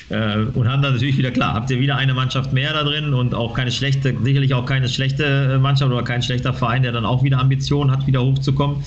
äh, 0.09 0.37
und 0.55 0.69
haben 0.69 0.83
dann 0.83 0.93
natürlich 0.93 1.19
wieder 1.19 1.31
klar, 1.33 1.55
habt 1.55 1.71
ihr 1.71 1.81
wieder 1.81 1.97
eine 1.97 2.15
Mannschaft 2.15 2.53
mehr 2.53 2.73
da 2.73 2.85
drin 2.85 3.13
und 3.13 3.35
auch 3.35 3.55
keine 3.55 3.73
schlechte, 3.73 4.15
sicherlich 4.23 4.55
auch 4.55 4.67
keine 4.67 4.89
schlechte 4.89 5.59
Mannschaft 5.59 5.91
oder 5.91 6.05
kein 6.05 6.23
schlechter 6.23 6.53
Verein, 6.55 6.83
der 6.83 6.93
dann 6.93 7.05
auch 7.05 7.25
wieder 7.25 7.39
Ambitionen 7.39 7.91
hat, 7.91 8.07
wieder 8.07 8.23
hochzukommen. 8.23 8.85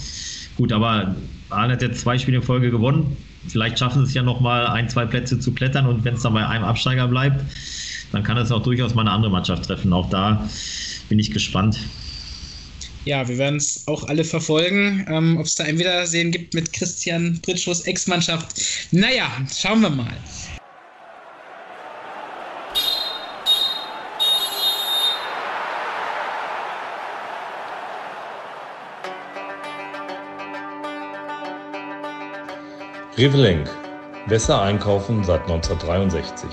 Gut, 0.56 0.72
aber 0.72 1.16
Aalen 1.50 1.72
hat 1.72 1.82
jetzt 1.82 2.02
zwei 2.02 2.18
Spiele 2.18 2.38
in 2.38 2.44
Folge 2.44 2.72
gewonnen. 2.72 3.18
Vielleicht 3.48 3.80
schaffen 3.80 4.06
sie 4.06 4.10
es 4.10 4.14
ja 4.14 4.24
nochmal 4.24 4.68
ein, 4.68 4.88
zwei 4.88 5.06
Plätze 5.06 5.40
zu 5.40 5.54
klettern 5.54 5.88
und 5.88 6.06
wenn 6.06 6.14
es 6.16 6.22
dann 6.22 6.34
bei 6.34 6.48
einem 6.48 6.64
Absteiger 6.64 7.08
bleibt, 7.08 7.44
dann 8.12 8.24
kann 8.24 8.38
es 8.38 8.52
auch 8.52 8.62
durchaus 8.62 8.96
mal 8.96 9.02
eine 9.02 9.12
andere 9.12 9.32
Mannschaft 9.32 9.66
treffen. 9.66 9.92
Auch 9.92 10.10
da 10.10 10.48
bin 11.10 11.20
ich 11.20 11.32
gespannt. 11.32 11.80
Ja, 13.06 13.28
wir 13.28 13.38
werden 13.38 13.58
es 13.58 13.84
auch 13.86 14.08
alle 14.08 14.24
verfolgen, 14.24 15.06
ähm, 15.10 15.38
ob 15.38 15.46
es 15.46 15.56
da 15.56 15.66
ein 15.66 15.78
Wiedersehen 15.78 16.32
gibt 16.32 16.54
mit 16.54 16.72
Christian 16.72 17.40
Pritschus 17.42 17.82
Ex-Mannschaft. 17.82 18.62
Naja, 18.92 19.30
schauen 19.54 19.82
wir 19.82 19.90
mal. 19.90 20.18
Revelenk. 33.18 33.70
Besser 34.28 34.62
einkaufen 34.62 35.24
seit 35.26 35.42
1963. 35.42 36.50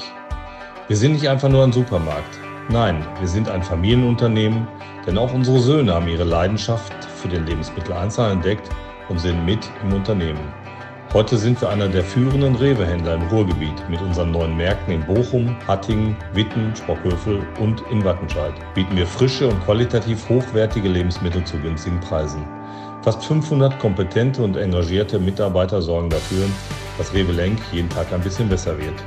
Wir 0.89 0.97
sind 0.97 1.13
nicht 1.13 1.29
einfach 1.29 1.49
nur 1.49 1.63
ein 1.63 1.73
Supermarkt. 1.73 2.50
Nein, 2.73 3.05
wir 3.19 3.27
sind 3.27 3.49
ein 3.49 3.65
Familienunternehmen, 3.65 4.69
denn 5.05 5.19
auch 5.19 5.35
unsere 5.35 5.59
Söhne 5.59 5.93
haben 5.93 6.07
ihre 6.07 6.23
Leidenschaft 6.23 6.93
für 7.05 7.27
den 7.27 7.45
Lebensmitteleinzelhandel 7.45 8.37
entdeckt 8.37 8.71
und 9.09 9.19
sind 9.19 9.45
mit 9.45 9.69
im 9.83 9.93
Unternehmen. 9.93 10.39
Heute 11.13 11.37
sind 11.37 11.61
wir 11.61 11.69
einer 11.69 11.89
der 11.89 12.05
führenden 12.05 12.55
Rewe-Händler 12.55 13.15
im 13.15 13.23
Ruhrgebiet 13.23 13.75
mit 13.89 14.01
unseren 14.01 14.31
neuen 14.31 14.57
Märkten 14.57 14.95
in 14.95 15.05
Bochum, 15.05 15.57
Hattingen, 15.67 16.17
Witten, 16.33 16.73
Sprockhövel 16.77 17.45
und 17.59 17.83
in 17.91 18.05
Wattenscheid. 18.05 18.55
Bieten 18.75 18.97
wir 18.97 19.07
frische 19.09 19.49
und 19.49 19.61
qualitativ 19.65 20.29
hochwertige 20.29 20.89
Lebensmittel 20.89 21.43
zu 21.43 21.59
günstigen 21.59 21.99
Preisen. 21.99 22.47
Fast 23.03 23.25
500 23.25 23.81
kompetente 23.81 24.45
und 24.45 24.57
engagierte 24.57 25.19
Mitarbeiter 25.19 25.83
sorgen 25.83 26.11
dafür, 26.11 26.45
dass 26.99 27.13
Rewe 27.13 27.33
Lenk 27.33 27.59
jeden 27.73 27.89
Tag 27.89 28.13
ein 28.13 28.21
bisschen 28.21 28.49
besser 28.49 28.79
wird. 28.79 29.03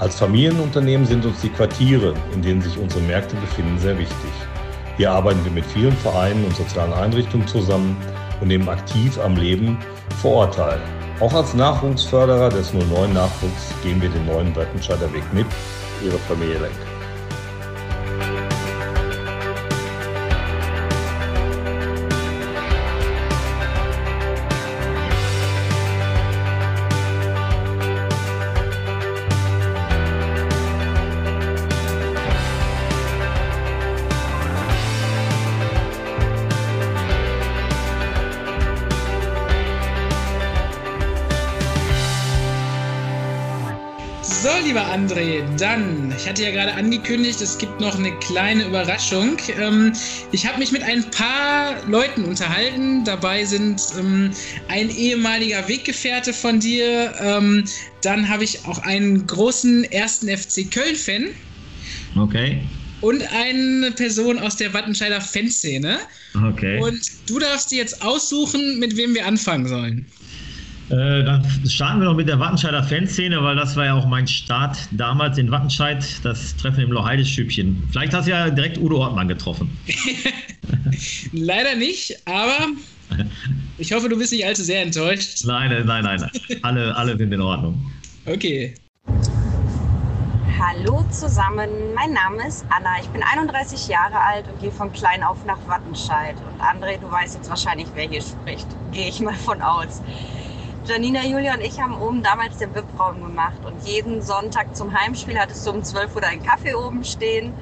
Als 0.00 0.18
Familienunternehmen 0.18 1.06
sind 1.06 1.26
uns 1.26 1.42
die 1.42 1.50
Quartiere, 1.50 2.14
in 2.32 2.40
denen 2.40 2.62
sich 2.62 2.78
unsere 2.78 3.02
Märkte 3.02 3.36
befinden, 3.36 3.78
sehr 3.78 3.98
wichtig. 3.98 4.30
Hier 4.96 5.10
arbeiten 5.12 5.44
wir 5.44 5.52
mit 5.52 5.66
vielen 5.66 5.92
Vereinen 5.92 6.42
und 6.46 6.56
sozialen 6.56 6.94
Einrichtungen 6.94 7.46
zusammen 7.46 7.94
und 8.40 8.48
nehmen 8.48 8.66
aktiv 8.70 9.18
am 9.20 9.36
Leben 9.36 9.76
vor 10.22 10.36
Ort 10.36 10.54
teil. 10.54 10.80
Auch 11.20 11.34
als 11.34 11.52
Nachwuchsförderer 11.52 12.48
des 12.48 12.72
09 12.72 13.12
Nachwuchs 13.12 13.74
gehen 13.82 14.00
wir 14.00 14.08
den 14.08 14.24
neuen 14.24 14.56
Wattenscheider 14.56 15.12
Weg 15.12 15.24
mit, 15.34 15.46
Ihre 16.02 16.18
Familie 16.20 16.60
Lenk. 16.60 16.89
André, 44.90 45.42
dann, 45.56 46.12
ich 46.16 46.28
hatte 46.28 46.42
ja 46.42 46.50
gerade 46.50 46.74
angekündigt, 46.74 47.40
es 47.40 47.56
gibt 47.58 47.80
noch 47.80 47.96
eine 47.96 48.10
kleine 48.18 48.64
Überraschung. 48.64 49.36
Ähm, 49.60 49.92
ich 50.32 50.44
habe 50.44 50.58
mich 50.58 50.72
mit 50.72 50.82
ein 50.82 51.08
paar 51.12 51.76
Leuten 51.86 52.24
unterhalten. 52.24 53.04
Dabei 53.04 53.44
sind 53.44 53.80
ähm, 53.98 54.32
ein 54.68 54.90
ehemaliger 54.90 55.68
Weggefährte 55.68 56.32
von 56.32 56.58
dir. 56.58 57.14
Ähm, 57.20 57.64
dann 58.02 58.28
habe 58.28 58.42
ich 58.42 58.64
auch 58.66 58.78
einen 58.80 59.26
großen 59.28 59.84
ersten 59.84 60.28
FC 60.28 60.68
Köln-Fan. 60.68 61.26
Okay. 62.16 62.60
Und 63.00 63.22
eine 63.32 63.92
Person 63.92 64.40
aus 64.40 64.56
der 64.56 64.74
Wattenscheider 64.74 65.20
Fanszene. 65.20 65.98
Okay. 66.34 66.80
Und 66.80 67.00
du 67.26 67.38
darfst 67.38 67.70
dir 67.70 67.78
jetzt 67.78 68.02
aussuchen, 68.02 68.80
mit 68.80 68.96
wem 68.96 69.14
wir 69.14 69.24
anfangen 69.24 69.68
sollen. 69.68 70.06
Äh, 70.90 71.22
dann 71.22 71.44
starten 71.68 72.00
wir 72.00 72.06
noch 72.06 72.16
mit 72.16 72.28
der 72.28 72.40
Wattenscheider 72.40 72.82
Fanszene, 72.82 73.42
weil 73.44 73.54
das 73.54 73.76
war 73.76 73.84
ja 73.84 73.94
auch 73.94 74.06
mein 74.06 74.26
Start 74.26 74.76
damals 74.90 75.38
in 75.38 75.48
Wattenscheid, 75.50 76.04
das 76.24 76.56
Treffen 76.56 76.82
im 76.82 76.90
Loheide-Stübchen. 76.90 77.84
Vielleicht 77.92 78.12
hast 78.12 78.26
du 78.26 78.32
ja 78.32 78.50
direkt 78.50 78.76
Udo 78.78 78.98
Ortmann 78.98 79.28
getroffen. 79.28 79.70
Leider 81.32 81.76
nicht, 81.76 82.16
aber 82.26 82.66
ich 83.78 83.92
hoffe, 83.92 84.08
du 84.08 84.18
bist 84.18 84.32
nicht 84.32 84.44
allzu 84.44 84.64
sehr 84.64 84.82
enttäuscht. 84.82 85.44
Nein, 85.44 85.70
nein, 85.70 86.04
nein, 86.04 86.20
nein. 86.20 86.58
Alle, 86.62 86.96
alle 86.96 87.16
sind 87.16 87.32
in 87.32 87.40
Ordnung. 87.40 87.92
Okay. 88.26 88.74
Hallo 90.58 91.04
zusammen, 91.10 91.70
mein 91.94 92.12
Name 92.12 92.46
ist 92.48 92.66
Anna. 92.68 93.00
Ich 93.00 93.08
bin 93.08 93.22
31 93.22 93.88
Jahre 93.88 94.20
alt 94.20 94.46
und 94.48 94.60
gehe 94.60 94.72
von 94.72 94.92
klein 94.92 95.22
auf 95.22 95.44
nach 95.46 95.58
Wattenscheid. 95.68 96.34
Und 96.36 96.60
André, 96.60 96.98
du 96.98 97.10
weißt 97.10 97.36
jetzt 97.36 97.48
wahrscheinlich, 97.48 97.86
wer 97.94 98.08
hier 98.08 98.20
spricht. 98.20 98.66
Gehe 98.92 99.08
ich 99.08 99.20
mal 99.20 99.34
von 99.34 99.62
aus. 99.62 100.02
Janina, 100.86 101.22
Julia 101.26 101.54
und 101.54 101.60
ich 101.60 101.78
haben 101.78 101.94
oben 102.00 102.22
damals 102.22 102.56
den 102.56 102.74
VIP-Raum 102.74 103.22
gemacht 103.22 103.62
und 103.66 103.86
jeden 103.86 104.22
Sonntag 104.22 104.74
zum 104.74 104.98
Heimspiel 104.98 105.38
hattest 105.38 105.66
du 105.66 105.72
um 105.72 105.84
12 105.84 106.14
Uhr 106.14 106.22
deinen 106.22 106.42
Kaffee 106.42 106.74
oben 106.74 107.04
stehen 107.04 107.52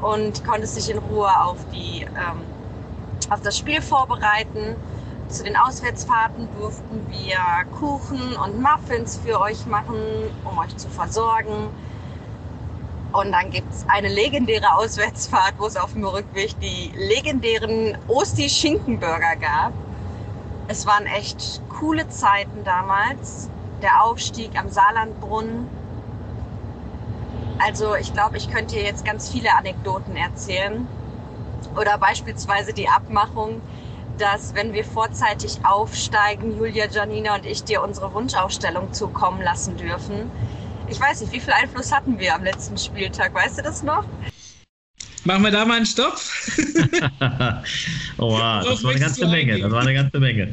und 0.00 0.44
konntest 0.44 0.76
dich 0.76 0.88
in 0.88 0.98
Ruhe 0.98 1.28
auf, 1.42 1.56
die, 1.72 2.02
ähm, 2.02 2.42
auf 3.28 3.42
das 3.42 3.58
Spiel 3.58 3.82
vorbereiten. 3.82 4.76
Zu 5.28 5.42
den 5.42 5.56
Auswärtsfahrten 5.56 6.48
durften 6.56 7.06
wir 7.10 7.38
Kuchen 7.76 8.36
und 8.36 8.62
Muffins 8.62 9.20
für 9.22 9.40
euch 9.40 9.66
machen, 9.66 9.96
um 10.44 10.58
euch 10.58 10.76
zu 10.76 10.88
versorgen. 10.88 11.70
Und 13.12 13.32
dann 13.32 13.50
gibt 13.50 13.72
es 13.72 13.84
eine 13.88 14.08
legendäre 14.08 14.76
Auswärtsfahrt, 14.76 15.54
wo 15.58 15.66
es 15.66 15.76
auf 15.76 15.92
dem 15.92 16.04
Rückweg 16.04 16.54
die 16.60 16.92
legendären 16.96 17.98
Osti-Schinkenburger 18.06 19.34
gab. 19.40 19.72
Es 20.70 20.84
waren 20.84 21.06
echt 21.06 21.62
coole 21.70 22.08
Zeiten 22.08 22.62
damals. 22.62 23.48
Der 23.80 24.04
Aufstieg 24.04 24.58
am 24.58 24.68
Saarlandbrunnen. 24.68 25.66
Also 27.58 27.96
ich 27.96 28.12
glaube, 28.12 28.36
ich 28.36 28.50
könnte 28.50 28.76
hier 28.76 28.84
jetzt 28.84 29.04
ganz 29.04 29.30
viele 29.30 29.56
Anekdoten 29.56 30.14
erzählen. 30.14 30.86
Oder 31.74 31.96
beispielsweise 31.96 32.74
die 32.74 32.88
Abmachung, 32.88 33.62
dass 34.18 34.54
wenn 34.54 34.74
wir 34.74 34.84
vorzeitig 34.84 35.64
aufsteigen, 35.64 36.56
Julia, 36.58 36.86
Janina 36.86 37.36
und 37.36 37.46
ich 37.46 37.64
dir 37.64 37.82
unsere 37.82 38.12
Wunschausstellung 38.12 38.92
zukommen 38.92 39.40
lassen 39.40 39.76
dürfen. 39.78 40.30
Ich 40.88 41.00
weiß 41.00 41.22
nicht, 41.22 41.32
wie 41.32 41.40
viel 41.40 41.54
Einfluss 41.54 41.92
hatten 41.92 42.18
wir 42.18 42.34
am 42.34 42.44
letzten 42.44 42.76
Spieltag? 42.76 43.34
Weißt 43.34 43.58
du 43.58 43.62
das 43.62 43.82
noch? 43.82 44.04
Machen 45.24 45.42
wir 45.42 45.50
da 45.50 45.64
mal 45.64 45.76
einen 45.76 45.86
Stopp? 45.86 46.16
oh, 48.18 48.30
wow, 48.30 48.64
das 48.64 48.82
war 48.84 48.90
eine 48.92 49.00
ganze 49.00 49.26
Menge. 49.26 49.58
Das 49.58 49.70
war 49.70 49.82
eine 49.82 49.94
ganze 49.94 50.20
Menge. 50.20 50.48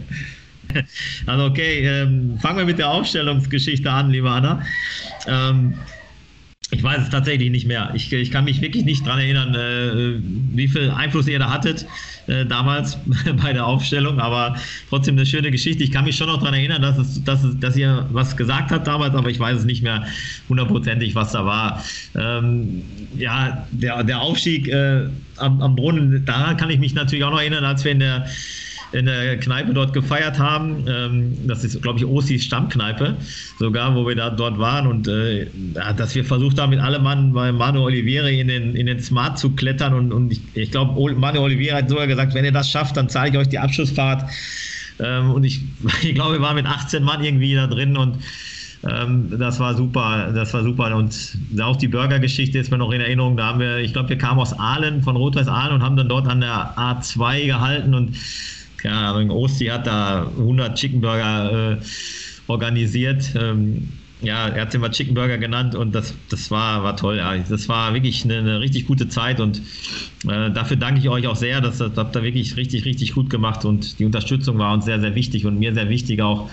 Also 1.25 1.45
okay, 1.45 1.85
ähm, 1.85 2.37
fangen 2.39 2.57
wir 2.57 2.65
mit 2.65 2.79
der 2.79 2.89
Aufstellungsgeschichte 2.89 3.89
an, 3.89 4.09
liebe 4.09 4.29
Anna. 4.29 4.61
Ähm, 5.27 5.75
Ich 6.71 6.81
weiß 6.81 7.03
es 7.03 7.09
tatsächlich 7.09 7.51
nicht 7.51 7.67
mehr. 7.67 7.91
Ich, 7.93 8.11
ich 8.11 8.31
kann 8.31 8.45
mich 8.45 8.59
wirklich 8.59 8.85
nicht 8.85 9.05
daran 9.05 9.19
erinnern, 9.19 9.53
äh, 9.53 10.19
wie 10.55 10.67
viel 10.67 10.89
Einfluss 10.89 11.27
ihr 11.27 11.39
da 11.39 11.51
hattet 11.51 11.85
äh, 12.27 12.45
damals 12.45 12.97
bei 13.43 13.53
der 13.53 13.65
Aufstellung, 13.65 14.19
aber 14.19 14.55
trotzdem 14.89 15.15
eine 15.15 15.25
schöne 15.25 15.51
Geschichte. 15.51 15.83
Ich 15.83 15.91
kann 15.91 16.05
mich 16.05 16.15
schon 16.15 16.27
noch 16.27 16.39
daran 16.39 16.53
erinnern, 16.53 16.81
dass, 16.81 16.97
es, 16.97 17.23
dass, 17.23 17.43
es, 17.43 17.59
dass 17.59 17.77
ihr 17.77 18.07
was 18.11 18.35
gesagt 18.35 18.71
habt 18.71 18.87
damals, 18.87 19.13
aber 19.15 19.29
ich 19.29 19.39
weiß 19.39 19.59
es 19.59 19.65
nicht 19.65 19.83
mehr 19.83 20.05
hundertprozentig, 20.49 21.15
was 21.15 21.31
da 21.31 21.45
war. 21.45 21.83
Ähm, 22.15 22.83
ja, 23.15 23.67
der, 23.71 24.03
der 24.03 24.21
Aufstieg 24.21 24.67
äh, 24.67 25.07
am, 25.37 25.61
am 25.61 25.75
Brunnen, 25.75 26.25
daran 26.25 26.57
kann 26.57 26.69
ich 26.69 26.79
mich 26.79 26.93
natürlich 26.93 27.23
auch 27.23 27.31
noch 27.31 27.41
erinnern, 27.41 27.63
als 27.63 27.83
wir 27.83 27.91
in 27.91 27.99
der 27.99 28.25
in 28.91 29.05
der 29.05 29.37
Kneipe 29.37 29.73
dort 29.73 29.93
gefeiert 29.93 30.39
haben. 30.39 30.85
Ähm, 30.87 31.37
das 31.47 31.63
ist, 31.63 31.81
glaube 31.81 31.99
ich, 31.99 32.05
Osis 32.05 32.43
Stammkneipe, 32.43 33.15
sogar, 33.59 33.95
wo 33.95 34.07
wir 34.07 34.15
da 34.15 34.29
dort 34.29 34.57
waren. 34.57 34.87
Und 34.87 35.07
äh, 35.07 35.47
dass 35.97 36.15
wir 36.15 36.23
versucht 36.23 36.59
haben, 36.59 36.69
mit 36.69 36.79
allem 36.79 37.03
Mann 37.03 37.33
bei 37.33 37.51
Manu 37.51 37.83
Olivieri 37.83 38.39
in 38.39 38.47
den, 38.47 38.75
in 38.75 38.85
den 38.85 38.99
Smart 38.99 39.37
zu 39.37 39.51
klettern. 39.51 39.93
Und, 39.93 40.11
und 40.11 40.31
ich, 40.31 40.41
ich 40.53 40.71
glaube, 40.71 41.15
Manu 41.15 41.41
Olivieri 41.41 41.75
hat 41.75 41.89
sogar 41.89 42.07
gesagt, 42.07 42.33
wenn 42.33 42.45
ihr 42.45 42.51
das 42.51 42.69
schafft, 42.69 42.97
dann 42.97 43.09
zahle 43.09 43.31
ich 43.31 43.37
euch 43.37 43.49
die 43.49 43.59
Abschlussfahrt. 43.59 44.29
Ähm, 44.99 45.31
und 45.31 45.43
ich, 45.43 45.61
ich 46.01 46.15
glaube, 46.15 46.33
wir 46.33 46.41
waren 46.41 46.55
mit 46.55 46.65
18 46.65 47.03
Mann 47.03 47.23
irgendwie 47.23 47.55
da 47.55 47.67
drin 47.67 47.97
und 47.97 48.19
ähm, 48.87 49.33
das 49.39 49.59
war 49.59 49.73
super, 49.73 50.31
das 50.33 50.53
war 50.53 50.63
super. 50.63 50.95
Und 50.95 51.37
auch 51.59 51.75
die 51.75 51.87
Burger-Geschichte 51.87 52.59
ist 52.59 52.69
mir 52.69 52.77
noch 52.77 52.91
in 52.91 53.01
Erinnerung. 53.01 53.35
Da 53.35 53.47
haben 53.47 53.59
wir, 53.59 53.79
ich 53.79 53.93
glaube, 53.93 54.09
wir 54.09 54.17
kamen 54.17 54.39
aus 54.39 54.57
Aalen, 54.57 55.01
von 55.01 55.15
Rot-Weiß 55.15 55.47
Aalen 55.47 55.75
und 55.75 55.83
haben 55.83 55.95
dann 55.95 56.07
dort 56.07 56.27
an 56.27 56.41
der 56.41 56.77
A2 56.77 57.47
gehalten 57.47 57.95
und 57.95 58.15
keine 58.85 58.97
Ahnung, 58.97 59.31
Osti 59.31 59.65
hat 59.65 59.87
da 59.87 60.31
100 60.37 60.77
Chickenburger 60.77 61.71
äh, 61.73 61.77
organisiert. 62.47 63.33
Ähm, 63.35 63.89
ja, 64.21 64.47
er 64.47 64.61
hat 64.61 64.71
sie 64.71 64.77
mal 64.77 64.91
Chickenburger 64.91 65.37
genannt 65.37 65.75
und 65.75 65.93
das, 65.93 66.13
das 66.29 66.51
war, 66.51 66.83
war 66.83 66.95
toll. 66.95 67.17
Ja. 67.17 67.35
Das 67.37 67.67
war 67.67 67.93
wirklich 67.93 68.23
eine, 68.23 68.37
eine 68.37 68.59
richtig 68.59 68.85
gute 68.85 69.07
Zeit 69.09 69.39
und 69.39 69.61
äh, 70.27 70.51
dafür 70.51 70.77
danke 70.77 70.99
ich 70.99 71.09
euch 71.09 71.27
auch 71.27 71.35
sehr. 71.35 71.61
Das, 71.61 71.79
das 71.79 71.91
habt 71.95 72.15
ihr 72.15 72.23
wirklich 72.23 72.55
richtig, 72.57 72.85
richtig 72.85 73.13
gut 73.13 73.29
gemacht 73.29 73.65
und 73.65 73.99
die 73.99 74.05
Unterstützung 74.05 74.57
war 74.59 74.73
uns 74.73 74.85
sehr, 74.85 74.99
sehr 74.99 75.15
wichtig 75.15 75.45
und 75.45 75.57
mir 75.57 75.73
sehr 75.73 75.89
wichtig 75.89 76.21
auch, 76.21 76.49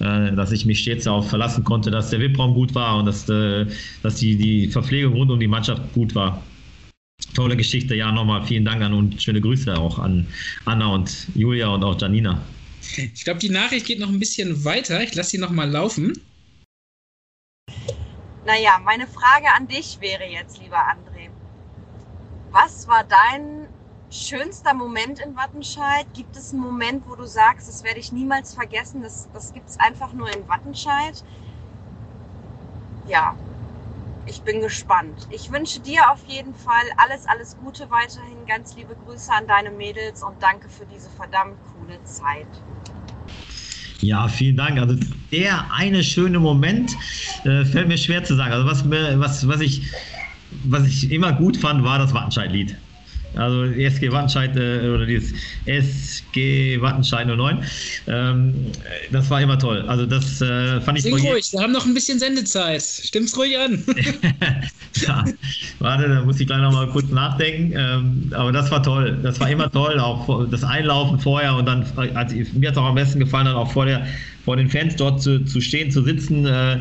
äh, 0.00 0.32
dass 0.32 0.52
ich 0.52 0.66
mich 0.66 0.80
stets 0.80 1.04
darauf 1.04 1.28
verlassen 1.28 1.64
konnte, 1.64 1.90
dass 1.90 2.10
der 2.10 2.20
VIP-Raum 2.20 2.54
gut 2.54 2.74
war 2.74 2.98
und 2.98 3.06
dass, 3.06 3.28
äh, 3.28 3.66
dass 4.02 4.16
die, 4.16 4.36
die 4.36 4.68
Verpflegung 4.68 5.14
rund 5.14 5.30
um 5.30 5.40
die 5.40 5.48
Mannschaft 5.48 5.82
gut 5.94 6.14
war 6.14 6.42
tolle 7.34 7.56
Geschichte. 7.56 7.94
Ja, 7.94 8.12
nochmal 8.12 8.44
vielen 8.46 8.64
Dank 8.64 8.82
an 8.82 8.94
und 8.94 9.22
schöne 9.22 9.40
Grüße 9.40 9.76
auch 9.76 9.98
an 9.98 10.26
Anna 10.64 10.86
und 10.88 11.28
Julia 11.34 11.68
und 11.68 11.84
auch 11.84 12.00
Janina. 12.00 12.42
Ich 12.96 13.24
glaube, 13.24 13.40
die 13.40 13.50
Nachricht 13.50 13.86
geht 13.86 14.00
noch 14.00 14.08
ein 14.08 14.18
bisschen 14.18 14.64
weiter. 14.64 15.02
Ich 15.02 15.14
lasse 15.14 15.30
sie 15.30 15.38
nochmal 15.38 15.70
laufen. 15.70 16.12
Naja, 18.44 18.80
meine 18.82 19.06
Frage 19.06 19.46
an 19.54 19.68
dich 19.68 19.98
wäre 20.00 20.24
jetzt, 20.24 20.60
lieber 20.60 20.78
André. 20.78 21.28
Was 22.50 22.88
war 22.88 23.04
dein 23.04 23.68
schönster 24.10 24.72
Moment 24.72 25.20
in 25.20 25.36
Wattenscheid? 25.36 26.06
Gibt 26.14 26.34
es 26.34 26.52
einen 26.52 26.62
Moment, 26.62 27.04
wo 27.06 27.14
du 27.14 27.26
sagst, 27.26 27.68
das 27.68 27.84
werde 27.84 28.00
ich 28.00 28.10
niemals 28.10 28.54
vergessen, 28.54 29.02
das, 29.02 29.28
das 29.34 29.52
gibt 29.52 29.68
es 29.68 29.78
einfach 29.78 30.12
nur 30.14 30.34
in 30.34 30.48
Wattenscheid? 30.48 31.22
Ja, 33.06 33.36
ich 34.28 34.42
bin 34.42 34.60
gespannt. 34.60 35.26
Ich 35.30 35.50
wünsche 35.50 35.80
dir 35.80 36.10
auf 36.12 36.20
jeden 36.26 36.54
Fall 36.54 36.84
alles, 36.96 37.26
alles 37.26 37.56
Gute 37.62 37.90
weiterhin. 37.90 38.46
Ganz 38.46 38.76
liebe 38.76 38.94
Grüße 39.04 39.32
an 39.32 39.46
deine 39.46 39.70
Mädels 39.70 40.22
und 40.22 40.36
danke 40.40 40.68
für 40.68 40.86
diese 40.86 41.10
verdammt 41.10 41.56
coole 41.72 42.02
Zeit. 42.04 42.46
Ja, 44.00 44.28
vielen 44.28 44.56
Dank. 44.56 44.78
Also 44.78 44.96
der 45.32 45.72
eine 45.72 46.04
schöne 46.04 46.38
Moment 46.38 46.92
äh, 47.44 47.64
fällt 47.64 47.88
mir 47.88 47.98
schwer 47.98 48.22
zu 48.22 48.36
sagen. 48.36 48.52
Also 48.52 48.66
was, 48.66 48.88
was, 48.88 49.48
was, 49.48 49.60
ich, 49.60 49.90
was 50.64 50.86
ich 50.86 51.10
immer 51.10 51.32
gut 51.32 51.56
fand, 51.56 51.82
war 51.82 51.98
das 51.98 52.14
Wattenscheid-Lied. 52.14 52.76
Also 53.34 53.64
SG 53.64 54.10
Wattenscheid 54.10 54.56
äh, 54.56 54.88
oder 54.88 55.06
dieses 55.06 55.32
SG 55.66 56.80
Wattenscheid 56.80 57.26
09. 57.26 57.62
Ähm, 58.06 58.54
das 59.12 59.30
war 59.30 59.40
immer 59.40 59.58
toll. 59.58 59.82
Also 59.86 60.06
das 60.06 60.40
äh, 60.40 60.80
fand 60.80 60.98
ich 60.98 61.04
Sing 61.04 61.14
ruhig, 61.14 61.52
wir 61.52 61.60
haben 61.60 61.72
noch 61.72 61.86
ein 61.86 61.94
bisschen 61.94 62.18
Sendezeit. 62.18 62.82
Stimmt's 62.82 63.36
ruhig 63.36 63.58
an. 63.58 63.84
ja, 65.06 65.24
warte, 65.78 66.08
da 66.08 66.24
muss 66.24 66.40
ich 66.40 66.46
gleich 66.46 66.60
noch 66.60 66.72
mal 66.72 66.88
kurz 66.88 67.10
nachdenken. 67.10 67.74
Ähm, 67.76 68.32
aber 68.34 68.52
das 68.52 68.70
war 68.70 68.82
toll. 68.82 69.18
Das 69.22 69.38
war 69.40 69.50
immer 69.50 69.70
toll. 69.70 70.00
Auch 70.00 70.48
das 70.50 70.64
Einlaufen 70.64 71.18
vorher 71.20 71.54
und 71.54 71.66
dann, 71.66 71.84
also, 72.14 72.36
mir 72.54 72.68
hat 72.68 72.74
es 72.74 72.78
auch 72.78 72.86
am 72.86 72.94
besten 72.94 73.20
gefallen, 73.20 73.46
dann 73.46 73.56
auch 73.56 73.70
vor 73.70 73.84
der 73.86 74.06
vor 74.48 74.56
den 74.56 74.70
Fans 74.70 74.96
dort 74.96 75.20
zu, 75.20 75.44
zu 75.44 75.60
stehen, 75.60 75.90
zu 75.90 76.02
sitzen, 76.02 76.46
äh, 76.46 76.78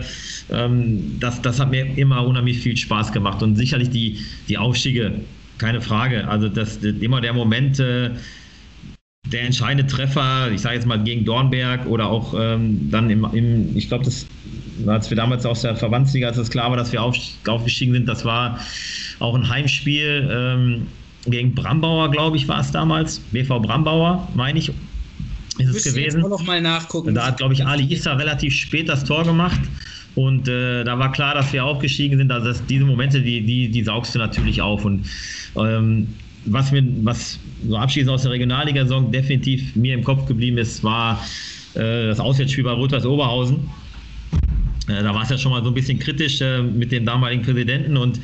ähm, 0.49 1.17
das, 1.19 1.41
das 1.41 1.59
hat 1.59 1.69
mir 1.69 1.97
immer 1.97 2.25
unheimlich 2.25 2.59
viel 2.59 2.77
Spaß 2.77 3.11
gemacht. 3.11 3.43
Und 3.43 3.57
sicherlich 3.57 3.89
die, 3.89 4.19
die 4.47 4.57
Aufstiege 4.57 5.19
keine 5.57 5.81
Frage. 5.81 6.27
Also 6.27 6.49
das, 6.49 6.79
das 6.79 6.93
immer 6.93 7.21
der 7.21 7.33
Moment, 7.33 7.79
äh, 7.79 8.11
der 9.31 9.41
entscheidende 9.41 9.85
Treffer, 9.87 10.51
ich 10.51 10.61
sage 10.61 10.75
jetzt 10.75 10.87
mal 10.87 11.03
gegen 11.03 11.25
Dornberg 11.25 11.85
oder 11.85 12.07
auch 12.07 12.33
ähm, 12.37 12.89
dann 12.89 13.09
im, 13.09 13.25
im 13.33 13.75
ich 13.75 13.89
glaube, 13.89 14.05
das, 14.05 14.25
als 14.85 15.09
wir 15.09 15.17
damals 15.17 15.45
aus 15.45 15.61
der 15.61 15.75
Verbandsliga, 15.75 16.27
als 16.27 16.37
es 16.37 16.49
klar 16.49 16.69
war, 16.69 16.77
dass 16.77 16.91
wir 16.91 17.01
auf, 17.01 17.15
aufgestiegen 17.47 17.93
sind, 17.93 18.07
das 18.07 18.23
war 18.23 18.59
auch 19.19 19.35
ein 19.35 19.49
Heimspiel 19.49 20.29
ähm, 20.31 20.87
gegen 21.25 21.53
Brambauer, 21.53 22.11
glaube 22.11 22.37
ich, 22.37 22.47
war 22.47 22.61
es 22.61 22.71
damals. 22.71 23.19
BV 23.19 23.59
Brambauer, 23.59 24.27
meine 24.35 24.59
ich, 24.59 24.71
ist 25.57 25.75
es 25.75 25.83
gewesen. 25.83 26.21
Jetzt 26.21 26.29
noch 26.29 26.45
mal 26.45 26.61
nachgucken. 26.61 27.15
Da 27.15 27.27
hat, 27.27 27.37
glaube 27.37 27.53
ich, 27.53 27.65
Ali 27.65 27.91
Issa 27.91 28.13
relativ 28.13 28.53
spät 28.53 28.87
das 28.87 29.03
Tor 29.03 29.23
gemacht. 29.23 29.59
Und 30.17 30.47
äh, 30.47 30.83
da 30.83 30.97
war 30.97 31.11
klar, 31.11 31.35
dass 31.35 31.53
wir 31.53 31.63
aufgestiegen 31.63 32.17
sind. 32.17 32.31
Also 32.31 32.47
das, 32.47 32.65
diese 32.65 32.83
Momente, 32.83 33.21
die, 33.21 33.41
die, 33.41 33.69
die 33.69 33.83
saugst 33.83 34.15
du 34.15 34.19
natürlich 34.19 34.63
auf. 34.63 34.83
Und 34.83 35.05
ähm, 35.55 36.07
was 36.45 36.71
mir, 36.71 36.83
was 37.03 37.39
so 37.67 37.77
abschließend 37.77 38.11
aus 38.11 38.23
der 38.23 38.31
Regionalliga-Saison 38.31 39.11
definitiv 39.11 39.75
mir 39.75 39.93
im 39.93 40.03
Kopf 40.03 40.25
geblieben 40.25 40.57
ist, 40.57 40.83
war 40.83 41.23
äh, 41.75 42.07
das 42.07 42.19
Auswärtsspiel 42.19 42.63
bei 42.63 42.71
Rot-Weiß 42.71 43.05
Oberhausen. 43.05 43.69
Äh, 44.87 45.03
da 45.03 45.13
war 45.13 45.21
es 45.21 45.29
ja 45.29 45.37
schon 45.37 45.51
mal 45.51 45.61
so 45.61 45.69
ein 45.69 45.75
bisschen 45.75 45.99
kritisch 45.99 46.41
äh, 46.41 46.63
mit 46.63 46.91
dem 46.91 47.05
damaligen 47.05 47.43
Präsidenten 47.43 47.95
und 47.95 48.19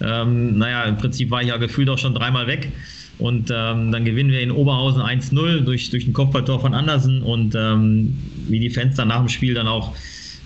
ähm, 0.00 0.58
naja, 0.58 0.84
im 0.84 0.96
Prinzip 0.96 1.28
war 1.32 1.42
ich 1.42 1.48
ja 1.48 1.56
gefühlt 1.56 1.88
auch 1.88 1.98
schon 1.98 2.14
dreimal 2.14 2.46
weg. 2.46 2.70
Und 3.18 3.50
ähm, 3.50 3.90
dann 3.90 4.04
gewinnen 4.04 4.30
wir 4.30 4.40
in 4.40 4.52
Oberhausen 4.52 5.02
1-0 5.02 5.62
durch, 5.62 5.90
durch 5.90 6.06
ein 6.06 6.12
Kopfballtor 6.12 6.60
von 6.60 6.72
Andersen 6.72 7.20
und 7.22 7.56
ähm, 7.56 8.16
wie 8.48 8.60
die 8.60 8.70
Fans 8.70 8.94
dann 8.94 9.08
nach 9.08 9.18
dem 9.18 9.28
Spiel 9.28 9.54
dann 9.54 9.66
auch 9.66 9.92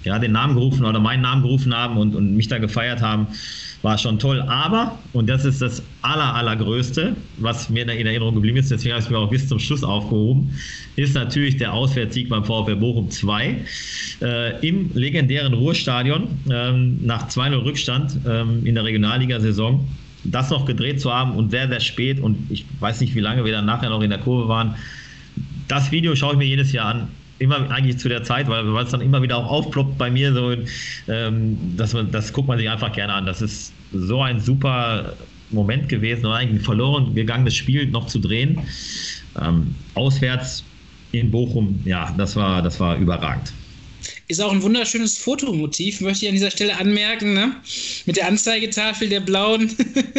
ja, 0.07 0.19
den 0.19 0.33
Namen 0.33 0.55
gerufen 0.55 0.85
oder 0.85 1.01
meinen 1.01 1.23
Namen 1.23 1.43
gerufen 1.43 1.75
haben 1.75 1.99
und, 1.99 2.15
und 2.15 2.37
mich 2.37 2.49
da 2.49 2.59
gefeiert 2.59 3.03
haben, 3.03 3.27
war 3.83 3.99
schon 3.99 4.19
toll. 4.19 4.41
Aber, 4.43 4.99
und 5.13 5.29
das 5.29 5.45
ist 5.45 5.61
das 5.61 5.83
aller, 6.03 6.35
allergrößte, 6.35 7.17
was 7.39 7.69
mir 7.69 7.83
in 7.83 8.07
Erinnerung 8.07 8.35
geblieben 8.35 8.57
ist, 8.57 8.71
deswegen 8.71 8.93
habe 8.93 9.01
ich 9.01 9.07
es 9.07 9.11
mir 9.11 9.19
auch 9.19 9.31
bis 9.31 9.49
zum 9.49 9.59
Schluss 9.59 9.83
aufgehoben, 9.83 10.51
ist 10.95 11.15
natürlich 11.15 11.57
der 11.57 11.73
Auswärtssieg 11.73 12.29
beim 12.29 12.45
VfB 12.45 12.77
Bochum 12.77 13.11
2 13.11 13.57
äh, 14.23 14.67
im 14.67 14.91
legendären 14.95 15.53
Ruhrstadion 15.53 16.29
ähm, 16.51 16.99
nach 17.05 17.29
2-0 17.29 17.65
Rückstand 17.65 18.19
ähm, 18.27 18.65
in 18.65 18.75
der 18.77 18.85
Regionalliga-Saison. 18.85 19.87
Das 20.25 20.51
noch 20.51 20.65
gedreht 20.65 21.01
zu 21.01 21.13
haben 21.13 21.33
und 21.33 21.51
sehr, 21.51 21.69
sehr 21.69 21.81
spät 21.81 22.21
und 22.21 22.51
ich 22.51 22.65
weiß 22.81 23.01
nicht, 23.01 23.15
wie 23.15 23.21
lange 23.21 23.45
wir 23.45 23.53
dann 23.53 23.67
nachher 23.67 23.91
noch 23.91 24.03
in 24.03 24.11
der 24.11 24.19
Kurve 24.19 24.49
waren. 24.49 24.75
Das 25.69 25.93
Video 25.93 26.15
schaue 26.15 26.33
ich 26.33 26.39
mir 26.39 26.47
jedes 26.47 26.73
Jahr 26.73 26.87
an 26.87 27.09
immer 27.39 27.71
eigentlich 27.71 27.99
zu 27.99 28.09
der 28.09 28.23
Zeit, 28.23 28.49
weil, 28.49 28.67
es 28.79 28.91
dann 28.91 29.01
immer 29.01 29.23
wieder 29.23 29.37
auch 29.37 29.47
aufploppt 29.47 29.99
bei 29.99 30.11
mir, 30.11 30.33
so, 30.33 30.57
ähm, 31.09 31.59
dass 31.77 31.93
man, 31.93 32.11
das 32.11 32.33
guckt 32.33 32.49
man 32.49 32.59
sich 32.59 32.69
einfach 32.69 32.93
gerne 32.93 33.13
an. 33.13 33.27
Das 33.27 33.43
ist 33.43 33.73
so 33.93 34.23
ein 34.23 34.41
super 34.41 35.15
Moment 35.51 35.89
gewesen 35.89 36.27
und 36.27 36.33
eigentlich 36.33 36.61
ein 36.61 36.65
verloren 36.65 37.15
gegangenes 37.15 37.55
Spiel 37.55 37.87
noch 37.87 38.07
zu 38.07 38.19
drehen. 38.19 38.59
Ähm, 39.41 39.75
auswärts 39.95 40.65
in 41.13 41.31
Bochum, 41.31 41.81
ja, 41.85 42.13
das 42.17 42.37
war, 42.37 42.63
das 42.63 42.81
war 42.81 42.97
überragend. 42.97 43.53
Ist 44.29 44.41
auch 44.41 44.53
ein 44.53 44.63
wunderschönes 44.63 45.19
Fotomotiv, 45.19 46.01
möchte 46.01 46.25
ich 46.25 46.29
an 46.29 46.35
dieser 46.35 46.51
Stelle 46.51 46.79
anmerken, 46.79 47.35
ne? 47.35 47.57
Mit 48.07 48.17
der 48.17 48.27
Anzeigetafel 48.27 49.09
der 49.09 49.21
blauen. 49.21 49.71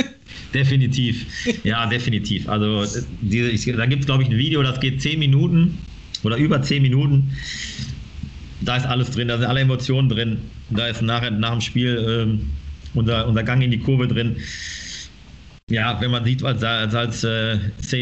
definitiv, 0.54 1.26
ja, 1.64 1.86
definitiv. 1.88 2.48
Also 2.48 2.86
diese, 3.22 3.50
ich, 3.50 3.66
da 3.66 3.86
gibt 3.86 4.02
es, 4.02 4.06
glaube 4.06 4.24
ich, 4.24 4.30
ein 4.30 4.38
Video, 4.38 4.64
das 4.64 4.80
geht 4.80 5.02
zehn 5.02 5.20
Minuten 5.20 5.78
oder 6.24 6.38
über 6.38 6.62
zehn 6.62 6.82
Minuten. 6.82 7.36
Da 8.62 8.78
ist 8.78 8.86
alles 8.86 9.12
drin, 9.12 9.28
da 9.28 9.38
sind 9.38 9.48
alle 9.48 9.62
Emotionen 9.62 10.10
drin. 10.10 10.38
Da 10.70 10.88
ist 10.88 11.02
nachher, 11.02 11.32
nach 11.32 11.52
dem 11.52 11.62
Spiel 11.62 12.06
ähm, 12.08 12.50
unser, 12.94 13.28
unser 13.28 13.44
Gang 13.44 13.62
in 13.62 13.72
die 13.72 13.80
Kurve 13.80 14.08
drin. 14.08 14.38
Ja, 15.70 16.00
wenn 16.00 16.12
man 16.12 16.24
sieht, 16.24 16.44
als, 16.44 16.64
als, 16.64 16.96
als 16.96 17.24
äh, 17.24 17.60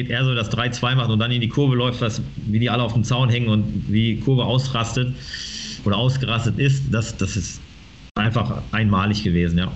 er 0.08 0.24
so 0.24 0.36
das 0.36 0.52
3-2 0.52 0.96
macht 0.96 1.10
und 1.10 1.20
dann 1.20 1.32
in 1.32 1.42
die 1.42 1.50
Kurve 1.50 1.76
läuft, 1.76 2.00
was, 2.02 2.22
wie 2.36 2.60
die 2.60 2.70
alle 2.70 2.84
auf 2.84 2.94
dem 2.94 3.04
Zaun 3.04 3.30
hängen 3.30 3.50
und 3.50 3.86
wie 3.88 4.16
die 4.16 4.20
Kurve 4.20 4.46
ausrastet 4.46 5.16
oder 5.84 5.98
ausgerastet 5.98 6.60
ist, 6.60 6.84
das, 6.92 7.18
das 7.18 7.36
ist 7.36 7.62
einfach 8.16 8.62
einmalig 8.72 9.24
gewesen, 9.24 9.58
ja. 9.58 9.72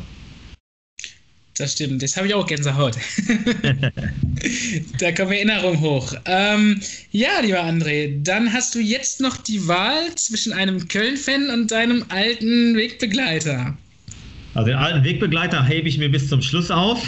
Das 1.59 1.73
stimmt, 1.73 2.01
das 2.01 2.15
habe 2.15 2.25
ich 2.27 2.33
auch 2.33 2.47
Gänsehaut. 2.47 2.95
da 4.99 5.11
kommen 5.11 5.33
Erinnerungen 5.33 5.81
hoch. 5.81 6.13
Ähm, 6.23 6.79
ja, 7.11 7.41
lieber 7.41 7.61
André, 7.61 8.23
dann 8.23 8.53
hast 8.53 8.75
du 8.75 8.79
jetzt 8.79 9.19
noch 9.19 9.35
die 9.35 9.67
Wahl 9.67 10.15
zwischen 10.15 10.53
einem 10.53 10.87
Köln-Fan 10.87 11.49
und 11.49 11.69
deinem 11.69 12.05
alten 12.07 12.77
Wegbegleiter. 12.77 13.77
Also 14.53 14.67
den 14.67 14.77
alten 14.77 15.03
Wegbegleiter 15.03 15.61
hebe 15.65 15.89
ich 15.89 15.97
mir 15.97 16.09
bis 16.09 16.29
zum 16.29 16.41
Schluss 16.41 16.71
auf. 16.71 17.05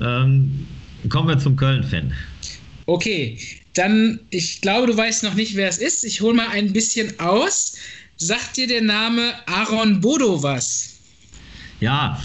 Ähm, 0.00 0.68
kommen 1.08 1.26
wir 1.26 1.38
zum 1.40 1.56
Köln-Fan. 1.56 2.12
Okay, 2.86 3.40
dann, 3.74 4.20
ich 4.30 4.60
glaube, 4.60 4.86
du 4.86 4.96
weißt 4.96 5.24
noch 5.24 5.34
nicht, 5.34 5.56
wer 5.56 5.68
es 5.68 5.78
ist. 5.78 6.04
Ich 6.04 6.20
hole 6.20 6.34
mal 6.34 6.48
ein 6.50 6.72
bisschen 6.72 7.18
aus. 7.18 7.76
Sagt 8.18 8.56
dir 8.56 8.68
der 8.68 8.82
Name 8.82 9.32
Aaron 9.46 10.00
Bodo 10.00 10.40
was? 10.40 11.00
Ja, 11.80 12.22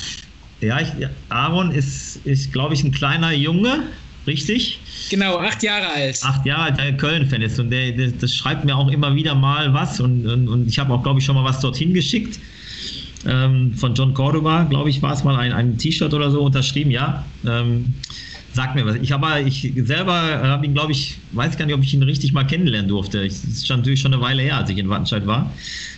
ja 0.61 0.79
ich, 0.79 0.89
Aaron 1.29 1.71
ist, 1.71 2.17
ist 2.25 2.51
glaube 2.53 2.73
ich, 2.73 2.83
ein 2.83 2.91
kleiner 2.91 3.31
Junge, 3.31 3.83
richtig? 4.27 4.79
Genau, 5.09 5.37
acht 5.37 5.61
Jahre 5.63 5.87
alt. 5.87 6.19
Acht 6.23 6.45
Jahre 6.45 6.63
alt, 6.63 6.77
der 6.77 6.97
Köln-Fan 6.97 7.41
ist. 7.41 7.59
Und 7.59 7.69
der, 7.69 7.91
der, 7.91 8.11
das 8.11 8.35
schreibt 8.35 8.65
mir 8.65 8.75
auch 8.75 8.89
immer 8.89 9.15
wieder 9.15 9.35
mal 9.35 9.73
was. 9.73 9.99
Und, 9.99 10.25
und, 10.25 10.47
und 10.47 10.67
ich 10.67 10.79
habe 10.79 10.93
auch, 10.93 11.03
glaube 11.03 11.19
ich, 11.19 11.25
schon 11.25 11.35
mal 11.35 11.43
was 11.43 11.59
dorthin 11.59 11.93
geschickt. 11.93 12.39
Ähm, 13.27 13.73
von 13.73 13.95
John 13.95 14.13
Cordoba, 14.13 14.63
glaube 14.63 14.89
ich, 14.89 15.01
war 15.01 15.13
es 15.13 15.23
mal 15.23 15.35
ein, 15.35 15.51
ein 15.51 15.77
T-Shirt 15.77 16.13
oder 16.13 16.29
so 16.29 16.41
unterschrieben, 16.43 16.91
ja. 16.91 17.25
Ähm, 17.45 17.93
sag 18.53 18.75
mir 18.75 18.85
was. 18.85 18.95
Ich 18.95 19.13
aber, 19.13 19.41
ich 19.41 19.73
selber 19.83 20.13
habe 20.13 20.65
ihn, 20.65 20.73
glaube 20.73 20.91
ich, 20.91 21.17
weiß 21.33 21.57
gar 21.57 21.65
nicht, 21.65 21.75
ob 21.75 21.83
ich 21.83 21.93
ihn 21.93 22.03
richtig 22.03 22.33
mal 22.33 22.45
kennenlernen 22.45 22.87
durfte. 22.87 23.25
Es 23.25 23.43
ist 23.43 23.69
natürlich 23.69 23.99
schon 23.99 24.13
eine 24.13 24.21
Weile 24.21 24.43
her, 24.43 24.57
als 24.57 24.69
ich 24.69 24.77
in 24.77 24.89
Wattenscheid 24.89 25.25
war. 25.27 25.51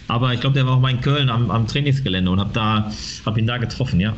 Aber 0.07 0.33
ich 0.33 0.39
glaube, 0.39 0.53
der 0.53 0.65
war 0.65 0.75
auch 0.75 0.79
mal 0.79 0.89
in 0.89 1.01
Köln 1.01 1.29
am, 1.29 1.51
am 1.51 1.67
Trainingsgelände 1.67 2.31
und 2.31 2.39
habe 2.39 2.51
da, 2.53 2.91
habe 3.25 3.39
ihn 3.39 3.47
da 3.47 3.57
getroffen, 3.57 3.99
ja. 3.99 4.13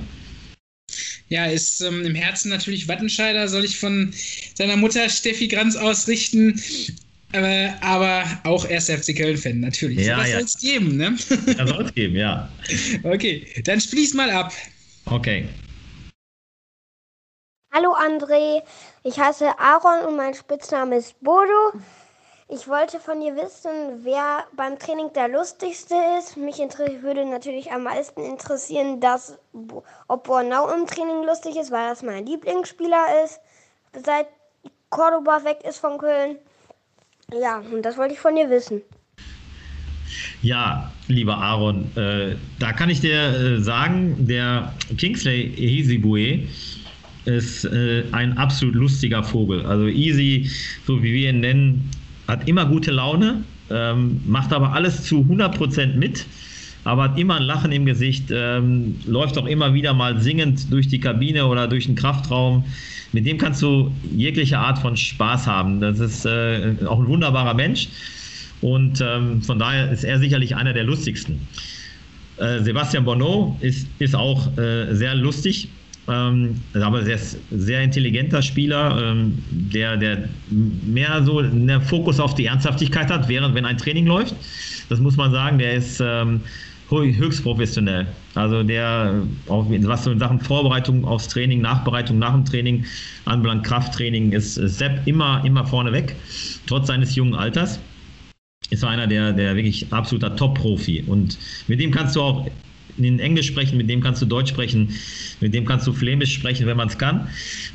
Ja, 1.29 1.45
ist 1.45 1.81
ähm, 1.81 2.05
im 2.05 2.15
Herzen 2.15 2.49
natürlich 2.49 2.87
Wattenscheider, 2.87 3.47
soll 3.47 3.63
ich 3.63 3.79
von 3.79 4.11
seiner 4.55 4.75
Mutter 4.75 5.07
Steffi 5.09 5.47
Granz 5.47 5.75
ausrichten. 5.75 6.59
Äh, 7.31 7.69
aber 7.81 8.25
auch 8.43 8.67
erst 8.67 8.89
FC 8.89 9.15
Köln-Fan, 9.15 9.59
natürlich. 9.59 10.07
Ja, 10.07 10.17
das 10.17 10.29
ja. 10.29 10.35
soll 10.35 10.45
es 10.45 10.57
geben, 10.57 10.97
ne? 10.97 11.15
Das 11.57 11.69
soll 11.69 11.85
es 11.85 11.93
geben, 11.93 12.15
ja. 12.15 12.49
Okay, 13.03 13.45
dann 13.65 13.79
spiel's 13.79 14.15
mal 14.15 14.31
ab. 14.31 14.51
Okay. 15.05 15.47
Hallo 17.71 17.93
André, 17.93 18.63
ich 19.03 19.19
heiße 19.19 19.59
Aaron 19.59 20.07
und 20.07 20.17
mein 20.17 20.33
Spitzname 20.33 20.97
ist 20.97 21.19
Bodo. 21.21 21.79
Ich 22.51 22.67
wollte 22.67 22.99
von 22.99 23.21
dir 23.21 23.35
wissen, 23.35 24.03
wer 24.03 24.43
beim 24.57 24.79
Training 24.79 25.13
der 25.13 25.27
lustigste 25.27 25.93
ist. 26.17 26.35
Mich 26.35 26.57
würde 26.57 27.23
natürlich 27.23 27.71
am 27.71 27.83
meisten 27.83 28.21
interessieren, 28.25 28.99
dass, 28.99 29.37
ob 30.07 30.23
Bornau 30.23 30.67
im 30.73 30.87
Training 30.87 31.27
lustig 31.27 31.57
ist, 31.57 31.69
weil 31.69 31.91
das 31.91 32.01
mein 32.01 32.25
Lieblingsspieler 32.25 33.23
ist, 33.23 33.39
seit 34.03 34.25
Cordoba 34.89 35.43
weg 35.43 35.59
ist 35.63 35.77
von 35.77 35.99
Köln. 35.99 36.37
Ja, 37.39 37.59
und 37.59 37.83
das 37.83 37.97
wollte 37.97 38.15
ich 38.15 38.19
von 38.19 38.35
dir 38.35 38.49
wissen. 38.49 38.81
Ja, 40.41 40.91
lieber 41.07 41.37
Aaron, 41.37 41.95
äh, 41.95 42.35
da 42.57 42.73
kann 42.73 42.89
ich 42.89 42.99
dir 43.01 43.21
äh, 43.21 43.61
sagen, 43.61 44.15
der 44.25 44.73
Kingsley 44.97 45.53
Ehizibue 45.55 46.47
ist 47.25 47.65
äh, 47.65 48.05
ein 48.11 48.35
absolut 48.39 48.73
lustiger 48.73 49.21
Vogel. 49.21 49.63
Also 49.67 49.85
Easy, 49.85 50.49
so 50.87 51.03
wie 51.03 51.13
wir 51.13 51.29
ihn 51.29 51.41
nennen, 51.41 51.91
hat 52.29 52.47
immer 52.47 52.65
gute 52.65 52.91
Laune, 52.91 53.43
ähm, 53.71 54.21
macht 54.25 54.53
aber 54.53 54.73
alles 54.73 55.03
zu 55.03 55.21
100% 55.21 55.95
mit, 55.95 56.25
aber 56.83 57.03
hat 57.03 57.17
immer 57.17 57.37
ein 57.37 57.43
Lachen 57.43 57.71
im 57.71 57.85
Gesicht, 57.85 58.25
ähm, 58.31 58.95
läuft 59.05 59.37
auch 59.37 59.47
immer 59.47 59.73
wieder 59.73 59.93
mal 59.93 60.21
singend 60.21 60.71
durch 60.71 60.87
die 60.87 60.99
Kabine 60.99 61.47
oder 61.47 61.67
durch 61.67 61.87
den 61.87 61.95
Kraftraum. 61.95 62.63
Mit 63.11 63.25
dem 63.25 63.37
kannst 63.37 63.61
du 63.61 63.91
jegliche 64.15 64.59
Art 64.59 64.77
von 64.77 64.95
Spaß 64.95 65.47
haben. 65.47 65.81
Das 65.81 65.99
ist 65.99 66.25
äh, 66.25 66.75
auch 66.85 66.99
ein 66.99 67.07
wunderbarer 67.07 67.55
Mensch 67.55 67.89
und 68.61 69.01
ähm, 69.01 69.41
von 69.41 69.57
daher 69.57 69.91
ist 69.91 70.03
er 70.03 70.19
sicherlich 70.19 70.55
einer 70.55 70.73
der 70.73 70.83
lustigsten. 70.83 71.47
Äh, 72.37 72.61
Sebastian 72.61 73.05
Bonneau 73.05 73.57
ist, 73.59 73.87
ist 73.97 74.15
auch 74.15 74.55
äh, 74.57 74.93
sehr 74.93 75.15
lustig, 75.15 75.69
ähm, 76.09 76.55
aber 76.73 77.03
sehr, 77.03 77.19
sehr 77.51 77.83
intelligenter 77.83 78.41
Spieler, 78.41 79.11
ähm, 79.11 79.37
der, 79.49 79.97
der 79.97 80.29
mehr 80.49 81.23
so 81.23 81.39
einen 81.39 81.81
Fokus 81.81 82.19
auf 82.19 82.35
die 82.35 82.45
Ernsthaftigkeit 82.45 83.11
hat, 83.11 83.29
während 83.29 83.55
wenn 83.55 83.65
ein 83.65 83.77
Training 83.77 84.07
läuft. 84.07 84.35
Das 84.89 84.99
muss 84.99 85.17
man 85.17 85.31
sagen, 85.31 85.59
der 85.59 85.75
ist 85.75 86.01
ähm, 86.01 86.41
höchst 86.89 87.43
professionell. 87.43 88.07
Also 88.33 88.63
der, 88.63 89.21
auch 89.47 89.67
was 89.69 90.03
so 90.03 90.11
in 90.11 90.19
Sachen 90.19 90.39
Vorbereitung 90.39 91.05
aufs 91.05 91.27
Training, 91.27 91.61
Nachbereitung 91.61 92.17
nach 92.17 92.33
dem 92.33 92.45
Training 92.45 92.85
anbelangt, 93.25 93.63
Krafttraining, 93.63 94.31
ist 94.31 94.55
Sepp 94.55 95.05
immer, 95.05 95.43
immer 95.45 95.65
vorne 95.65 96.03
trotz 96.65 96.87
seines 96.87 97.15
jungen 97.15 97.35
Alters. 97.35 97.79
Ist 98.71 98.83
einer 98.83 99.07
der, 99.07 99.33
der 99.33 99.55
wirklich 99.55 99.91
absoluter 99.91 100.35
Top-Profi. 100.35 101.03
Und 101.07 101.37
mit 101.67 101.79
dem 101.79 101.91
kannst 101.91 102.15
du 102.15 102.21
auch 102.21 102.47
in 103.05 103.19
Englisch 103.19 103.47
sprechen, 103.47 103.77
mit 103.77 103.89
dem 103.89 104.01
kannst 104.01 104.21
du 104.21 104.25
Deutsch 104.25 104.49
sprechen, 104.49 104.93
mit 105.39 105.53
dem 105.53 105.65
kannst 105.65 105.87
du 105.87 105.93
Flämisch 105.93 106.33
sprechen, 106.33 106.67
wenn 106.67 106.77
man 106.77 106.87
es 106.87 106.97
kann. 106.97 107.27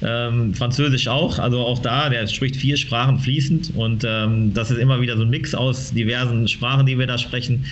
Ähm, 0.02 0.54
Französisch 0.54 1.08
auch, 1.08 1.38
also 1.38 1.58
auch 1.60 1.80
da, 1.80 2.08
der 2.08 2.26
spricht 2.26 2.56
vier 2.56 2.76
Sprachen 2.76 3.18
fließend 3.18 3.72
und 3.74 4.04
ähm, 4.06 4.54
das 4.54 4.70
ist 4.70 4.78
immer 4.78 5.00
wieder 5.00 5.16
so 5.16 5.22
ein 5.22 5.30
Mix 5.30 5.54
aus 5.54 5.92
diversen 5.92 6.48
Sprachen, 6.48 6.86
die 6.86 6.98
wir 6.98 7.06
da 7.06 7.18
sprechen. 7.18 7.64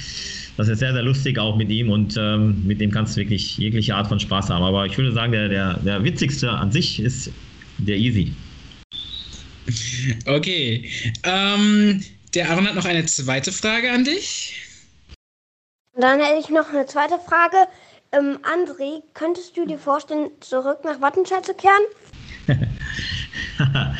Das 0.56 0.68
ist 0.68 0.80
sehr, 0.80 0.92
sehr 0.92 1.02
lustig 1.02 1.38
auch 1.38 1.56
mit 1.56 1.70
ihm 1.70 1.90
und 1.90 2.16
ähm, 2.18 2.62
mit 2.66 2.80
dem 2.80 2.90
kannst 2.90 3.16
du 3.16 3.20
wirklich 3.20 3.56
jegliche 3.56 3.94
Art 3.94 4.06
von 4.06 4.20
Spaß 4.20 4.50
haben. 4.50 4.62
Aber 4.62 4.84
ich 4.84 4.96
würde 4.98 5.12
sagen, 5.12 5.32
der, 5.32 5.48
der, 5.48 5.78
der 5.78 6.04
witzigste 6.04 6.50
an 6.50 6.70
sich 6.70 7.00
ist 7.00 7.30
der 7.78 7.96
Easy. 7.96 8.32
Okay. 10.26 10.90
Ähm, 11.22 12.02
der 12.34 12.50
Aaron 12.50 12.66
hat 12.66 12.74
noch 12.74 12.84
eine 12.84 13.04
zweite 13.06 13.52
Frage 13.52 13.90
an 13.90 14.04
dich. 14.04 14.54
Dann 15.94 16.20
hätte 16.20 16.40
ich 16.40 16.48
noch 16.48 16.70
eine 16.72 16.86
zweite 16.86 17.18
Frage. 17.18 17.56
Ähm, 18.12 18.38
André, 18.42 19.02
könntest 19.12 19.56
du 19.56 19.66
dir 19.66 19.78
vorstellen, 19.78 20.30
zurück 20.40 20.78
nach 20.84 21.00
Wattenscheid 21.02 21.44
zu 21.44 21.52
kehren? 21.54 21.82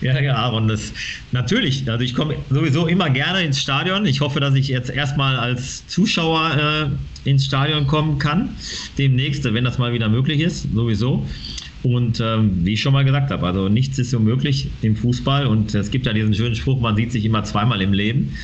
ja, 0.00 0.20
ja, 0.20 0.34
Aaron, 0.36 0.68
das 0.68 0.92
natürlich. 1.32 1.90
Also 1.90 2.04
ich 2.04 2.14
komme 2.14 2.36
sowieso 2.50 2.86
immer 2.86 3.10
gerne 3.10 3.42
ins 3.42 3.60
Stadion. 3.60 4.06
Ich 4.06 4.20
hoffe, 4.20 4.38
dass 4.38 4.54
ich 4.54 4.68
jetzt 4.68 4.90
erstmal 4.90 5.36
als 5.36 5.84
Zuschauer 5.88 6.90
äh, 7.26 7.28
ins 7.28 7.46
Stadion 7.46 7.88
kommen 7.88 8.18
kann. 8.18 8.56
Demnächst, 8.96 9.42
wenn 9.44 9.64
das 9.64 9.78
mal 9.78 9.92
wieder 9.92 10.08
möglich 10.08 10.40
ist, 10.40 10.68
sowieso. 10.72 11.26
Und 11.82 12.20
ähm, 12.20 12.64
wie 12.64 12.74
ich 12.74 12.80
schon 12.80 12.92
mal 12.92 13.04
gesagt 13.04 13.30
habe, 13.30 13.44
also 13.46 13.68
nichts 13.68 13.98
ist 13.98 14.14
unmöglich 14.14 14.68
im 14.82 14.94
Fußball. 14.94 15.46
Und 15.46 15.74
es 15.74 15.90
gibt 15.90 16.06
ja 16.06 16.12
diesen 16.12 16.32
schönen 16.32 16.54
Spruch, 16.54 16.80
man 16.80 16.94
sieht 16.94 17.10
sich 17.10 17.24
immer 17.24 17.42
zweimal 17.42 17.82
im 17.82 17.92
Leben. 17.92 18.36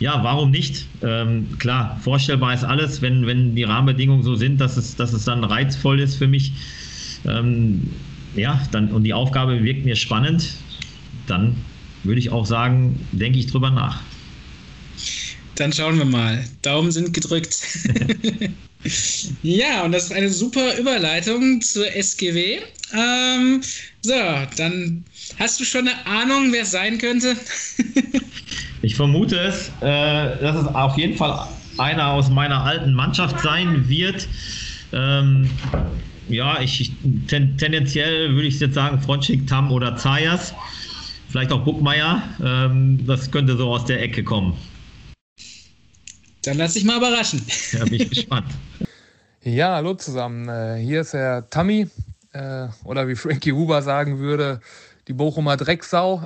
Ja, 0.00 0.22
warum 0.22 0.50
nicht? 0.50 0.86
Ähm, 1.02 1.48
klar, 1.58 1.98
vorstellbar 2.02 2.54
ist 2.54 2.64
alles, 2.64 3.02
wenn, 3.02 3.26
wenn 3.26 3.54
die 3.56 3.64
Rahmenbedingungen 3.64 4.22
so 4.22 4.36
sind, 4.36 4.60
dass 4.60 4.76
es, 4.76 4.94
dass 4.94 5.12
es 5.12 5.24
dann 5.24 5.42
reizvoll 5.42 6.00
ist 6.00 6.16
für 6.16 6.28
mich. 6.28 6.52
Ähm, 7.26 7.82
ja, 8.34 8.62
dann, 8.70 8.92
und 8.92 9.02
die 9.04 9.14
Aufgabe 9.14 9.62
wirkt 9.64 9.84
mir 9.84 9.96
spannend, 9.96 10.54
dann 11.26 11.56
würde 12.04 12.20
ich 12.20 12.30
auch 12.30 12.46
sagen, 12.46 13.00
denke 13.10 13.38
ich 13.38 13.46
drüber 13.46 13.70
nach. 13.70 14.02
Dann 15.56 15.72
schauen 15.72 15.98
wir 15.98 16.04
mal. 16.04 16.44
Daumen 16.62 16.92
sind 16.92 17.12
gedrückt. 17.12 17.56
ja, 19.42 19.82
und 19.82 19.90
das 19.90 20.04
ist 20.04 20.12
eine 20.12 20.30
super 20.30 20.78
Überleitung 20.78 21.60
zur 21.60 21.92
SGW. 21.92 22.60
Ähm, 22.92 23.60
so, 24.02 24.14
dann 24.56 25.04
hast 25.38 25.60
du 25.60 25.64
schon 25.64 25.88
eine 25.88 26.06
Ahnung, 26.06 26.52
wer 26.52 26.62
es 26.62 26.70
sein 26.70 26.98
könnte? 26.98 27.36
Ich 28.80 28.94
vermute 28.94 29.36
es, 29.36 29.70
äh, 29.80 30.40
dass 30.40 30.56
es 30.56 30.66
auf 30.68 30.96
jeden 30.96 31.16
Fall 31.16 31.48
einer 31.78 32.08
aus 32.08 32.30
meiner 32.30 32.62
alten 32.62 32.92
Mannschaft 32.92 33.40
sein 33.40 33.88
wird. 33.88 34.28
Ähm, 34.92 35.50
ja, 36.28 36.60
ich 36.60 36.92
ten, 37.26 37.56
tendenziell 37.58 38.32
würde 38.34 38.46
ich 38.46 38.60
jetzt 38.60 38.74
sagen 38.74 39.00
Fronschik, 39.00 39.46
Tam 39.46 39.72
oder 39.72 39.96
Zayas. 39.96 40.54
Vielleicht 41.28 41.52
auch 41.52 41.64
Buckmeier. 41.64 42.22
Ähm, 42.42 43.04
das 43.06 43.30
könnte 43.30 43.56
so 43.56 43.68
aus 43.70 43.84
der 43.84 44.00
Ecke 44.00 44.22
kommen. 44.22 44.56
Dann 46.44 46.56
lass 46.56 46.74
dich 46.74 46.84
mal 46.84 46.98
überraschen. 46.98 47.42
Ja, 47.72 47.84
bin 47.84 47.94
ich 47.94 48.10
gespannt. 48.10 48.46
Ja, 49.42 49.74
hallo 49.74 49.94
zusammen. 49.94 50.48
Äh, 50.48 50.82
hier 50.82 51.00
ist 51.00 51.14
der 51.14 51.50
Tammy 51.50 51.88
äh, 52.32 52.68
oder 52.84 53.08
wie 53.08 53.16
Frankie 53.16 53.52
Huber 53.52 53.82
sagen 53.82 54.18
würde, 54.18 54.60
die 55.08 55.14
Bochumer 55.14 55.56
Drecksau. 55.56 56.22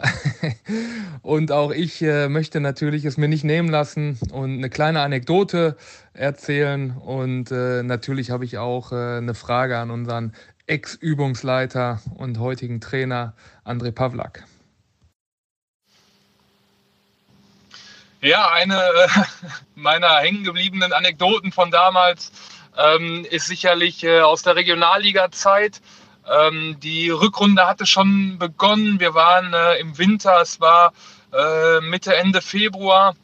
und 1.22 1.53
auch 1.53 1.70
ich 1.70 2.03
äh, 2.03 2.28
möchte 2.28 2.61
natürlich 2.61 3.05
es 3.05 3.16
mir 3.16 3.28
nicht 3.28 3.45
nehmen 3.45 3.68
lassen 3.68 4.18
und 4.33 4.59
eine 4.59 4.68
kleine 4.68 5.01
Anekdote 5.01 5.76
erzählen. 6.12 6.91
Und 6.91 7.51
äh, 7.53 7.83
natürlich 7.83 8.30
habe 8.30 8.45
ich 8.45 8.59
auch 8.59 8.93
äh, 8.93 9.18
eine 9.18 9.35
Frage 9.35 9.78
an 9.78 9.91
unseren 9.91 10.35
Ex-Übungsleiter 10.66 12.01
und 12.16 12.39
heutigen 12.39 12.80
Trainer 12.80 13.35
André 13.64 13.93
Pavlak. 13.93 14.45
Ja, 18.20 18.51
eine 18.51 18.76
äh, 18.76 19.09
meiner 19.74 20.18
hängengebliebenen 20.18 20.93
Anekdoten 20.93 21.53
von 21.53 21.70
damals 21.70 22.33
ähm, 22.76 23.26
ist 23.30 23.47
sicherlich 23.47 24.03
äh, 24.03 24.20
aus 24.20 24.43
der 24.43 24.57
Regionalliga-Zeit. 24.57 25.80
Ähm, 26.30 26.76
die 26.80 27.10
Rückrunde 27.10 27.66
hatte 27.66 27.86
schon 27.86 28.38
begonnen. 28.38 29.00
Wir 29.00 29.14
waren 29.14 29.52
äh, 29.52 29.78
im 29.80 29.98
Winter, 29.98 30.40
es 30.40 30.60
war 30.60 30.92
äh, 31.32 31.80
Mitte, 31.80 32.14
Ende 32.14 32.40
Februar. 32.40 33.14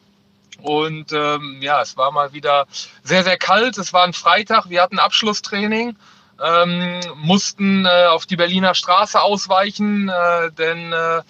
Und 0.61 1.13
ähm, 1.13 1.59
ja, 1.61 1.81
es 1.83 1.97
war 1.97 2.11
mal 2.11 2.33
wieder 2.33 2.67
sehr, 3.05 3.23
sehr 3.23 3.37
kalt. 3.37 3.79
Es 3.79 3.93
war 3.93 4.05
ein 4.05 4.13
Freitag. 4.13 4.69
Wir 4.69 4.83
hatten 4.83 4.99
Abschlusstraining, 4.99 5.97
ähm, 6.45 7.01
mussten 7.17 7.87
äh, 7.87 8.07
auf 8.07 8.27
die 8.27 8.37
Berliner 8.37 8.75
Straße 8.75 9.21
ausweichen, 9.21 10.09
äh, 10.09 10.51
denn 10.53 10.93
äh, 10.93 11.23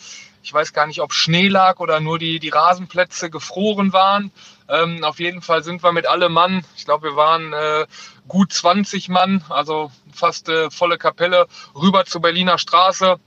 ich 0.43 0.55
weiß 0.55 0.73
gar 0.73 0.87
nicht, 0.87 1.01
ob 1.03 1.13
Schnee 1.13 1.49
lag 1.49 1.79
oder 1.79 2.01
nur 2.01 2.19
die, 2.19 2.39
die 2.39 2.49
Rasenplätze 2.49 3.29
gefroren 3.29 3.93
waren. 3.93 4.33
Ähm, 4.69 5.05
auf 5.05 5.19
jeden 5.19 5.43
Fall 5.43 5.63
sind 5.63 5.83
wir 5.83 5.93
mit 5.93 6.07
allem 6.07 6.33
Mann, 6.33 6.65
ich 6.77 6.87
glaube, 6.87 7.11
wir 7.11 7.17
waren 7.17 7.53
äh, 7.53 7.87
gut 8.29 8.53
20 8.53 9.09
Mann, 9.09 9.43
also 9.49 9.91
fast 10.13 10.49
äh, 10.49 10.71
volle 10.71 10.99
Kapelle, 10.99 11.47
rüber 11.75 12.05
zur 12.05 12.21
Berliner 12.21 12.59
Straße. 12.59 13.19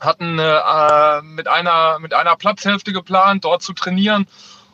Hatten 0.00 0.38
äh, 0.38 1.22
mit, 1.22 1.48
einer, 1.48 1.98
mit 1.98 2.14
einer 2.14 2.36
Platzhälfte 2.36 2.92
geplant, 2.92 3.44
dort 3.44 3.62
zu 3.62 3.72
trainieren. 3.72 4.26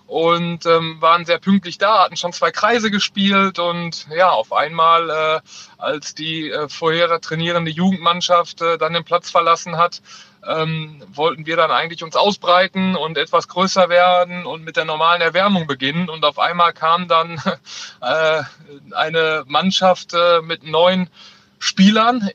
Und 0.07 0.66
ähm, 0.66 0.97
waren 1.01 1.25
sehr 1.25 1.39
pünktlich 1.39 1.79
da, 1.79 2.03
hatten 2.03 2.16
schon 2.16 2.33
zwei 2.33 2.51
Kreise 2.51 2.91
gespielt 2.91 3.61
und 3.61 4.09
ja, 4.12 4.31
auf 4.31 4.53
einmal, 4.53 5.09
äh, 5.09 5.41
als 5.79 6.16
die 6.16 6.51
äh, 6.51 6.68
vorher 6.68 7.21
trainierende 7.21 7.71
Jugendmannschaft 7.71 8.61
äh, 8.61 8.77
dann 8.77 8.93
den 8.93 9.05
Platz 9.05 9.31
verlassen 9.31 9.77
hat, 9.77 10.03
ähm, 10.47 11.03
wollten 11.12 11.47
wir 11.47 11.57
dann 11.57 11.70
eigentlich 11.70 12.03
uns 12.03 12.16
ausbreiten 12.16 12.97
und 12.97 13.18
etwas 13.18 13.49
größer 13.49 13.88
werden 13.88 14.47
und 14.47 14.64
mit 14.64 14.76
der 14.76 14.84
normalen 14.84 15.20
Erwärmung 15.20 15.66
beginnen. 15.66 16.09
Und 16.09 16.24
auf 16.24 16.38
einmal 16.38 16.72
kam 16.72 17.09
dann 17.09 17.41
äh, 18.01 18.43
eine 18.93 19.45
Mannschaft 19.47 20.14
äh, 20.14 20.41
mit 20.43 20.64
neun 20.64 21.09
Spielern 21.59 22.30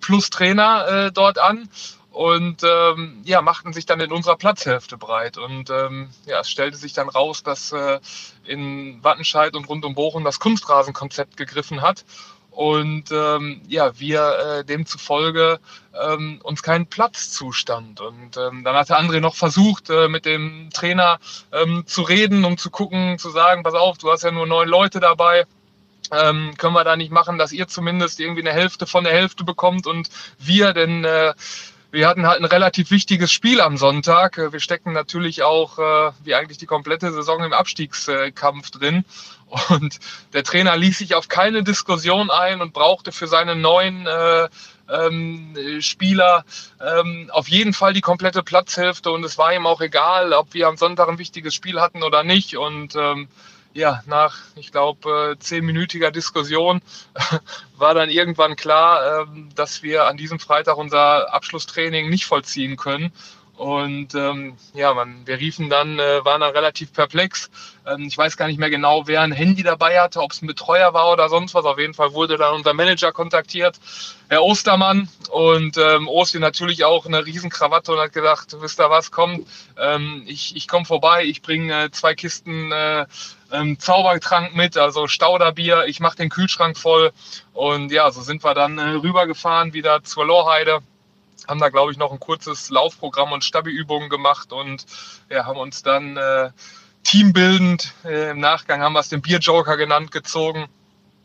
plus 0.00 0.30
Trainer 0.30 0.88
äh, 0.88 1.12
dort 1.12 1.38
an 1.38 1.68
und 2.12 2.62
ähm, 2.62 3.22
ja, 3.24 3.40
machten 3.40 3.72
sich 3.72 3.86
dann 3.86 4.00
in 4.00 4.12
unserer 4.12 4.36
Platzhälfte 4.36 4.98
breit. 4.98 5.38
Und 5.38 5.70
ähm, 5.70 6.10
ja, 6.26 6.40
es 6.40 6.50
stellte 6.50 6.76
sich 6.76 6.92
dann 6.92 7.08
raus, 7.08 7.42
dass 7.42 7.72
äh, 7.72 8.00
in 8.44 9.02
Wattenscheid 9.02 9.56
und 9.56 9.68
rund 9.68 9.84
um 9.84 9.94
Bochum 9.94 10.24
das 10.24 10.38
Kunstrasenkonzept 10.38 11.36
gegriffen 11.36 11.80
hat. 11.80 12.04
Und 12.52 13.10
ähm, 13.10 13.62
ja, 13.66 13.98
wir 13.98 14.38
äh, 14.38 14.64
demzufolge 14.64 15.58
ähm, 16.00 16.38
uns 16.42 16.62
keinen 16.62 16.86
Platz 16.86 17.30
zustand. 17.30 18.00
Und 18.00 18.36
ähm, 18.36 18.62
dann 18.62 18.76
hatte 18.76 18.98
André 18.98 19.20
noch 19.20 19.34
versucht, 19.34 19.88
äh, 19.88 20.08
mit 20.08 20.26
dem 20.26 20.68
Trainer 20.72 21.18
ähm, 21.50 21.84
zu 21.86 22.02
reden, 22.02 22.44
um 22.44 22.58
zu 22.58 22.70
gucken, 22.70 23.18
zu 23.18 23.30
sagen, 23.30 23.62
pass 23.62 23.74
auf, 23.74 23.98
du 23.98 24.10
hast 24.10 24.22
ja 24.22 24.30
nur 24.30 24.46
neun 24.46 24.68
Leute 24.68 25.00
dabei. 25.00 25.46
Ähm, 26.10 26.54
können 26.58 26.74
wir 26.74 26.84
da 26.84 26.94
nicht 26.94 27.10
machen, 27.10 27.38
dass 27.38 27.52
ihr 27.52 27.68
zumindest 27.68 28.20
irgendwie 28.20 28.42
eine 28.42 28.52
Hälfte 28.52 28.86
von 28.86 29.04
der 29.04 29.14
Hälfte 29.14 29.44
bekommt 29.44 29.86
und 29.86 30.10
wir, 30.38 30.74
denn 30.74 31.04
äh, 31.04 31.32
wir 31.92 32.08
hatten 32.08 32.26
halt 32.26 32.40
ein 32.40 32.46
relativ 32.46 32.90
wichtiges 32.90 33.30
Spiel 33.30 33.60
am 33.60 33.76
Sonntag. 33.76 34.38
Wir 34.38 34.60
stecken 34.60 34.92
natürlich 34.92 35.42
auch, 35.42 35.78
äh, 35.78 36.12
wie 36.24 36.34
eigentlich 36.34 36.58
die 36.58 36.66
komplette 36.66 37.12
Saison, 37.12 37.44
im 37.44 37.52
Abstiegskampf 37.52 38.70
drin. 38.70 39.04
Und 39.68 39.98
der 40.32 40.44
Trainer 40.44 40.76
ließ 40.76 40.98
sich 40.98 41.14
auf 41.14 41.28
keine 41.28 41.62
Diskussion 41.62 42.30
ein 42.30 42.62
und 42.62 42.72
brauchte 42.72 43.12
für 43.12 43.26
seine 43.26 43.54
neuen 43.54 44.06
äh, 44.06 44.48
ähm, 44.90 45.54
Spieler 45.80 46.44
ähm, 46.80 47.30
auf 47.32 47.48
jeden 47.48 47.72
Fall 47.72 47.92
die 47.92 48.00
komplette 48.00 48.42
Platzhälfte. 48.42 49.10
Und 49.10 49.24
es 49.24 49.36
war 49.36 49.52
ihm 49.52 49.66
auch 49.66 49.80
egal, 49.80 50.32
ob 50.32 50.54
wir 50.54 50.68
am 50.68 50.76
Sonntag 50.76 51.08
ein 51.08 51.18
wichtiges 51.18 51.54
Spiel 51.54 51.80
hatten 51.80 52.02
oder 52.02 52.22
nicht. 52.22 52.56
Und 52.56 52.96
ähm, 52.96 53.28
ja, 53.74 54.02
nach, 54.06 54.38
ich 54.56 54.72
glaube, 54.72 55.32
äh, 55.32 55.38
zehnminütiger 55.38 56.10
Diskussion 56.10 56.80
war 57.76 57.94
dann 57.94 58.10
irgendwann 58.10 58.56
klar, 58.56 59.22
ähm, 59.22 59.50
dass 59.54 59.82
wir 59.82 60.06
an 60.06 60.16
diesem 60.16 60.38
Freitag 60.38 60.76
unser 60.76 61.32
Abschlusstraining 61.32 62.08
nicht 62.08 62.24
vollziehen 62.24 62.76
können. 62.76 63.12
Und 63.56 64.14
ähm, 64.14 64.56
ja, 64.72 64.94
man, 64.94 65.26
wir 65.26 65.38
riefen 65.38 65.68
dann, 65.68 65.98
äh, 65.98 66.24
waren 66.24 66.40
dann 66.40 66.52
relativ 66.52 66.92
perplex. 66.92 67.50
Ähm, 67.86 68.06
ich 68.08 68.16
weiß 68.16 68.36
gar 68.36 68.46
nicht 68.46 68.58
mehr 68.58 68.70
genau, 68.70 69.06
wer 69.06 69.20
ein 69.20 69.32
Handy 69.32 69.62
dabei 69.62 70.00
hatte, 70.00 70.20
ob 70.20 70.32
es 70.32 70.40
ein 70.42 70.46
Betreuer 70.46 70.94
war 70.94 71.12
oder 71.12 71.28
sonst 71.28 71.54
was. 71.54 71.64
Auf 71.64 71.78
jeden 71.78 71.94
Fall 71.94 72.14
wurde 72.14 72.38
dann 72.38 72.54
unser 72.54 72.72
Manager 72.72 73.12
kontaktiert, 73.12 73.78
Herr 74.28 74.42
Ostermann. 74.42 75.08
Und 75.30 75.76
ähm, 75.76 76.08
Osti 76.08 76.38
natürlich 76.38 76.84
auch 76.84 77.04
eine 77.04 77.24
Riesenkrawatte 77.26 77.92
und 77.92 78.00
hat 78.00 78.12
gedacht, 78.14 78.56
wisst 78.58 78.80
ihr 78.80 78.90
was, 78.90 79.10
kommt, 79.10 79.46
ähm, 79.78 80.24
ich, 80.26 80.56
ich 80.56 80.66
komme 80.66 80.86
vorbei, 80.86 81.24
ich 81.24 81.42
bringe 81.42 81.84
äh, 81.84 81.90
zwei 81.90 82.14
Kisten 82.14 82.72
äh, 82.72 83.06
ähm, 83.52 83.78
Zaubertrank 83.78 84.56
mit, 84.56 84.78
also 84.78 85.06
Stauderbier, 85.06 85.84
ich 85.86 86.00
mache 86.00 86.16
den 86.16 86.30
Kühlschrank 86.30 86.78
voll. 86.78 87.12
Und 87.52 87.92
ja, 87.92 88.10
so 88.10 88.22
sind 88.22 88.42
wir 88.42 88.54
dann 88.54 88.78
äh, 88.78 88.82
rübergefahren 88.82 89.74
wieder 89.74 90.02
zur 90.02 90.24
Lorheide 90.24 90.80
haben 91.48 91.60
da, 91.60 91.68
glaube 91.68 91.92
ich, 91.92 91.98
noch 91.98 92.12
ein 92.12 92.20
kurzes 92.20 92.70
Laufprogramm 92.70 93.32
und 93.32 93.44
Stabi-Übungen 93.44 94.08
gemacht 94.08 94.52
und 94.52 94.86
ja, 95.30 95.46
haben 95.46 95.58
uns 95.58 95.82
dann 95.82 96.16
äh, 96.16 96.50
teambildend 97.04 97.94
äh, 98.04 98.30
im 98.30 98.40
Nachgang 98.40 98.80
haben 98.80 98.92
wir 98.92 99.00
es 99.00 99.08
den 99.08 99.22
Bierjoker 99.22 99.76
genannt 99.76 100.10
gezogen 100.10 100.68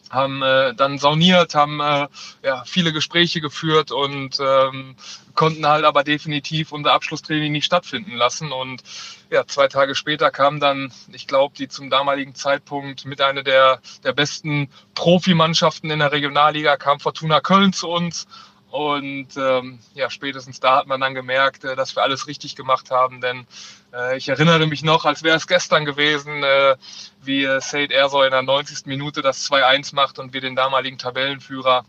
haben 0.10 0.42
äh, 0.42 0.74
dann 0.74 0.98
sauniert, 0.98 1.56
haben 1.56 1.80
äh, 1.80 2.08
ja, 2.44 2.64
viele 2.66 2.94
Gespräche 2.94 3.42
geführt 3.42 3.92
und 3.92 4.40
ähm, 4.40 4.96
konnten 5.34 5.68
halt 5.68 5.86
aber 5.86 6.04
definitiv 6.04 6.72
unser 6.72 6.94
Abschlusstraining 6.94 7.52
nicht 7.52 7.66
stattfinden 7.66 8.16
lassen. 8.16 8.52
Und 8.52 8.84
ja, 9.30 9.46
zwei 9.46 9.68
Tage 9.68 9.96
später 9.96 10.32
kam 10.32 10.60
dann, 10.60 10.92
ich 11.12 11.28
glaube, 11.28 11.56
die 11.58 11.68
zum 11.68 11.90
damaligen 11.90 12.36
Zeitpunkt 12.36 13.06
mit 13.06 13.22
einer 13.22 13.44
der, 13.44 13.82
der 14.04 14.14
besten 14.14 14.70
Profimannschaften 14.96 15.92
in 15.92 16.00
der 16.00 16.12
Regionalliga 16.12 16.78
kam 16.78 17.00
Fortuna 17.00 17.42
Köln 17.42 17.74
zu 17.74 17.88
uns 17.90 18.28
und 18.72 19.30
ähm, 19.38 19.80
ja, 19.94 20.10
spätestens 20.10 20.60
da 20.60 20.78
hat 20.78 20.88
man 20.88 21.00
dann 21.00 21.14
gemerkt, 21.14 21.64
äh, 21.64 21.76
dass 21.76 21.96
wir 21.96 22.04
alles 22.04 22.28
richtig 22.28 22.56
gemacht 22.56 22.92
haben, 22.92 23.22
denn 23.22 23.48
äh, 23.94 24.18
ich 24.18 24.28
erinnere 24.30 24.68
mich 24.68 24.84
noch, 24.84 25.06
als 25.06 25.24
wäre 25.24 25.38
es 25.38 25.48
gestern 25.48 25.86
gewesen, 25.86 26.44
äh, 26.44 26.76
wie 27.22 27.44
äh, 27.44 27.62
Said 27.62 27.92
Erso 27.92 28.24
in 28.24 28.32
der 28.32 28.42
90. 28.42 28.86
Minute 28.86 29.22
das 29.22 29.50
2-1 29.50 29.96
macht 29.96 30.20
und 30.20 30.34
wir 30.34 30.42
den 30.42 30.56
damaligen 30.56 30.98
Tabellenführer 30.98 31.86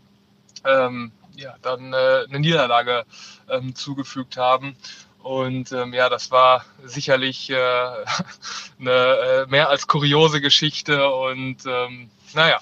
ähm, 0.65 1.11
ja, 1.35 1.55
dann 1.61 1.93
äh, 1.93 2.25
eine 2.27 2.39
Niederlage 2.39 3.05
ähm, 3.49 3.75
zugefügt 3.75 4.37
haben. 4.37 4.75
Und 5.21 5.71
ähm, 5.73 5.93
ja, 5.93 6.09
das 6.09 6.31
war 6.31 6.65
sicherlich 6.83 7.49
äh, 7.49 7.55
eine 8.79 8.91
äh, 8.91 9.45
mehr 9.47 9.69
als 9.69 9.87
kuriose 9.87 10.39
Geschichte 10.41 11.09
und 11.09 11.65
ähm, 11.65 12.09
naja, 12.33 12.59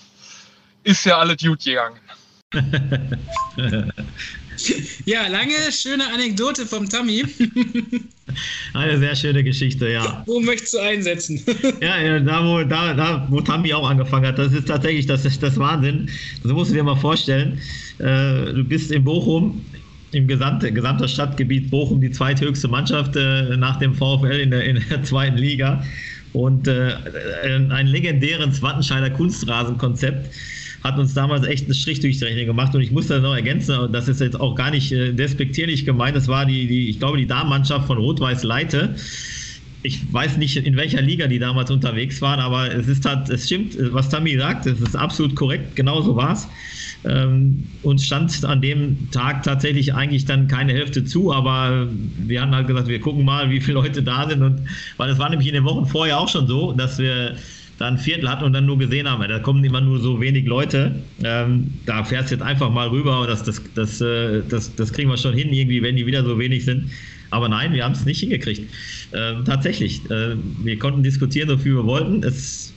ist 0.83 1.05
ja 1.05 1.17
alles 1.17 1.37
gut 1.37 1.63
gegangen. 1.63 1.99
ja, 5.05 5.27
lange, 5.27 5.53
schöne 5.69 6.05
Anekdote 6.13 6.65
vom 6.65 6.87
Tammy. 6.87 7.25
Eine 8.73 8.97
sehr 8.99 9.15
schöne 9.17 9.43
Geschichte, 9.43 9.89
ja. 9.89 10.23
Wo 10.25 10.39
möchtest 10.39 10.73
du 10.75 10.79
einsetzen? 10.79 11.43
ja, 11.81 12.19
da 12.19 12.45
wo, 12.45 12.63
da, 12.63 12.93
da, 12.93 13.27
wo 13.29 13.41
Tammy 13.41 13.73
auch 13.73 13.89
angefangen 13.89 14.27
hat, 14.27 14.39
das 14.39 14.53
ist 14.53 14.69
tatsächlich 14.69 15.05
das, 15.05 15.23
das 15.23 15.57
Wahnsinn. 15.57 16.09
Das 16.43 16.53
musst 16.53 16.71
du 16.71 16.75
dir 16.75 16.83
mal 16.83 16.95
vorstellen. 16.95 17.59
Äh, 17.99 18.53
du 18.53 18.63
bist 18.63 18.91
in 18.91 19.03
Bochum, 19.03 19.65
im 20.13 20.25
gesamten 20.25 20.73
gesamten 20.73 21.09
Stadtgebiet 21.09 21.69
Bochum 21.69 21.99
die 21.99 22.11
zweithöchste 22.11 22.69
Mannschaft 22.69 23.17
äh, 23.17 23.57
nach 23.57 23.77
dem 23.79 23.93
VfL 23.93 24.39
in 24.39 24.51
der, 24.51 24.63
in 24.63 24.81
der 24.89 25.03
zweiten 25.03 25.37
Liga 25.37 25.83
und 26.31 26.65
äh, 26.69 26.93
ein 27.43 27.87
legendäres 27.87 28.61
Wattenscheider 28.61 29.09
Kunstrasenkonzept 29.09 30.29
hat 30.83 30.97
uns 30.97 31.13
damals 31.13 31.45
echt 31.45 31.65
einen 31.65 31.73
Strich 31.73 31.99
durch 31.99 32.19
die 32.19 32.25
Rechnung 32.25 32.47
gemacht. 32.47 32.73
Und 32.75 32.81
ich 32.81 32.91
muss 32.91 33.07
das 33.07 33.21
noch 33.21 33.35
ergänzen, 33.35 33.91
das 33.91 34.07
ist 34.07 34.21
jetzt 34.21 34.39
auch 34.39 34.55
gar 34.55 34.71
nicht 34.71 34.91
äh, 34.91 35.13
despektierlich 35.13 35.85
gemeint, 35.85 36.15
das 36.15 36.27
war 36.27 36.45
die, 36.45 36.67
die 36.67 36.89
ich 36.89 36.99
glaube, 36.99 37.17
die 37.17 37.27
Damenmannschaft 37.27 37.87
von 37.87 37.97
Rot-Weiß 37.97 38.43
Leite. 38.43 38.95
Ich 39.83 40.11
weiß 40.11 40.37
nicht, 40.37 40.57
in 40.57 40.75
welcher 40.75 41.01
Liga 41.01 41.27
die 41.27 41.39
damals 41.39 41.71
unterwegs 41.71 42.21
waren, 42.21 42.39
aber 42.39 42.73
es 42.73 42.87
ist 42.87 43.05
halt, 43.05 43.29
es 43.29 43.45
stimmt, 43.45 43.77
was 43.93 44.09
Tammy 44.09 44.35
sagt, 44.37 44.65
es 44.65 44.81
ist 44.81 44.95
absolut 44.95 45.35
korrekt, 45.35 45.75
genau 45.75 46.01
so 46.01 46.15
war 46.15 46.33
es. 46.33 46.47
Ähm, 47.05 47.63
uns 47.83 48.05
stand 48.05 48.43
an 48.43 48.61
dem 48.61 49.09
Tag 49.11 49.43
tatsächlich 49.43 49.93
eigentlich 49.93 50.25
dann 50.25 50.47
keine 50.47 50.73
Hälfte 50.73 51.05
zu, 51.05 51.31
aber 51.31 51.87
wir 52.17 52.41
haben 52.41 52.53
halt 52.53 52.67
gesagt, 52.67 52.87
wir 52.87 52.99
gucken 52.99 53.23
mal, 53.23 53.49
wie 53.49 53.61
viele 53.61 53.75
Leute 53.75 54.01
da 54.01 54.27
sind. 54.27 54.41
Und 54.41 54.61
weil 54.97 55.09
es 55.11 55.19
war 55.19 55.29
nämlich 55.29 55.47
in 55.47 55.53
den 55.53 55.63
Wochen 55.63 55.85
vorher 55.85 56.19
auch 56.19 56.27
schon 56.27 56.47
so, 56.47 56.73
dass 56.73 56.97
wir 56.97 57.35
da 57.77 57.87
ein 57.87 57.97
Viertel 57.97 58.29
hatten 58.29 58.43
und 58.43 58.53
dann 58.53 58.65
nur 58.65 58.77
gesehen 58.77 59.07
haben, 59.07 59.27
da 59.27 59.39
kommen 59.39 59.63
immer 59.63 59.81
nur 59.81 59.99
so 59.99 60.19
wenig 60.19 60.45
Leute. 60.45 61.03
Ähm, 61.23 61.71
da 61.85 62.03
fährst 62.03 62.31
du 62.31 62.35
jetzt 62.35 62.43
einfach 62.43 62.71
mal 62.71 62.87
rüber 62.87 63.21
und 63.21 63.27
das, 63.27 63.43
das, 63.43 63.61
das, 63.75 64.01
äh, 64.01 64.41
das, 64.49 64.75
das 64.75 64.91
kriegen 64.91 65.09
wir 65.09 65.17
schon 65.17 65.33
hin, 65.33 65.53
irgendwie, 65.53 65.81
wenn 65.81 65.95
die 65.95 66.05
wieder 66.05 66.23
so 66.23 66.39
wenig 66.39 66.65
sind. 66.65 66.89
Aber 67.29 67.49
nein, 67.49 67.73
wir 67.73 67.83
haben 67.83 67.91
es 67.91 68.05
nicht 68.05 68.19
hingekriegt. 68.21 68.73
Ähm, 69.13 69.45
tatsächlich, 69.45 70.09
äh, 70.09 70.35
wir 70.63 70.79
konnten 70.79 71.03
diskutieren, 71.03 71.49
so 71.49 71.57
viel 71.57 71.75
wir 71.75 71.85
wollten. 71.85 72.23
Es 72.23 72.73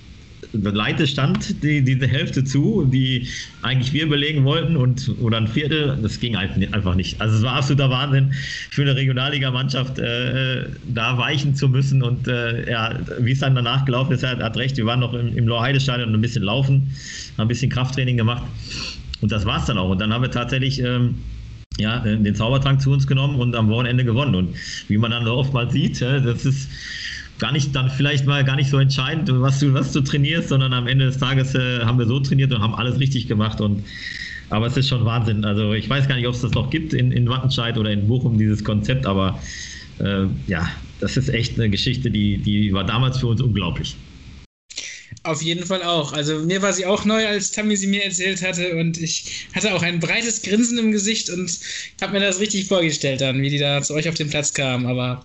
Leite 0.52 1.06
stand 1.06 1.62
die, 1.62 1.82
diese 1.82 2.06
Hälfte 2.06 2.42
zu, 2.44 2.84
die 2.84 3.28
eigentlich 3.62 3.92
wir 3.92 4.08
belegen 4.08 4.44
wollten 4.44 4.76
und 4.76 5.14
oder 5.20 5.36
ein 5.36 5.48
Viertel, 5.48 5.98
das 6.02 6.18
ging 6.18 6.36
einfach 6.36 6.94
nicht. 6.94 7.20
Also 7.20 7.36
es 7.36 7.42
war 7.42 7.54
absoluter 7.54 7.90
Wahnsinn 7.90 8.32
für 8.70 8.82
eine 8.82 8.96
Regionalligamannschaft, 8.96 9.98
äh, 9.98 10.64
da 10.92 11.18
weichen 11.18 11.54
zu 11.54 11.68
müssen 11.68 12.02
und 12.02 12.26
äh, 12.26 12.70
ja, 12.70 12.98
wie 13.20 13.32
es 13.32 13.40
dann 13.40 13.54
danach 13.54 13.84
gelaufen 13.84 14.12
ist, 14.12 14.22
er 14.22 14.38
hat, 14.38 14.56
recht, 14.56 14.76
wir 14.76 14.86
waren 14.86 15.00
noch 15.00 15.12
im, 15.14 15.36
im 15.36 15.46
Lorheide-Stadion 15.46 16.08
und 16.08 16.14
ein 16.14 16.20
bisschen 16.20 16.42
laufen, 16.42 16.90
haben 17.36 17.44
ein 17.44 17.48
bisschen 17.48 17.70
Krafttraining 17.70 18.16
gemacht 18.16 18.42
und 19.20 19.30
das 19.32 19.44
war 19.44 19.58
es 19.58 19.66
dann 19.66 19.78
auch. 19.78 19.90
Und 19.90 20.00
dann 20.00 20.12
haben 20.12 20.22
wir 20.22 20.30
tatsächlich 20.30 20.82
ähm, 20.82 21.16
ja, 21.78 21.98
den 21.98 22.34
Zaubertrank 22.34 22.80
zu 22.80 22.90
uns 22.90 23.06
genommen 23.06 23.38
und 23.38 23.54
am 23.54 23.68
Wochenende 23.68 24.04
gewonnen. 24.04 24.34
Und 24.34 24.56
wie 24.88 24.98
man 24.98 25.10
dann 25.10 25.26
oftmals 25.26 25.72
sieht, 25.72 26.00
das 26.00 26.44
ist 26.44 26.68
gar 27.40 27.52
nicht 27.52 27.74
dann 27.74 27.90
vielleicht 27.90 28.26
mal 28.26 28.44
gar 28.44 28.56
nicht 28.56 28.70
so 28.70 28.78
entscheidend, 28.78 29.28
was 29.32 29.58
du, 29.58 29.74
was 29.74 29.92
du 29.92 30.02
trainierst, 30.02 30.50
sondern 30.50 30.72
am 30.72 30.86
Ende 30.86 31.06
des 31.06 31.18
Tages 31.18 31.54
äh, 31.54 31.80
haben 31.80 31.98
wir 31.98 32.06
so 32.06 32.20
trainiert 32.20 32.52
und 32.52 32.60
haben 32.60 32.74
alles 32.74 33.00
richtig 33.00 33.26
gemacht 33.26 33.60
und 33.60 33.82
aber 34.50 34.66
es 34.66 34.76
ist 34.76 34.88
schon 34.88 35.04
Wahnsinn. 35.04 35.44
Also 35.44 35.72
ich 35.74 35.88
weiß 35.88 36.08
gar 36.08 36.16
nicht, 36.16 36.26
ob 36.26 36.34
es 36.34 36.40
das 36.42 36.52
noch 36.52 36.70
gibt 36.70 36.92
in, 36.92 37.12
in 37.12 37.28
Wattenscheid 37.28 37.78
oder 37.78 37.90
in 37.90 38.06
Bochum, 38.08 38.36
dieses 38.36 38.64
Konzept, 38.64 39.06
aber 39.06 39.40
äh, 39.98 40.26
ja, 40.46 40.68
das 40.98 41.16
ist 41.16 41.28
echt 41.28 41.58
eine 41.58 41.70
Geschichte, 41.70 42.10
die, 42.10 42.42
die 42.42 42.72
war 42.72 42.84
damals 42.84 43.18
für 43.18 43.28
uns 43.28 43.40
unglaublich. 43.40 44.09
Auf 45.22 45.42
jeden 45.42 45.66
Fall 45.66 45.82
auch. 45.82 46.14
Also 46.14 46.38
mir 46.38 46.62
war 46.62 46.72
sie 46.72 46.86
auch 46.86 47.04
neu, 47.04 47.26
als 47.26 47.52
Tammy 47.52 47.76
sie 47.76 47.88
mir 47.88 48.02
erzählt 48.02 48.40
hatte 48.40 48.74
und 48.76 48.96
ich 48.96 49.46
hatte 49.54 49.74
auch 49.74 49.82
ein 49.82 50.00
breites 50.00 50.40
Grinsen 50.40 50.78
im 50.78 50.92
Gesicht 50.92 51.28
und 51.28 51.58
habe 52.00 52.12
mir 52.14 52.20
das 52.20 52.40
richtig 52.40 52.66
vorgestellt 52.66 53.20
dann, 53.20 53.42
wie 53.42 53.50
die 53.50 53.58
da 53.58 53.82
zu 53.82 53.92
euch 53.92 54.08
auf 54.08 54.14
den 54.14 54.30
Platz 54.30 54.54
kamen. 54.54 54.86
Aber 54.86 55.22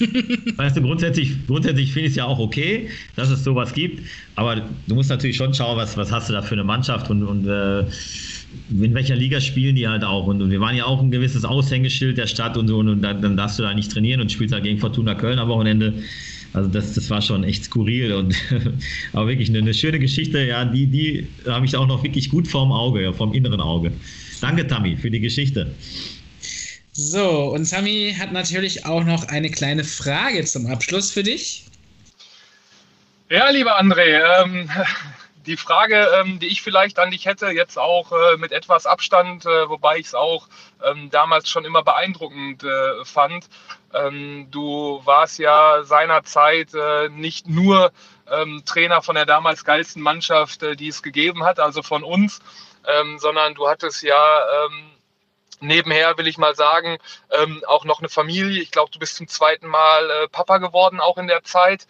weißt 0.56 0.76
du, 0.76 0.82
grundsätzlich, 0.82 1.46
grundsätzlich 1.46 1.92
finde 1.92 2.06
ich 2.06 2.10
es 2.10 2.16
ja 2.16 2.24
auch 2.24 2.40
okay, 2.40 2.88
dass 3.14 3.30
es 3.30 3.44
sowas 3.44 3.72
gibt, 3.72 4.02
aber 4.34 4.68
du 4.88 4.94
musst 4.96 5.10
natürlich 5.10 5.36
schon 5.36 5.54
schauen, 5.54 5.76
was, 5.76 5.96
was 5.96 6.10
hast 6.10 6.28
du 6.28 6.32
da 6.32 6.42
für 6.42 6.54
eine 6.54 6.64
Mannschaft 6.64 7.08
und, 7.08 7.22
und 7.22 7.46
äh, 7.46 7.84
in 8.70 8.94
welcher 8.94 9.14
Liga 9.14 9.40
spielen 9.40 9.76
die 9.76 9.86
halt 9.86 10.02
auch. 10.02 10.26
Und, 10.26 10.50
wir 10.50 10.60
waren 10.60 10.74
ja 10.74 10.86
auch 10.86 11.00
ein 11.00 11.12
gewisses 11.12 11.44
Aushängeschild 11.44 12.18
der 12.18 12.26
Stadt 12.26 12.56
und 12.56 12.66
so 12.66 12.78
und, 12.78 12.88
und 12.88 13.02
dann, 13.02 13.22
dann 13.22 13.36
darfst 13.36 13.60
du 13.60 13.62
da 13.62 13.72
nicht 13.72 13.92
trainieren 13.92 14.20
und 14.20 14.32
spielst 14.32 14.52
halt 14.52 14.64
gegen 14.64 14.80
Fortuna 14.80 15.14
Köln 15.14 15.38
am 15.38 15.48
Wochenende. 15.48 15.94
Also 16.52 16.68
das, 16.68 16.94
das 16.94 17.10
war 17.10 17.20
schon 17.20 17.44
echt 17.44 17.64
skurril 17.64 18.12
und 18.12 18.34
aber 19.12 19.28
wirklich 19.28 19.48
eine, 19.48 19.58
eine, 19.58 19.74
schöne 19.74 19.98
Geschichte. 19.98 20.40
Ja, 20.44 20.64
die, 20.64 20.86
die 20.86 21.28
habe 21.46 21.66
ich 21.66 21.76
auch 21.76 21.86
noch 21.86 22.02
wirklich 22.02 22.30
gut 22.30 22.48
vorm 22.48 22.72
Auge, 22.72 23.02
ja, 23.02 23.12
vom 23.12 23.34
inneren 23.34 23.60
Auge. 23.60 23.92
Danke, 24.40 24.66
Tammy, 24.66 24.96
für 24.96 25.10
die 25.10 25.20
Geschichte. 25.20 25.74
So, 26.92 27.52
und 27.52 27.68
Tammy 27.68 28.14
hat 28.18 28.32
natürlich 28.32 28.86
auch 28.86 29.04
noch 29.04 29.28
eine 29.28 29.50
kleine 29.50 29.84
Frage 29.84 30.44
zum 30.44 30.66
Abschluss 30.66 31.10
für 31.10 31.22
dich. 31.22 31.66
Ja, 33.28 33.50
lieber 33.50 33.78
André, 33.78 34.22
ähm, 34.40 34.70
die 35.46 35.56
Frage, 35.56 36.08
ähm, 36.20 36.38
die 36.38 36.46
ich 36.46 36.62
vielleicht 36.62 36.98
an 36.98 37.10
dich 37.10 37.26
hätte, 37.26 37.48
jetzt 37.48 37.78
auch 37.78 38.12
äh, 38.12 38.36
mit 38.36 38.52
etwas 38.52 38.86
Abstand, 38.86 39.46
äh, 39.46 39.68
wobei 39.68 39.98
ich 39.98 40.06
es 40.06 40.14
auch 40.14 40.48
ähm, 40.84 41.10
damals 41.10 41.48
schon 41.48 41.64
immer 41.64 41.82
beeindruckend 41.82 42.64
äh, 42.64 43.04
fand. 43.04 43.48
Ähm, 43.96 44.48
du 44.50 45.00
warst 45.04 45.38
ja 45.38 45.82
seinerzeit 45.84 46.74
äh, 46.74 47.08
nicht 47.08 47.48
nur 47.48 47.92
ähm, 48.30 48.62
Trainer 48.64 49.02
von 49.02 49.14
der 49.14 49.26
damals 49.26 49.64
geilsten 49.64 50.02
Mannschaft, 50.02 50.62
äh, 50.62 50.76
die 50.76 50.88
es 50.88 51.02
gegeben 51.02 51.44
hat, 51.44 51.60
also 51.60 51.82
von 51.82 52.02
uns, 52.02 52.40
ähm, 52.86 53.18
sondern 53.18 53.54
du 53.54 53.68
hattest 53.68 54.02
ja 54.02 54.66
ähm, 54.66 54.90
nebenher, 55.60 56.18
will 56.18 56.26
ich 56.26 56.36
mal 56.36 56.54
sagen, 56.54 56.98
auch 57.66 57.86
noch 57.86 58.00
eine 58.00 58.10
Familie. 58.10 58.60
Ich 58.60 58.70
glaube, 58.70 58.90
du 58.90 58.98
bist 58.98 59.16
zum 59.16 59.26
zweiten 59.26 59.66
Mal 59.66 60.10
äh, 60.10 60.28
Papa 60.28 60.58
geworden, 60.58 61.00
auch 61.00 61.16
in 61.16 61.28
der 61.28 61.44
Zeit 61.44 61.86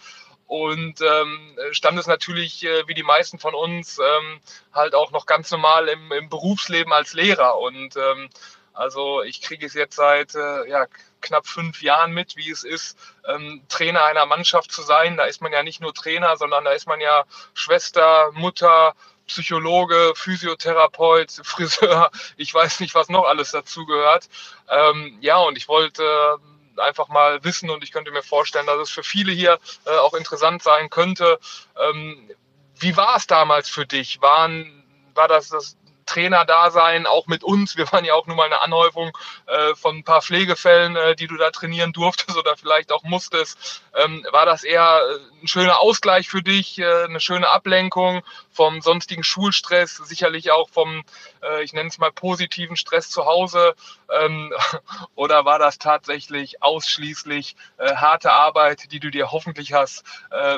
und 0.46 1.00
ähm, 1.00 1.56
stand 1.72 1.98
es 1.98 2.06
natürlich, 2.06 2.64
äh, 2.64 2.86
wie 2.86 2.94
die 2.94 3.02
meisten 3.02 3.38
von 3.38 3.54
uns, 3.54 3.98
ähm, 3.98 4.40
halt 4.72 4.94
auch 4.94 5.10
noch 5.10 5.26
ganz 5.26 5.50
normal 5.50 5.88
im, 5.88 6.12
im 6.12 6.28
Berufsleben 6.28 6.92
als 6.92 7.14
Lehrer. 7.14 7.58
Und 7.58 7.96
ähm, 7.96 8.28
also 8.72 9.22
ich 9.22 9.42
kriege 9.42 9.66
es 9.66 9.74
jetzt 9.74 9.96
seit 9.96 10.34
äh, 10.34 10.68
ja, 10.68 10.86
knapp 11.20 11.46
fünf 11.46 11.82
Jahren 11.82 12.12
mit, 12.12 12.36
wie 12.36 12.50
es 12.50 12.64
ist, 12.64 12.98
ähm, 13.26 13.62
Trainer 13.68 14.04
einer 14.04 14.26
Mannschaft 14.26 14.72
zu 14.72 14.82
sein. 14.82 15.16
Da 15.16 15.24
ist 15.24 15.42
man 15.42 15.52
ja 15.52 15.62
nicht 15.62 15.80
nur 15.80 15.94
Trainer, 15.94 16.36
sondern 16.36 16.64
da 16.64 16.72
ist 16.72 16.86
man 16.86 17.00
ja 17.00 17.24
Schwester, 17.54 18.30
Mutter, 18.32 18.94
Psychologe, 19.26 20.12
Physiotherapeut, 20.14 21.32
Friseur, 21.42 22.10
ich 22.36 22.52
weiß 22.52 22.80
nicht, 22.80 22.94
was 22.94 23.08
noch 23.08 23.24
alles 23.24 23.50
dazugehört. 23.50 24.28
Ähm, 24.68 25.18
ja, 25.20 25.38
und 25.38 25.56
ich 25.58 25.68
wollte 25.68 26.38
einfach 26.78 27.08
mal 27.08 27.42
wissen 27.42 27.70
und 27.70 27.82
ich 27.82 27.92
könnte 27.92 28.10
mir 28.10 28.22
vorstellen, 28.22 28.66
dass 28.66 28.80
es 28.80 28.90
für 28.90 29.02
viele 29.02 29.32
hier 29.32 29.58
äh, 29.86 29.96
auch 29.96 30.14
interessant 30.14 30.62
sein 30.62 30.90
könnte. 30.90 31.38
Ähm, 31.78 32.30
wie 32.78 32.96
war 32.96 33.16
es 33.16 33.26
damals 33.26 33.68
für 33.68 33.86
dich? 33.86 34.20
Waren, 34.20 34.84
war 35.14 35.28
das 35.28 35.48
das 35.48 35.76
Trainerdasein 36.06 37.06
auch 37.06 37.26
mit 37.26 37.44
uns. 37.44 37.76
Wir 37.76 37.90
waren 37.92 38.04
ja 38.04 38.14
auch 38.14 38.26
nur 38.26 38.36
mal 38.36 38.46
eine 38.46 38.60
Anhäufung 38.62 39.16
äh, 39.46 39.74
von 39.74 39.98
ein 39.98 40.04
paar 40.04 40.22
Pflegefällen, 40.22 40.96
äh, 40.96 41.16
die 41.16 41.26
du 41.26 41.36
da 41.36 41.50
trainieren 41.50 41.92
durftest 41.92 42.36
oder 42.36 42.56
vielleicht 42.56 42.92
auch 42.92 43.02
musstest. 43.02 43.82
Ähm, 43.94 44.26
war 44.30 44.46
das 44.46 44.64
eher 44.64 45.00
äh, 45.00 45.42
ein 45.42 45.48
schöner 45.48 45.80
Ausgleich 45.80 46.28
für 46.28 46.42
dich, 46.42 46.78
äh, 46.78 47.04
eine 47.04 47.20
schöne 47.20 47.48
Ablenkung 47.48 48.22
vom 48.50 48.80
sonstigen 48.80 49.24
Schulstress, 49.24 49.96
sicherlich 49.96 50.50
auch 50.50 50.68
vom, 50.70 51.02
äh, 51.42 51.62
ich 51.62 51.72
nenne 51.72 51.88
es 51.88 51.98
mal, 51.98 52.12
positiven 52.12 52.76
Stress 52.76 53.10
zu 53.10 53.26
Hause? 53.26 53.74
Ähm, 54.10 54.52
oder 55.14 55.44
war 55.44 55.58
das 55.58 55.78
tatsächlich 55.78 56.62
ausschließlich 56.62 57.56
äh, 57.78 57.96
harte 57.96 58.32
Arbeit, 58.32 58.92
die 58.92 59.00
du 59.00 59.10
dir 59.10 59.32
hoffentlich 59.32 59.72
hast 59.72 60.04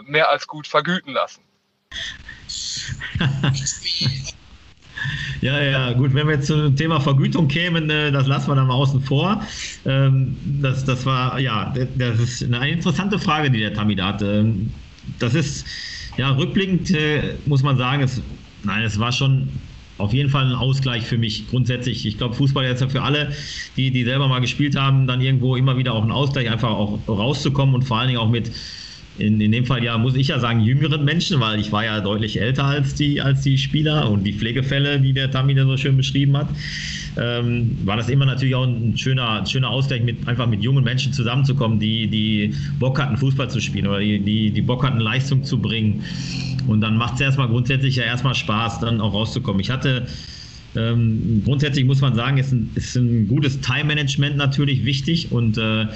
mehr 0.03 0.28
als 0.28 0.46
gut 0.46 0.66
vergüten 0.66 1.12
lassen? 1.12 1.42
Ja, 5.41 5.62
ja, 5.62 5.93
gut, 5.93 6.14
wenn 6.14 6.26
wir 6.26 6.34
jetzt 6.34 6.49
zum 6.49 6.74
Thema 6.74 7.01
Vergütung 7.01 7.47
kämen, 7.49 7.89
äh, 7.91 8.11
das 8.11 8.26
lassen 8.26 8.51
wir 8.51 8.57
dann 8.57 8.66
mal 8.66 8.74
außen 8.74 9.03
vor. 9.03 9.43
Ähm, 9.84 10.36
das, 10.43 10.84
das 10.84 11.07
war, 11.07 11.39
ja, 11.39 11.72
das 11.95 12.18
ist 12.18 12.43
eine 12.43 12.68
interessante 12.70 13.18
Frage, 13.20 13.51
die 13.51 13.61
der 13.61 13.72
Tammy 13.72 13.95
da 13.95 14.09
hatte. 14.09 14.26
Ähm, 14.41 14.74
das 15.18 15.34
ist, 15.34 15.66
ja, 16.16 16.30
rückblickend 16.30 16.91
äh, 16.91 17.39
muss 17.45 17.62
man 17.62 17.76
sagen, 17.76 18.03
es, 18.03 18.22
nein, 18.62 18.82
es 18.82 18.99
war 18.99 19.12
schon 19.12 19.62
auf 19.97 20.12
jeden 20.12 20.30
Fall 20.30 20.47
ein 20.47 20.55
Ausgleich 20.55 21.07
für 21.07 21.18
mich 21.18 21.47
grundsätzlich. 21.49 22.05
Ich 22.07 22.18
glaube, 22.18 22.34
Fußball 22.34 22.64
ist 22.66 22.80
ja 22.80 22.89
für 22.89 23.03
alle, 23.03 23.32
die, 23.76 23.91
die 23.93 24.05
selber 24.05 24.28
mal 24.28 24.41
gespielt 24.41 24.76
haben, 24.76 25.07
dann 25.07 25.20
irgendwo 25.20 25.57
immer 25.57 25.76
wieder 25.76 25.93
auch 25.95 26.05
ein 26.05 26.12
Ausgleich, 26.12 26.51
einfach 26.51 26.70
auch 26.70 27.07
rauszukommen 27.09 27.74
und 27.74 27.82
vor 27.82 27.99
allen 27.99 28.09
Dingen 28.09 28.20
auch 28.20 28.30
mit 28.30 28.53
in, 29.19 29.41
in 29.41 29.53
dem 29.53 29.66
Fall 29.66 29.83
ja, 29.83 29.99
muss 29.99 30.14
ich 30.14 30.29
ja 30.29 30.39
sagen, 30.39 30.61
jüngeren 30.61 31.05
Menschen, 31.05 31.41
weil 31.41 31.59
ich 31.61 31.73
war 31.73 31.85
ja 31.85 32.01
deutlich 32.01 32.41
älter 32.41 32.64
als 32.64 32.95
die, 32.95 33.21
als 33.21 33.43
die 33.43 33.59
Spieler 33.59 34.11
und 34.11 34.25
die 34.25 34.33
Pflegefälle, 34.33 35.01
die 35.01 35.12
der 35.12 35.31
Tammy 35.31 35.55
da 35.55 35.64
so 35.64 35.77
schön 35.77 35.97
beschrieben 35.97 36.37
hat, 36.37 36.49
ähm, 37.16 37.77
war 37.85 37.97
das 37.97 38.09
immer 38.09 38.27
natürlich 38.27 38.55
auch 38.55 38.64
ein 38.64 38.97
schöner, 38.97 39.45
schöner 39.47 39.71
Ausgleich, 39.71 40.03
mit, 40.03 40.27
einfach 40.29 40.47
mit 40.47 40.62
jungen 40.62 40.85
Menschen 40.85 41.12
zusammenzukommen, 41.12 41.81
die, 41.81 42.07
die 42.07 42.55
Bock 42.79 43.01
hatten, 43.01 43.16
Fußball 43.16 43.51
zu 43.51 43.61
spielen 43.61 43.89
oder 43.89 44.01
die, 44.01 44.21
die, 44.21 44.51
die 44.51 44.62
Bock 44.62 44.85
hatten, 44.85 45.01
Leistung 45.01 45.43
zu 45.43 45.59
bringen. 45.61 46.05
Und 46.69 46.81
dann 46.81 46.97
macht 46.97 47.14
es 47.14 47.21
erstmal 47.21 47.49
grundsätzlich 47.49 47.97
ja 47.97 48.05
erstmal 48.05 48.35
Spaß, 48.35 48.81
dann 48.81 49.01
auch 49.01 49.14
rauszukommen. 49.14 49.61
Ich 49.61 49.71
hatte 49.71 50.07
ähm, 50.77 51.43
grundsätzlich 51.45 51.85
muss 51.87 52.01
man 52.01 52.14
sagen, 52.14 52.39
ist 52.39 52.53
ein, 52.53 52.71
ist 52.75 52.95
ein 52.97 53.27
gutes 53.27 53.61
Time-Management 53.61 54.37
natürlich 54.37 54.85
wichtig 54.85 55.33
und 55.33 55.59
äh, 55.59 55.87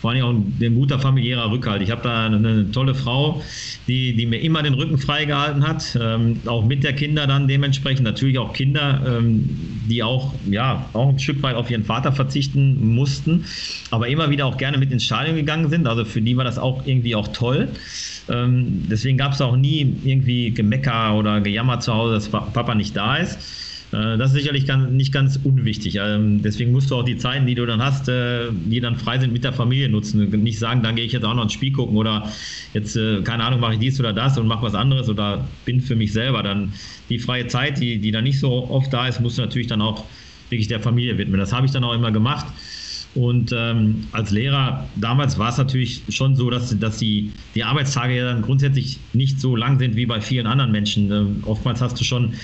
vor 0.00 0.10
allem 0.10 0.22
auch 0.24 0.30
ein, 0.30 0.56
ein 0.60 0.74
guter 0.74 0.98
familiärer 0.98 1.50
Rückhalt. 1.50 1.82
Ich 1.82 1.90
habe 1.90 2.02
da 2.02 2.26
eine, 2.26 2.36
eine, 2.36 2.70
tolle 2.70 2.94
Frau, 2.94 3.42
die, 3.86 4.14
die 4.16 4.26
mir 4.26 4.40
immer 4.40 4.62
den 4.62 4.74
Rücken 4.74 4.98
freigehalten 4.98 5.66
hat, 5.66 5.98
ähm, 6.00 6.40
auch 6.46 6.64
mit 6.64 6.82
der 6.84 6.94
Kinder 6.94 7.26
dann 7.26 7.48
dementsprechend. 7.48 8.04
Natürlich 8.04 8.38
auch 8.38 8.52
Kinder, 8.52 9.02
ähm, 9.06 9.48
die 9.88 10.02
auch, 10.02 10.34
ja, 10.48 10.86
auch 10.94 11.10
ein 11.10 11.18
Stück 11.18 11.42
weit 11.42 11.54
auf 11.54 11.70
ihren 11.70 11.84
Vater 11.84 12.12
verzichten 12.12 12.94
mussten, 12.94 13.44
aber 13.90 14.08
immer 14.08 14.30
wieder 14.30 14.46
auch 14.46 14.56
gerne 14.56 14.78
mit 14.78 14.90
ins 14.90 15.04
Stadion 15.04 15.36
gegangen 15.36 15.68
sind. 15.68 15.86
Also 15.86 16.04
für 16.04 16.22
die 16.22 16.36
war 16.36 16.44
das 16.44 16.58
auch 16.58 16.86
irgendwie 16.86 17.14
auch 17.14 17.28
toll. 17.28 17.68
Ähm, 18.30 18.84
deswegen 18.90 19.18
gab 19.18 19.32
es 19.32 19.40
auch 19.40 19.56
nie 19.56 19.96
irgendwie 20.04 20.50
Gemecker 20.50 21.14
oder 21.16 21.40
Gejammer 21.40 21.80
zu 21.80 21.92
Hause, 21.92 22.14
dass 22.14 22.28
Papa 22.28 22.74
nicht 22.74 22.96
da 22.96 23.16
ist. 23.16 23.38
Äh, 23.92 24.18
das 24.18 24.28
ist 24.30 24.34
sicherlich 24.34 24.66
nicht 24.90 25.12
ganz 25.12 25.38
unwichtig. 25.42 25.96
Ähm, 25.96 26.42
deswegen 26.42 26.72
musst 26.72 26.90
du 26.90 26.96
auch 26.96 27.04
die 27.04 27.16
Zeiten, 27.16 27.46
die 27.46 27.54
du 27.54 27.66
dann 27.66 27.82
hast, 27.82 28.08
äh, 28.08 28.50
die 28.52 28.80
dann 28.80 28.96
frei 28.96 29.18
sind, 29.18 29.32
mit 29.32 29.44
der 29.44 29.52
Familie 29.52 29.88
nutzen. 29.88 30.30
Nicht 30.42 30.58
sagen, 30.58 30.82
dann 30.82 30.96
gehe 30.96 31.04
ich 31.04 31.12
jetzt 31.12 31.24
auch 31.24 31.34
noch 31.34 31.42
ein 31.42 31.50
Spiel 31.50 31.72
gucken 31.72 31.96
oder 31.96 32.30
jetzt, 32.72 32.96
äh, 32.96 33.20
keine 33.22 33.44
Ahnung, 33.44 33.60
mache 33.60 33.74
ich 33.74 33.80
dies 33.80 33.98
oder 33.98 34.12
das 34.12 34.38
und 34.38 34.46
mache 34.46 34.62
was 34.62 34.74
anderes 34.74 35.08
oder 35.08 35.46
bin 35.64 35.80
für 35.80 35.96
mich 35.96 36.12
selber. 36.12 36.42
Dann 36.42 36.72
die 37.08 37.18
freie 37.18 37.46
Zeit, 37.46 37.80
die, 37.80 37.98
die 37.98 38.10
dann 38.10 38.24
nicht 38.24 38.38
so 38.38 38.68
oft 38.70 38.92
da 38.92 39.08
ist, 39.08 39.20
musst 39.20 39.38
du 39.38 39.42
natürlich 39.42 39.66
dann 39.66 39.82
auch 39.82 40.04
wirklich 40.50 40.68
der 40.68 40.80
Familie 40.80 41.18
widmen. 41.18 41.38
Das 41.38 41.52
habe 41.52 41.66
ich 41.66 41.72
dann 41.72 41.84
auch 41.84 41.94
immer 41.94 42.12
gemacht. 42.12 42.46
Und 43.14 43.52
ähm, 43.52 44.06
als 44.12 44.30
Lehrer 44.30 44.88
damals 44.94 45.36
war 45.36 45.48
es 45.48 45.58
natürlich 45.58 46.02
schon 46.10 46.36
so, 46.36 46.48
dass, 46.48 46.78
dass 46.78 46.98
die, 46.98 47.32
die 47.56 47.64
Arbeitstage 47.64 48.16
ja 48.16 48.24
dann 48.24 48.42
grundsätzlich 48.42 49.00
nicht 49.12 49.40
so 49.40 49.56
lang 49.56 49.80
sind 49.80 49.96
wie 49.96 50.06
bei 50.06 50.20
vielen 50.20 50.46
anderen 50.46 50.70
Menschen. 50.70 51.10
Ähm, 51.10 51.42
oftmals 51.44 51.80
hast 51.80 51.98
du 51.98 52.04
schon 52.04 52.34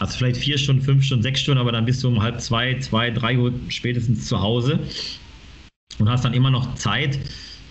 hast 0.00 0.16
vielleicht 0.16 0.36
vier 0.36 0.58
Stunden, 0.58 0.82
fünf 0.82 1.04
Stunden, 1.04 1.22
sechs 1.22 1.40
Stunden, 1.40 1.60
aber 1.60 1.72
dann 1.72 1.84
bist 1.84 2.02
du 2.02 2.08
um 2.08 2.22
halb 2.22 2.40
zwei, 2.40 2.78
zwei, 2.78 3.10
drei 3.10 3.38
Uhr 3.38 3.52
spätestens 3.68 4.26
zu 4.26 4.40
Hause 4.40 4.80
und 5.98 6.08
hast 6.08 6.24
dann 6.24 6.34
immer 6.34 6.50
noch 6.50 6.74
Zeit, 6.74 7.18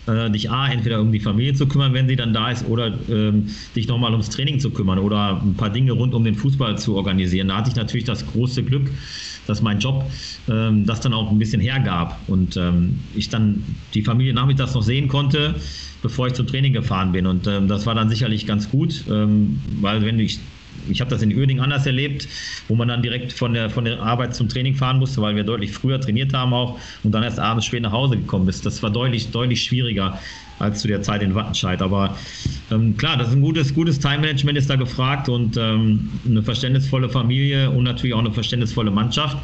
äh, 0.08 0.30
dich 0.30 0.50
A, 0.50 0.68
entweder 0.68 1.02
um 1.02 1.12
die 1.12 1.20
Familie 1.20 1.54
zu 1.54 1.68
kümmern, 1.68 1.94
wenn 1.94 2.08
sie 2.08 2.16
dann 2.16 2.34
da 2.34 2.52
ist, 2.52 2.66
oder 2.68 2.94
ähm, 3.10 3.48
dich 3.76 3.88
nochmal 3.88 4.12
ums 4.12 4.30
Training 4.30 4.60
zu 4.60 4.70
kümmern 4.70 5.00
oder 5.00 5.42
ein 5.42 5.56
paar 5.56 5.70
Dinge 5.70 5.94
rund 5.94 6.14
um 6.14 6.24
den 6.24 6.36
Fußball 6.36 6.78
zu 6.78 6.96
organisieren. 6.96 7.50
Da 7.50 7.58
hatte 7.58 7.70
ich 7.70 7.76
natürlich 7.76 8.06
das 8.06 8.26
große 8.26 8.64
Glück, 8.64 8.90
dass 9.48 9.62
mein 9.62 9.80
Job 9.80 10.10
ähm, 10.50 10.86
das 10.86 11.02
dann 11.02 11.14
auch 11.14 11.32
ein 11.32 11.40
bisschen 11.40 11.62
hergab 11.62 12.20
und 12.28 12.58
ähm, 12.58 13.00
ich 13.16 13.30
dann 13.30 13.64
die 13.94 14.02
Familie 14.02 14.34
nachmittags 14.34 14.74
noch 14.74 14.84
sehen 14.84 15.08
konnte, 15.08 15.56
bevor 16.02 16.28
ich 16.28 16.34
zum 16.34 16.48
Training 16.48 16.74
gefahren 16.74 17.12
bin. 17.12 17.26
Und 17.26 17.48
ähm, 17.48 17.68
das 17.68 17.86
war 17.86 17.96
dann 17.96 18.10
sicherlich 18.10 18.46
ganz 18.46 18.70
gut, 18.70 19.04
ähm, 19.10 19.60
weil 19.82 20.06
wenn 20.06 20.20
ich 20.20 20.40
ich 20.90 21.02
habe 21.02 21.10
das 21.10 21.22
in 21.22 21.36
Uerding 21.36 21.60
anders 21.60 21.86
erlebt, 21.86 22.28
wo 22.68 22.76
man 22.76 22.88
dann 22.88 23.02
direkt 23.02 23.34
von 23.34 23.54
der, 23.54 23.70
von 23.70 23.86
der 23.86 24.02
Arbeit 24.02 24.36
zum 24.36 24.50
Training 24.50 24.76
fahren 24.76 25.00
musste, 25.00 25.22
weil 25.22 25.36
wir 25.36 25.44
deutlich 25.44 25.72
früher 25.72 26.00
trainiert 26.00 26.34
haben 26.34 26.54
auch 26.54 26.80
und 27.04 27.12
dann 27.14 27.24
erst 27.24 27.40
abends 27.40 27.66
spät 27.66 27.82
nach 27.84 27.92
Hause 27.92 28.18
gekommen 28.18 28.48
ist. 28.48 28.66
Das 28.66 28.82
war 28.84 28.90
deutlich, 28.92 29.32
deutlich 29.32 29.64
schwieriger. 29.64 30.20
als 30.60 30.82
zu 30.82 30.88
der 30.88 31.02
Zeit 31.02 31.22
in 31.22 31.36
Wattenscheid. 31.36 31.82
Aber 31.82 32.18
ähm, 32.72 32.96
klar, 32.98 33.18
das 33.18 33.30
ist 33.30 33.36
ein 33.36 33.42
gutes, 33.42 33.74
gutes 33.74 34.00
Time-Management 34.00 34.58
ist 34.58 34.70
da 34.70 34.76
gefragt 34.76 35.30
und 35.30 35.58
ähm, 35.58 36.22
eine 36.26 36.44
verständnisvolle 36.44 37.10
Familie 37.10 37.70
und 37.70 37.84
natürlich 37.84 38.14
auch 38.14 38.20
eine 38.20 38.32
verständnisvolle 38.32 38.92
Mannschaft 38.92 39.38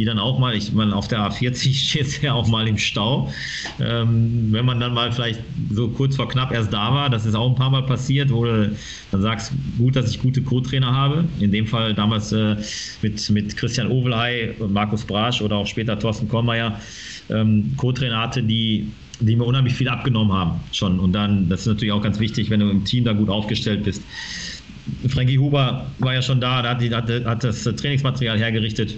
die 0.00 0.06
dann 0.06 0.18
auch 0.18 0.38
mal, 0.38 0.54
ich 0.54 0.72
meine, 0.72 0.96
auf 0.96 1.08
der 1.08 1.18
A40 1.18 1.74
steht 1.88 2.06
es 2.06 2.22
ja 2.22 2.32
auch 2.32 2.48
mal 2.48 2.66
im 2.66 2.78
Stau. 2.78 3.30
Ähm, 3.78 4.48
wenn 4.50 4.64
man 4.64 4.80
dann 4.80 4.94
mal 4.94 5.12
vielleicht 5.12 5.40
so 5.70 5.88
kurz 5.88 6.16
vor 6.16 6.26
knapp 6.26 6.52
erst 6.52 6.72
da 6.72 6.94
war, 6.94 7.10
das 7.10 7.26
ist 7.26 7.34
auch 7.34 7.50
ein 7.50 7.54
paar 7.54 7.68
Mal 7.68 7.82
passiert, 7.82 8.32
wo 8.32 8.46
du 8.46 8.74
dann 9.10 9.20
sagst, 9.20 9.52
gut, 9.76 9.96
dass 9.96 10.10
ich 10.10 10.22
gute 10.22 10.40
Co-Trainer 10.40 10.90
habe. 10.90 11.26
In 11.38 11.52
dem 11.52 11.66
Fall 11.66 11.92
damals 11.92 12.32
äh, 12.32 12.56
mit, 13.02 13.28
mit 13.28 13.54
Christian 13.58 13.88
Ovelhey 13.88 14.54
Markus 14.70 15.04
Brasch 15.04 15.42
oder 15.42 15.56
auch 15.56 15.66
später 15.66 15.98
Thorsten 15.98 16.28
Kollmeier 16.28 16.80
ähm, 17.28 17.74
Co-Trainer 17.76 18.22
hatte, 18.22 18.42
die 18.42 18.90
die 19.22 19.36
mir 19.36 19.44
unheimlich 19.44 19.74
viel 19.74 19.90
abgenommen 19.90 20.32
haben 20.32 20.60
schon. 20.72 20.98
Und 20.98 21.12
dann, 21.12 21.50
das 21.50 21.60
ist 21.60 21.66
natürlich 21.66 21.92
auch 21.92 22.00
ganz 22.00 22.18
wichtig, 22.18 22.48
wenn 22.48 22.60
du 22.60 22.70
im 22.70 22.86
Team 22.86 23.04
da 23.04 23.12
gut 23.12 23.28
aufgestellt 23.28 23.84
bist. 23.84 24.02
Frankie 25.08 25.38
Huber 25.38 25.90
war 25.98 26.14
ja 26.14 26.22
schon 26.22 26.40
da, 26.40 26.62
hat, 26.62 26.80
hat, 26.80 27.24
hat 27.26 27.44
das 27.44 27.64
Trainingsmaterial 27.64 28.38
hergerichtet. 28.38 28.96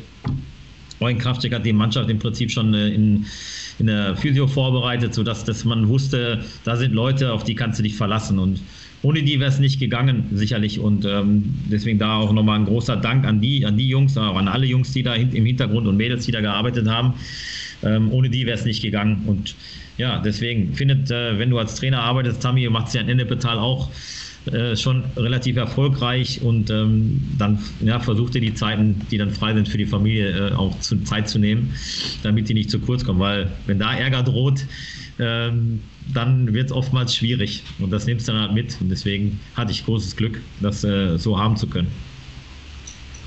Eugen 1.02 1.18
Kraftschick 1.18 1.54
hat 1.54 1.66
die 1.66 1.72
Mannschaft 1.72 2.08
im 2.10 2.18
Prinzip 2.18 2.50
schon 2.50 2.74
äh, 2.74 2.88
in, 2.88 3.26
in 3.78 3.86
der 3.86 4.16
Physio 4.16 4.46
vorbereitet, 4.46 5.14
sodass 5.14 5.44
dass 5.44 5.64
man 5.64 5.88
wusste, 5.88 6.44
da 6.64 6.76
sind 6.76 6.94
Leute, 6.94 7.32
auf 7.32 7.44
die 7.44 7.54
kannst 7.54 7.78
du 7.78 7.82
dich 7.82 7.96
verlassen. 7.96 8.38
Und 8.38 8.60
ohne 9.02 9.22
die 9.22 9.40
wäre 9.40 9.50
es 9.50 9.58
nicht 9.58 9.80
gegangen, 9.80 10.26
sicherlich. 10.32 10.78
Und 10.78 11.04
ähm, 11.04 11.54
deswegen 11.70 11.98
da 11.98 12.16
auch 12.16 12.32
nochmal 12.32 12.60
ein 12.60 12.66
großer 12.66 12.96
Dank 12.96 13.26
an 13.26 13.40
die, 13.40 13.66
an 13.66 13.76
die 13.76 13.88
Jungs, 13.88 14.16
auch 14.16 14.36
an 14.36 14.48
alle 14.48 14.66
Jungs, 14.66 14.92
die 14.92 15.02
da 15.02 15.14
im 15.14 15.44
Hintergrund 15.44 15.86
und 15.88 15.96
Mädels, 15.96 16.24
die 16.24 16.32
da 16.32 16.40
gearbeitet 16.40 16.88
haben. 16.88 17.14
Ähm, 17.82 18.12
ohne 18.12 18.30
die 18.30 18.46
wäre 18.46 18.56
es 18.56 18.64
nicht 18.64 18.80
gegangen. 18.80 19.24
Und 19.26 19.56
ja, 19.98 20.20
deswegen 20.20 20.74
findet, 20.74 21.10
äh, 21.10 21.38
wenn 21.38 21.50
du 21.50 21.58
als 21.58 21.74
Trainer 21.74 22.00
arbeitest, 22.00 22.40
Tammy 22.42 22.68
macht 22.70 22.88
es 22.88 22.94
ja 22.94 23.00
in 23.00 23.08
Ennepetal 23.08 23.58
auch 23.58 23.90
äh, 24.46 24.76
schon 24.76 25.04
relativ 25.16 25.56
erfolgreich 25.56 26.42
und 26.42 26.68
ähm, 26.70 27.22
dann 27.38 27.58
ja, 27.80 28.00
versucht 28.00 28.34
ihr 28.34 28.40
die 28.40 28.54
Zeiten, 28.54 29.00
die 29.10 29.18
dann 29.18 29.30
frei 29.30 29.54
sind 29.54 29.68
für 29.68 29.78
die 29.78 29.86
Familie, 29.86 30.48
äh, 30.48 30.52
auch 30.52 30.78
zu, 30.80 30.96
Zeit 31.04 31.28
zu 31.28 31.38
nehmen, 31.38 31.74
damit 32.22 32.48
die 32.48 32.54
nicht 32.54 32.70
zu 32.70 32.80
kurz 32.80 33.04
kommen, 33.04 33.20
weil 33.20 33.48
wenn 33.66 33.78
da 33.78 33.94
Ärger 33.94 34.22
droht, 34.22 34.66
ähm, 35.18 35.80
dann 36.12 36.52
wird 36.52 36.66
es 36.66 36.72
oftmals 36.72 37.14
schwierig. 37.14 37.62
Und 37.78 37.90
das 37.90 38.06
nimmst 38.06 38.26
du 38.26 38.32
dann 38.32 38.40
halt 38.42 38.52
mit. 38.52 38.76
Und 38.80 38.88
deswegen 38.88 39.38
hatte 39.54 39.70
ich 39.70 39.84
großes 39.84 40.16
Glück, 40.16 40.40
das 40.60 40.82
äh, 40.82 41.16
so 41.18 41.38
haben 41.38 41.56
zu 41.56 41.66
können. 41.68 41.88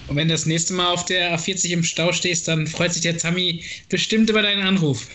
Und 0.07 0.17
wenn 0.17 0.27
du 0.27 0.33
das 0.33 0.45
nächste 0.45 0.73
Mal 0.73 0.91
auf 0.91 1.05
der 1.05 1.37
A40 1.37 1.71
im 1.71 1.83
Stau 1.83 2.11
stehst, 2.11 2.47
dann 2.47 2.67
freut 2.67 2.93
sich 2.93 3.01
der 3.01 3.17
Tammy 3.17 3.63
bestimmt 3.89 4.29
über 4.29 4.41
deinen 4.41 4.61
Anruf. 4.61 5.07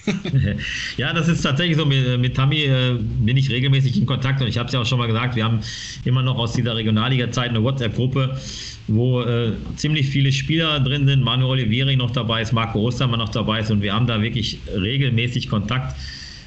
ja, 0.96 1.12
das 1.12 1.28
ist 1.28 1.42
tatsächlich 1.42 1.76
so. 1.76 1.86
Mit, 1.86 2.18
mit 2.18 2.36
Tammy 2.36 2.64
äh, 2.64 2.96
bin 2.98 3.36
ich 3.36 3.50
regelmäßig 3.50 3.96
in 3.96 4.06
Kontakt 4.06 4.40
und 4.40 4.48
ich 4.48 4.58
habe 4.58 4.66
es 4.66 4.72
ja 4.72 4.80
auch 4.80 4.86
schon 4.86 4.98
mal 4.98 5.06
gesagt, 5.06 5.36
wir 5.36 5.44
haben 5.44 5.60
immer 6.04 6.22
noch 6.22 6.36
aus 6.38 6.54
dieser 6.54 6.74
Regionalliga-Zeit 6.74 7.50
eine 7.50 7.62
WhatsApp-Gruppe, 7.62 8.40
wo 8.88 9.22
äh, 9.22 9.52
ziemlich 9.76 10.08
viele 10.08 10.32
Spieler 10.32 10.80
drin 10.80 11.06
sind. 11.06 11.22
Manuel 11.22 11.50
Olivieri 11.50 11.96
noch 11.96 12.10
dabei 12.10 12.42
ist, 12.42 12.52
Marco 12.52 12.80
Ostermann 12.80 13.20
noch 13.20 13.28
dabei 13.28 13.60
ist 13.60 13.70
und 13.70 13.82
wir 13.82 13.94
haben 13.94 14.06
da 14.06 14.20
wirklich 14.20 14.58
regelmäßig 14.74 15.48
Kontakt 15.48 15.96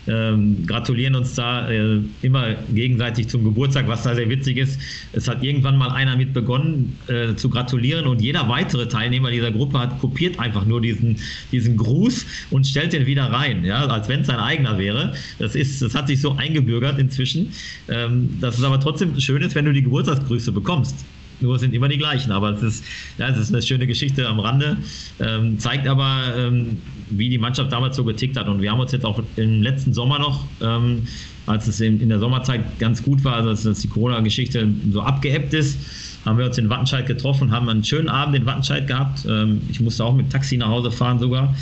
ähm, 0.08 0.66
gratulieren 0.66 1.16
uns 1.16 1.36
da 1.36 1.70
äh, 1.70 2.00
immer 2.22 2.54
gegenseitig 2.74 3.28
zum 3.28 3.44
Geburtstag, 3.44 3.88
was 3.88 4.04
da 4.04 4.16
sehr 4.16 4.30
witzig 4.30 4.58
ist. 4.58 4.80
Es 5.14 5.28
hat 5.28 5.44
irgendwann 5.44 5.78
mal 5.78 5.90
einer 5.90 6.16
mit 6.18 6.34
begonnen 6.34 6.98
äh, 7.08 7.36
zu 7.36 7.50
gratulieren 7.50 8.08
und 8.08 8.22
jeder 8.22 8.48
weitere 8.50 8.88
Teilnehmer 8.88 9.32
dieser 9.32 9.52
Gruppe 9.52 9.80
hat 9.80 10.00
kopiert 10.00 10.40
einfach 10.40 10.66
nur 10.66 10.82
diesen, 10.82 11.18
diesen 11.52 11.78
Gruß 11.78 12.26
und 12.52 12.68
stellt 12.68 12.94
den 12.94 13.06
wieder 13.06 13.26
rein, 13.26 13.64
ja, 13.64 13.86
als 13.86 14.10
wenn 14.10 14.22
es 14.22 14.28
sein 14.28 14.40
eigener 14.40 14.78
wäre. 14.78 15.14
Das, 15.40 15.56
ist, 15.56 15.82
das 15.82 15.96
hat 15.96 16.08
sich 16.08 16.22
so 16.22 16.36
eingebürgert 16.36 17.00
inzwischen, 17.00 17.52
ähm, 17.90 18.38
dass 18.40 18.58
es 18.58 18.64
aber 18.64 18.80
trotzdem 18.80 19.20
schön 19.20 19.42
ist, 19.42 19.56
wenn 19.56 19.66
du 19.66 19.74
die 19.74 19.84
Geburtstagsgrüße 19.84 20.52
bekommst 20.52 21.06
nur 21.42 21.60
sind 21.60 21.74
immer 21.74 21.88
die 21.88 21.98
gleichen. 21.98 22.32
Aber 22.32 22.52
es 22.52 22.64
ist, 22.64 22.86
ja, 23.18 23.30
es 23.30 23.38
ist 23.38 23.54
eine 23.54 23.62
schöne 23.62 23.88
Geschichte 23.88 24.28
am 24.28 24.40
Rande, 24.40 24.78
ähm, 25.20 25.60
zeigt 25.60 25.88
aber, 25.88 26.34
ähm, 26.38 26.78
wie 27.10 27.30
die 27.30 27.38
Mannschaft 27.38 27.72
damals 27.72 27.96
so 27.96 28.04
getickt 28.04 28.38
hat. 28.38 28.48
Und 28.48 28.62
wir 28.62 28.72
haben 28.72 28.80
uns 28.80 28.92
jetzt 28.92 29.06
auch 29.06 29.22
im 29.36 29.62
letzten 29.62 29.94
Sommer 29.94 30.20
noch, 30.20 30.46
ähm, 30.62 31.08
als 31.46 31.68
es 31.68 31.82
in, 31.82 32.00
in, 32.00 32.10
der 32.10 32.20
Sommerzeit 32.20 32.80
ganz 32.80 33.04
gut 33.04 33.24
war, 33.24 33.36
also 33.36 33.70
dass 33.70 33.80
die 33.80 33.90
Corona-Geschichte 33.90 34.68
so 34.92 35.02
abgeebbt 35.02 35.54
ist, 35.54 35.78
haben 36.26 36.38
wir 36.38 36.46
uns 36.46 36.58
in 36.58 36.70
Wattenscheid 36.70 37.06
getroffen, 37.06 37.52
haben 37.52 37.68
einen 37.68 37.84
schönen 37.84 38.08
Abend 38.08 38.36
in 38.36 38.46
Wattenscheid 38.46 38.88
gehabt. 38.88 39.26
Ähm, 39.28 39.62
ich 39.70 39.82
musste 39.82 40.06
auch 40.06 40.14
mit 40.14 40.32
Taxi 40.32 40.58
nach 40.58 40.70
Hause 40.70 40.90
fahren 40.92 41.20
sogar. 41.20 41.54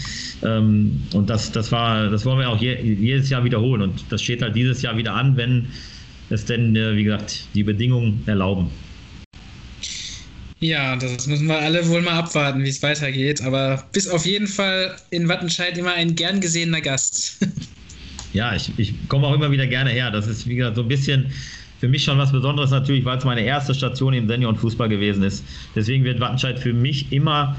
Ähm, 0.44 1.02
und 1.14 1.30
das, 1.30 1.52
das 1.52 1.72
war, 1.72 2.10
das 2.10 2.26
wollen 2.26 2.40
wir 2.40 2.50
auch 2.50 2.62
je, 2.62 2.80
jedes 2.80 3.30
Jahr 3.30 3.44
wiederholen. 3.44 3.82
Und 3.82 4.06
das 4.10 4.22
steht 4.22 4.42
halt 4.42 4.56
dieses 4.56 4.82
Jahr 4.82 4.98
wieder 4.98 5.16
an, 5.16 5.36
wenn 5.36 5.68
es 6.30 6.46
denn, 6.46 6.76
äh, 6.76 6.96
wie 6.96 7.04
gesagt, 7.04 7.48
die 7.56 7.64
Bedingungen 7.64 8.22
erlauben. 8.28 8.68
Ja, 10.62 10.96
das 10.96 11.26
müssen 11.26 11.48
wir 11.48 11.58
alle 11.58 11.88
wohl 11.90 12.04
mal 12.04 12.14
abwarten, 12.14 12.64
wie 12.64 12.70
es 12.70 12.84
weitergeht. 12.84 13.42
Aber 13.42 13.84
bis 13.92 14.08
auf 14.08 14.28
jeden 14.28 14.48
Fall 14.48 14.96
in 15.10 15.28
Wattenscheid 15.28 15.76
immer 15.78 15.94
ein 15.94 16.16
gern 16.16 16.40
gesehener 16.40 16.82
Gast. 16.82 17.38
ja, 18.34 18.56
ich, 18.56 18.72
ich 18.78 18.94
komme 19.08 19.26
auch 19.26 19.34
immer 19.34 19.50
wieder 19.50 19.66
gerne 19.66 19.90
her. 19.90 20.12
Das 20.12 20.28
ist, 20.28 20.48
wie 20.48 20.56
gesagt, 20.56 20.76
so 20.76 20.84
ein 20.84 20.88
bisschen 20.88 21.32
für 21.80 21.88
mich 21.88 22.04
schon 22.04 22.20
was 22.20 22.32
Besonderes 22.32 22.70
natürlich, 22.70 23.04
weil 23.06 23.18
es 23.18 23.26
meine 23.26 23.42
erste 23.42 23.74
Station 23.74 24.14
im 24.14 24.28
Seniorenfußball 24.28 24.88
gewesen 24.88 25.24
ist. 25.24 25.44
Deswegen 25.76 26.04
wird 26.04 26.20
Wattenscheid 26.20 26.60
für 26.60 26.74
mich 26.74 27.12
immer 27.12 27.58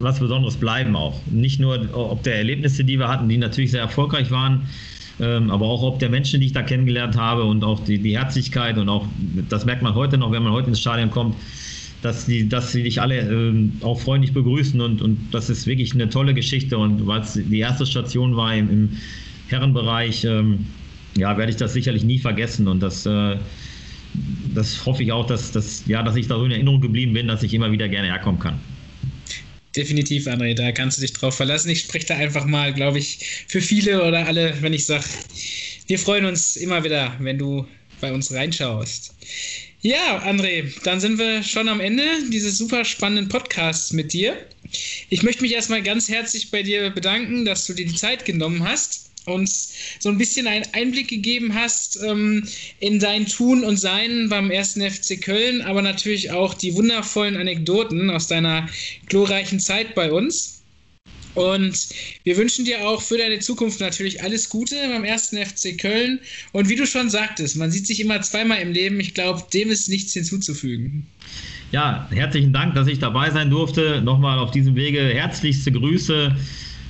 was 0.00 0.18
Besonderes 0.18 0.56
bleiben 0.56 0.96
auch. 0.96 1.20
Nicht 1.26 1.60
nur 1.60 1.88
ob 1.92 2.24
der 2.24 2.34
Erlebnisse, 2.34 2.82
die 2.82 2.98
wir 2.98 3.06
hatten, 3.06 3.28
die 3.28 3.38
natürlich 3.38 3.70
sehr 3.70 3.80
erfolgreich 3.80 4.32
waren, 4.32 4.66
ähm, 5.20 5.52
aber 5.52 5.66
auch 5.66 5.84
ob 5.84 6.00
der 6.00 6.10
Menschen, 6.10 6.40
die 6.40 6.46
ich 6.46 6.52
da 6.52 6.62
kennengelernt 6.62 7.16
habe 7.16 7.44
und 7.44 7.62
auch 7.62 7.78
die, 7.84 7.98
die 7.98 8.18
Herzlichkeit 8.18 8.76
und 8.76 8.88
auch, 8.88 9.06
das 9.48 9.64
merkt 9.64 9.82
man 9.82 9.94
heute 9.94 10.18
noch, 10.18 10.32
wenn 10.32 10.42
man 10.42 10.52
heute 10.52 10.68
ins 10.68 10.80
Stadion 10.80 11.12
kommt, 11.12 11.36
dass 12.04 12.26
die, 12.26 12.46
dass 12.46 12.72
sie 12.72 12.82
dich 12.82 13.00
alle 13.00 13.20
ähm, 13.20 13.72
auch 13.80 13.98
freundlich 13.98 14.34
begrüßen 14.34 14.78
und, 14.78 15.00
und 15.00 15.18
das 15.32 15.48
ist 15.48 15.66
wirklich 15.66 15.94
eine 15.94 16.10
tolle 16.10 16.34
Geschichte 16.34 16.76
und 16.76 17.06
weil 17.06 17.22
es 17.22 17.32
die 17.32 17.58
erste 17.58 17.86
Station 17.86 18.36
war 18.36 18.54
im, 18.54 18.68
im 18.68 18.98
Herrenbereich, 19.48 20.24
ähm, 20.24 20.66
ja, 21.16 21.36
werde 21.38 21.50
ich 21.50 21.56
das 21.56 21.72
sicherlich 21.72 22.04
nie 22.04 22.18
vergessen 22.18 22.68
und 22.68 22.80
das, 22.80 23.06
äh, 23.06 23.36
das 24.54 24.84
hoffe 24.84 25.02
ich 25.02 25.12
auch, 25.12 25.26
dass, 25.26 25.50
dass, 25.52 25.86
ja, 25.86 26.02
dass 26.02 26.16
ich 26.16 26.28
da 26.28 26.36
so 26.36 26.44
in 26.44 26.50
Erinnerung 26.50 26.82
geblieben 26.82 27.14
bin, 27.14 27.26
dass 27.26 27.42
ich 27.42 27.54
immer 27.54 27.72
wieder 27.72 27.88
gerne 27.88 28.08
herkommen 28.08 28.38
kann. 28.38 28.60
Definitiv, 29.74 30.26
André, 30.26 30.54
da 30.54 30.72
kannst 30.72 30.98
du 30.98 31.02
dich 31.02 31.14
drauf 31.14 31.34
verlassen. 31.34 31.70
Ich 31.70 31.80
spreche 31.80 32.06
da 32.06 32.16
einfach 32.16 32.44
mal, 32.44 32.74
glaube 32.74 32.98
ich, 32.98 33.44
für 33.48 33.62
viele 33.62 34.06
oder 34.06 34.26
alle, 34.26 34.54
wenn 34.60 34.74
ich 34.74 34.84
sage, 34.84 35.04
wir 35.86 35.98
freuen 35.98 36.26
uns 36.26 36.56
immer 36.56 36.84
wieder, 36.84 37.14
wenn 37.18 37.38
du 37.38 37.66
bei 38.00 38.12
uns 38.12 38.30
reinschaust. 38.30 39.14
Ja, 39.86 40.24
André, 40.24 40.72
dann 40.84 40.98
sind 40.98 41.18
wir 41.18 41.42
schon 41.42 41.68
am 41.68 41.78
Ende 41.78 42.04
dieses 42.30 42.56
super 42.56 42.86
spannenden 42.86 43.28
Podcasts 43.28 43.92
mit 43.92 44.14
dir. 44.14 44.34
Ich 45.10 45.22
möchte 45.22 45.42
mich 45.42 45.52
erstmal 45.52 45.82
ganz 45.82 46.08
herzlich 46.08 46.50
bei 46.50 46.62
dir 46.62 46.88
bedanken, 46.88 47.44
dass 47.44 47.66
du 47.66 47.74
dir 47.74 47.84
die 47.84 47.94
Zeit 47.94 48.24
genommen 48.24 48.66
hast 48.66 49.10
und 49.26 49.46
so 49.46 50.08
ein 50.08 50.16
bisschen 50.16 50.46
einen 50.46 50.64
Einblick 50.72 51.08
gegeben 51.08 51.54
hast 51.54 52.00
ähm, 52.02 52.48
in 52.80 52.98
dein 52.98 53.26
Tun 53.26 53.62
und 53.62 53.76
Sein 53.76 54.30
beim 54.30 54.50
ersten 54.50 54.80
FC 54.80 55.20
Köln, 55.20 55.60
aber 55.60 55.82
natürlich 55.82 56.30
auch 56.30 56.54
die 56.54 56.74
wundervollen 56.74 57.36
Anekdoten 57.36 58.08
aus 58.08 58.26
deiner 58.26 58.66
glorreichen 59.10 59.60
Zeit 59.60 59.94
bei 59.94 60.10
uns. 60.10 60.53
Und 61.34 61.88
wir 62.22 62.36
wünschen 62.36 62.64
dir 62.64 62.88
auch 62.88 63.02
für 63.02 63.18
deine 63.18 63.40
Zukunft 63.40 63.80
natürlich 63.80 64.22
alles 64.22 64.48
Gute 64.48 64.76
beim 64.88 65.04
ersten 65.04 65.36
FC 65.36 65.76
Köln. 65.76 66.20
Und 66.52 66.68
wie 66.68 66.76
du 66.76 66.86
schon 66.86 67.10
sagtest, 67.10 67.56
man 67.56 67.70
sieht 67.70 67.86
sich 67.86 68.00
immer 68.00 68.20
zweimal 68.22 68.58
im 68.58 68.72
Leben. 68.72 69.00
Ich 69.00 69.14
glaube, 69.14 69.42
dem 69.52 69.70
ist 69.70 69.88
nichts 69.88 70.12
hinzuzufügen. 70.12 71.06
Ja, 71.72 72.08
herzlichen 72.12 72.52
Dank, 72.52 72.74
dass 72.74 72.86
ich 72.86 73.00
dabei 73.00 73.30
sein 73.30 73.50
durfte. 73.50 74.00
Nochmal 74.00 74.38
auf 74.38 74.52
diesem 74.52 74.76
Wege 74.76 75.00
herzlichste 75.00 75.72
Grüße 75.72 76.36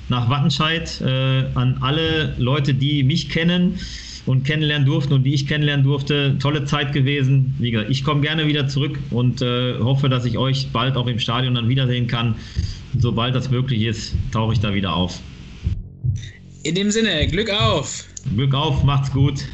nach 0.09 0.29
Wattenscheid 0.29 1.01
äh, 1.01 1.45
an 1.55 1.79
alle 1.81 2.35
Leute, 2.37 2.75
die 2.75 3.03
mich 3.03 3.29
kennen 3.29 3.79
und 4.25 4.43
kennenlernen 4.43 4.87
durften 4.87 5.13
und 5.13 5.23
die 5.23 5.33
ich 5.33 5.47
kennenlernen 5.47 5.85
durfte. 5.85 6.37
Tolle 6.39 6.65
Zeit 6.65 6.93
gewesen. 6.93 7.55
Wie 7.59 7.71
gesagt, 7.71 7.91
ich 7.91 8.03
komme 8.03 8.21
gerne 8.21 8.47
wieder 8.47 8.67
zurück 8.67 8.97
und 9.11 9.41
äh, 9.41 9.77
hoffe, 9.79 10.09
dass 10.09 10.25
ich 10.25 10.37
euch 10.37 10.69
bald 10.71 10.97
auch 10.97 11.07
im 11.07 11.19
Stadion 11.19 11.55
dann 11.55 11.69
wiedersehen 11.69 12.07
kann 12.07 12.35
sobald 12.99 13.35
das 13.35 13.49
möglich 13.49 13.83
ist, 13.83 14.13
tauche 14.31 14.53
ich 14.53 14.59
da 14.59 14.73
wieder 14.73 14.95
auf. 14.95 15.19
In 16.63 16.75
dem 16.75 16.91
Sinne, 16.91 17.27
Glück 17.27 17.49
auf! 17.49 18.05
Glück 18.35 18.53
auf, 18.53 18.83
macht's 18.83 19.11
gut! 19.11 19.45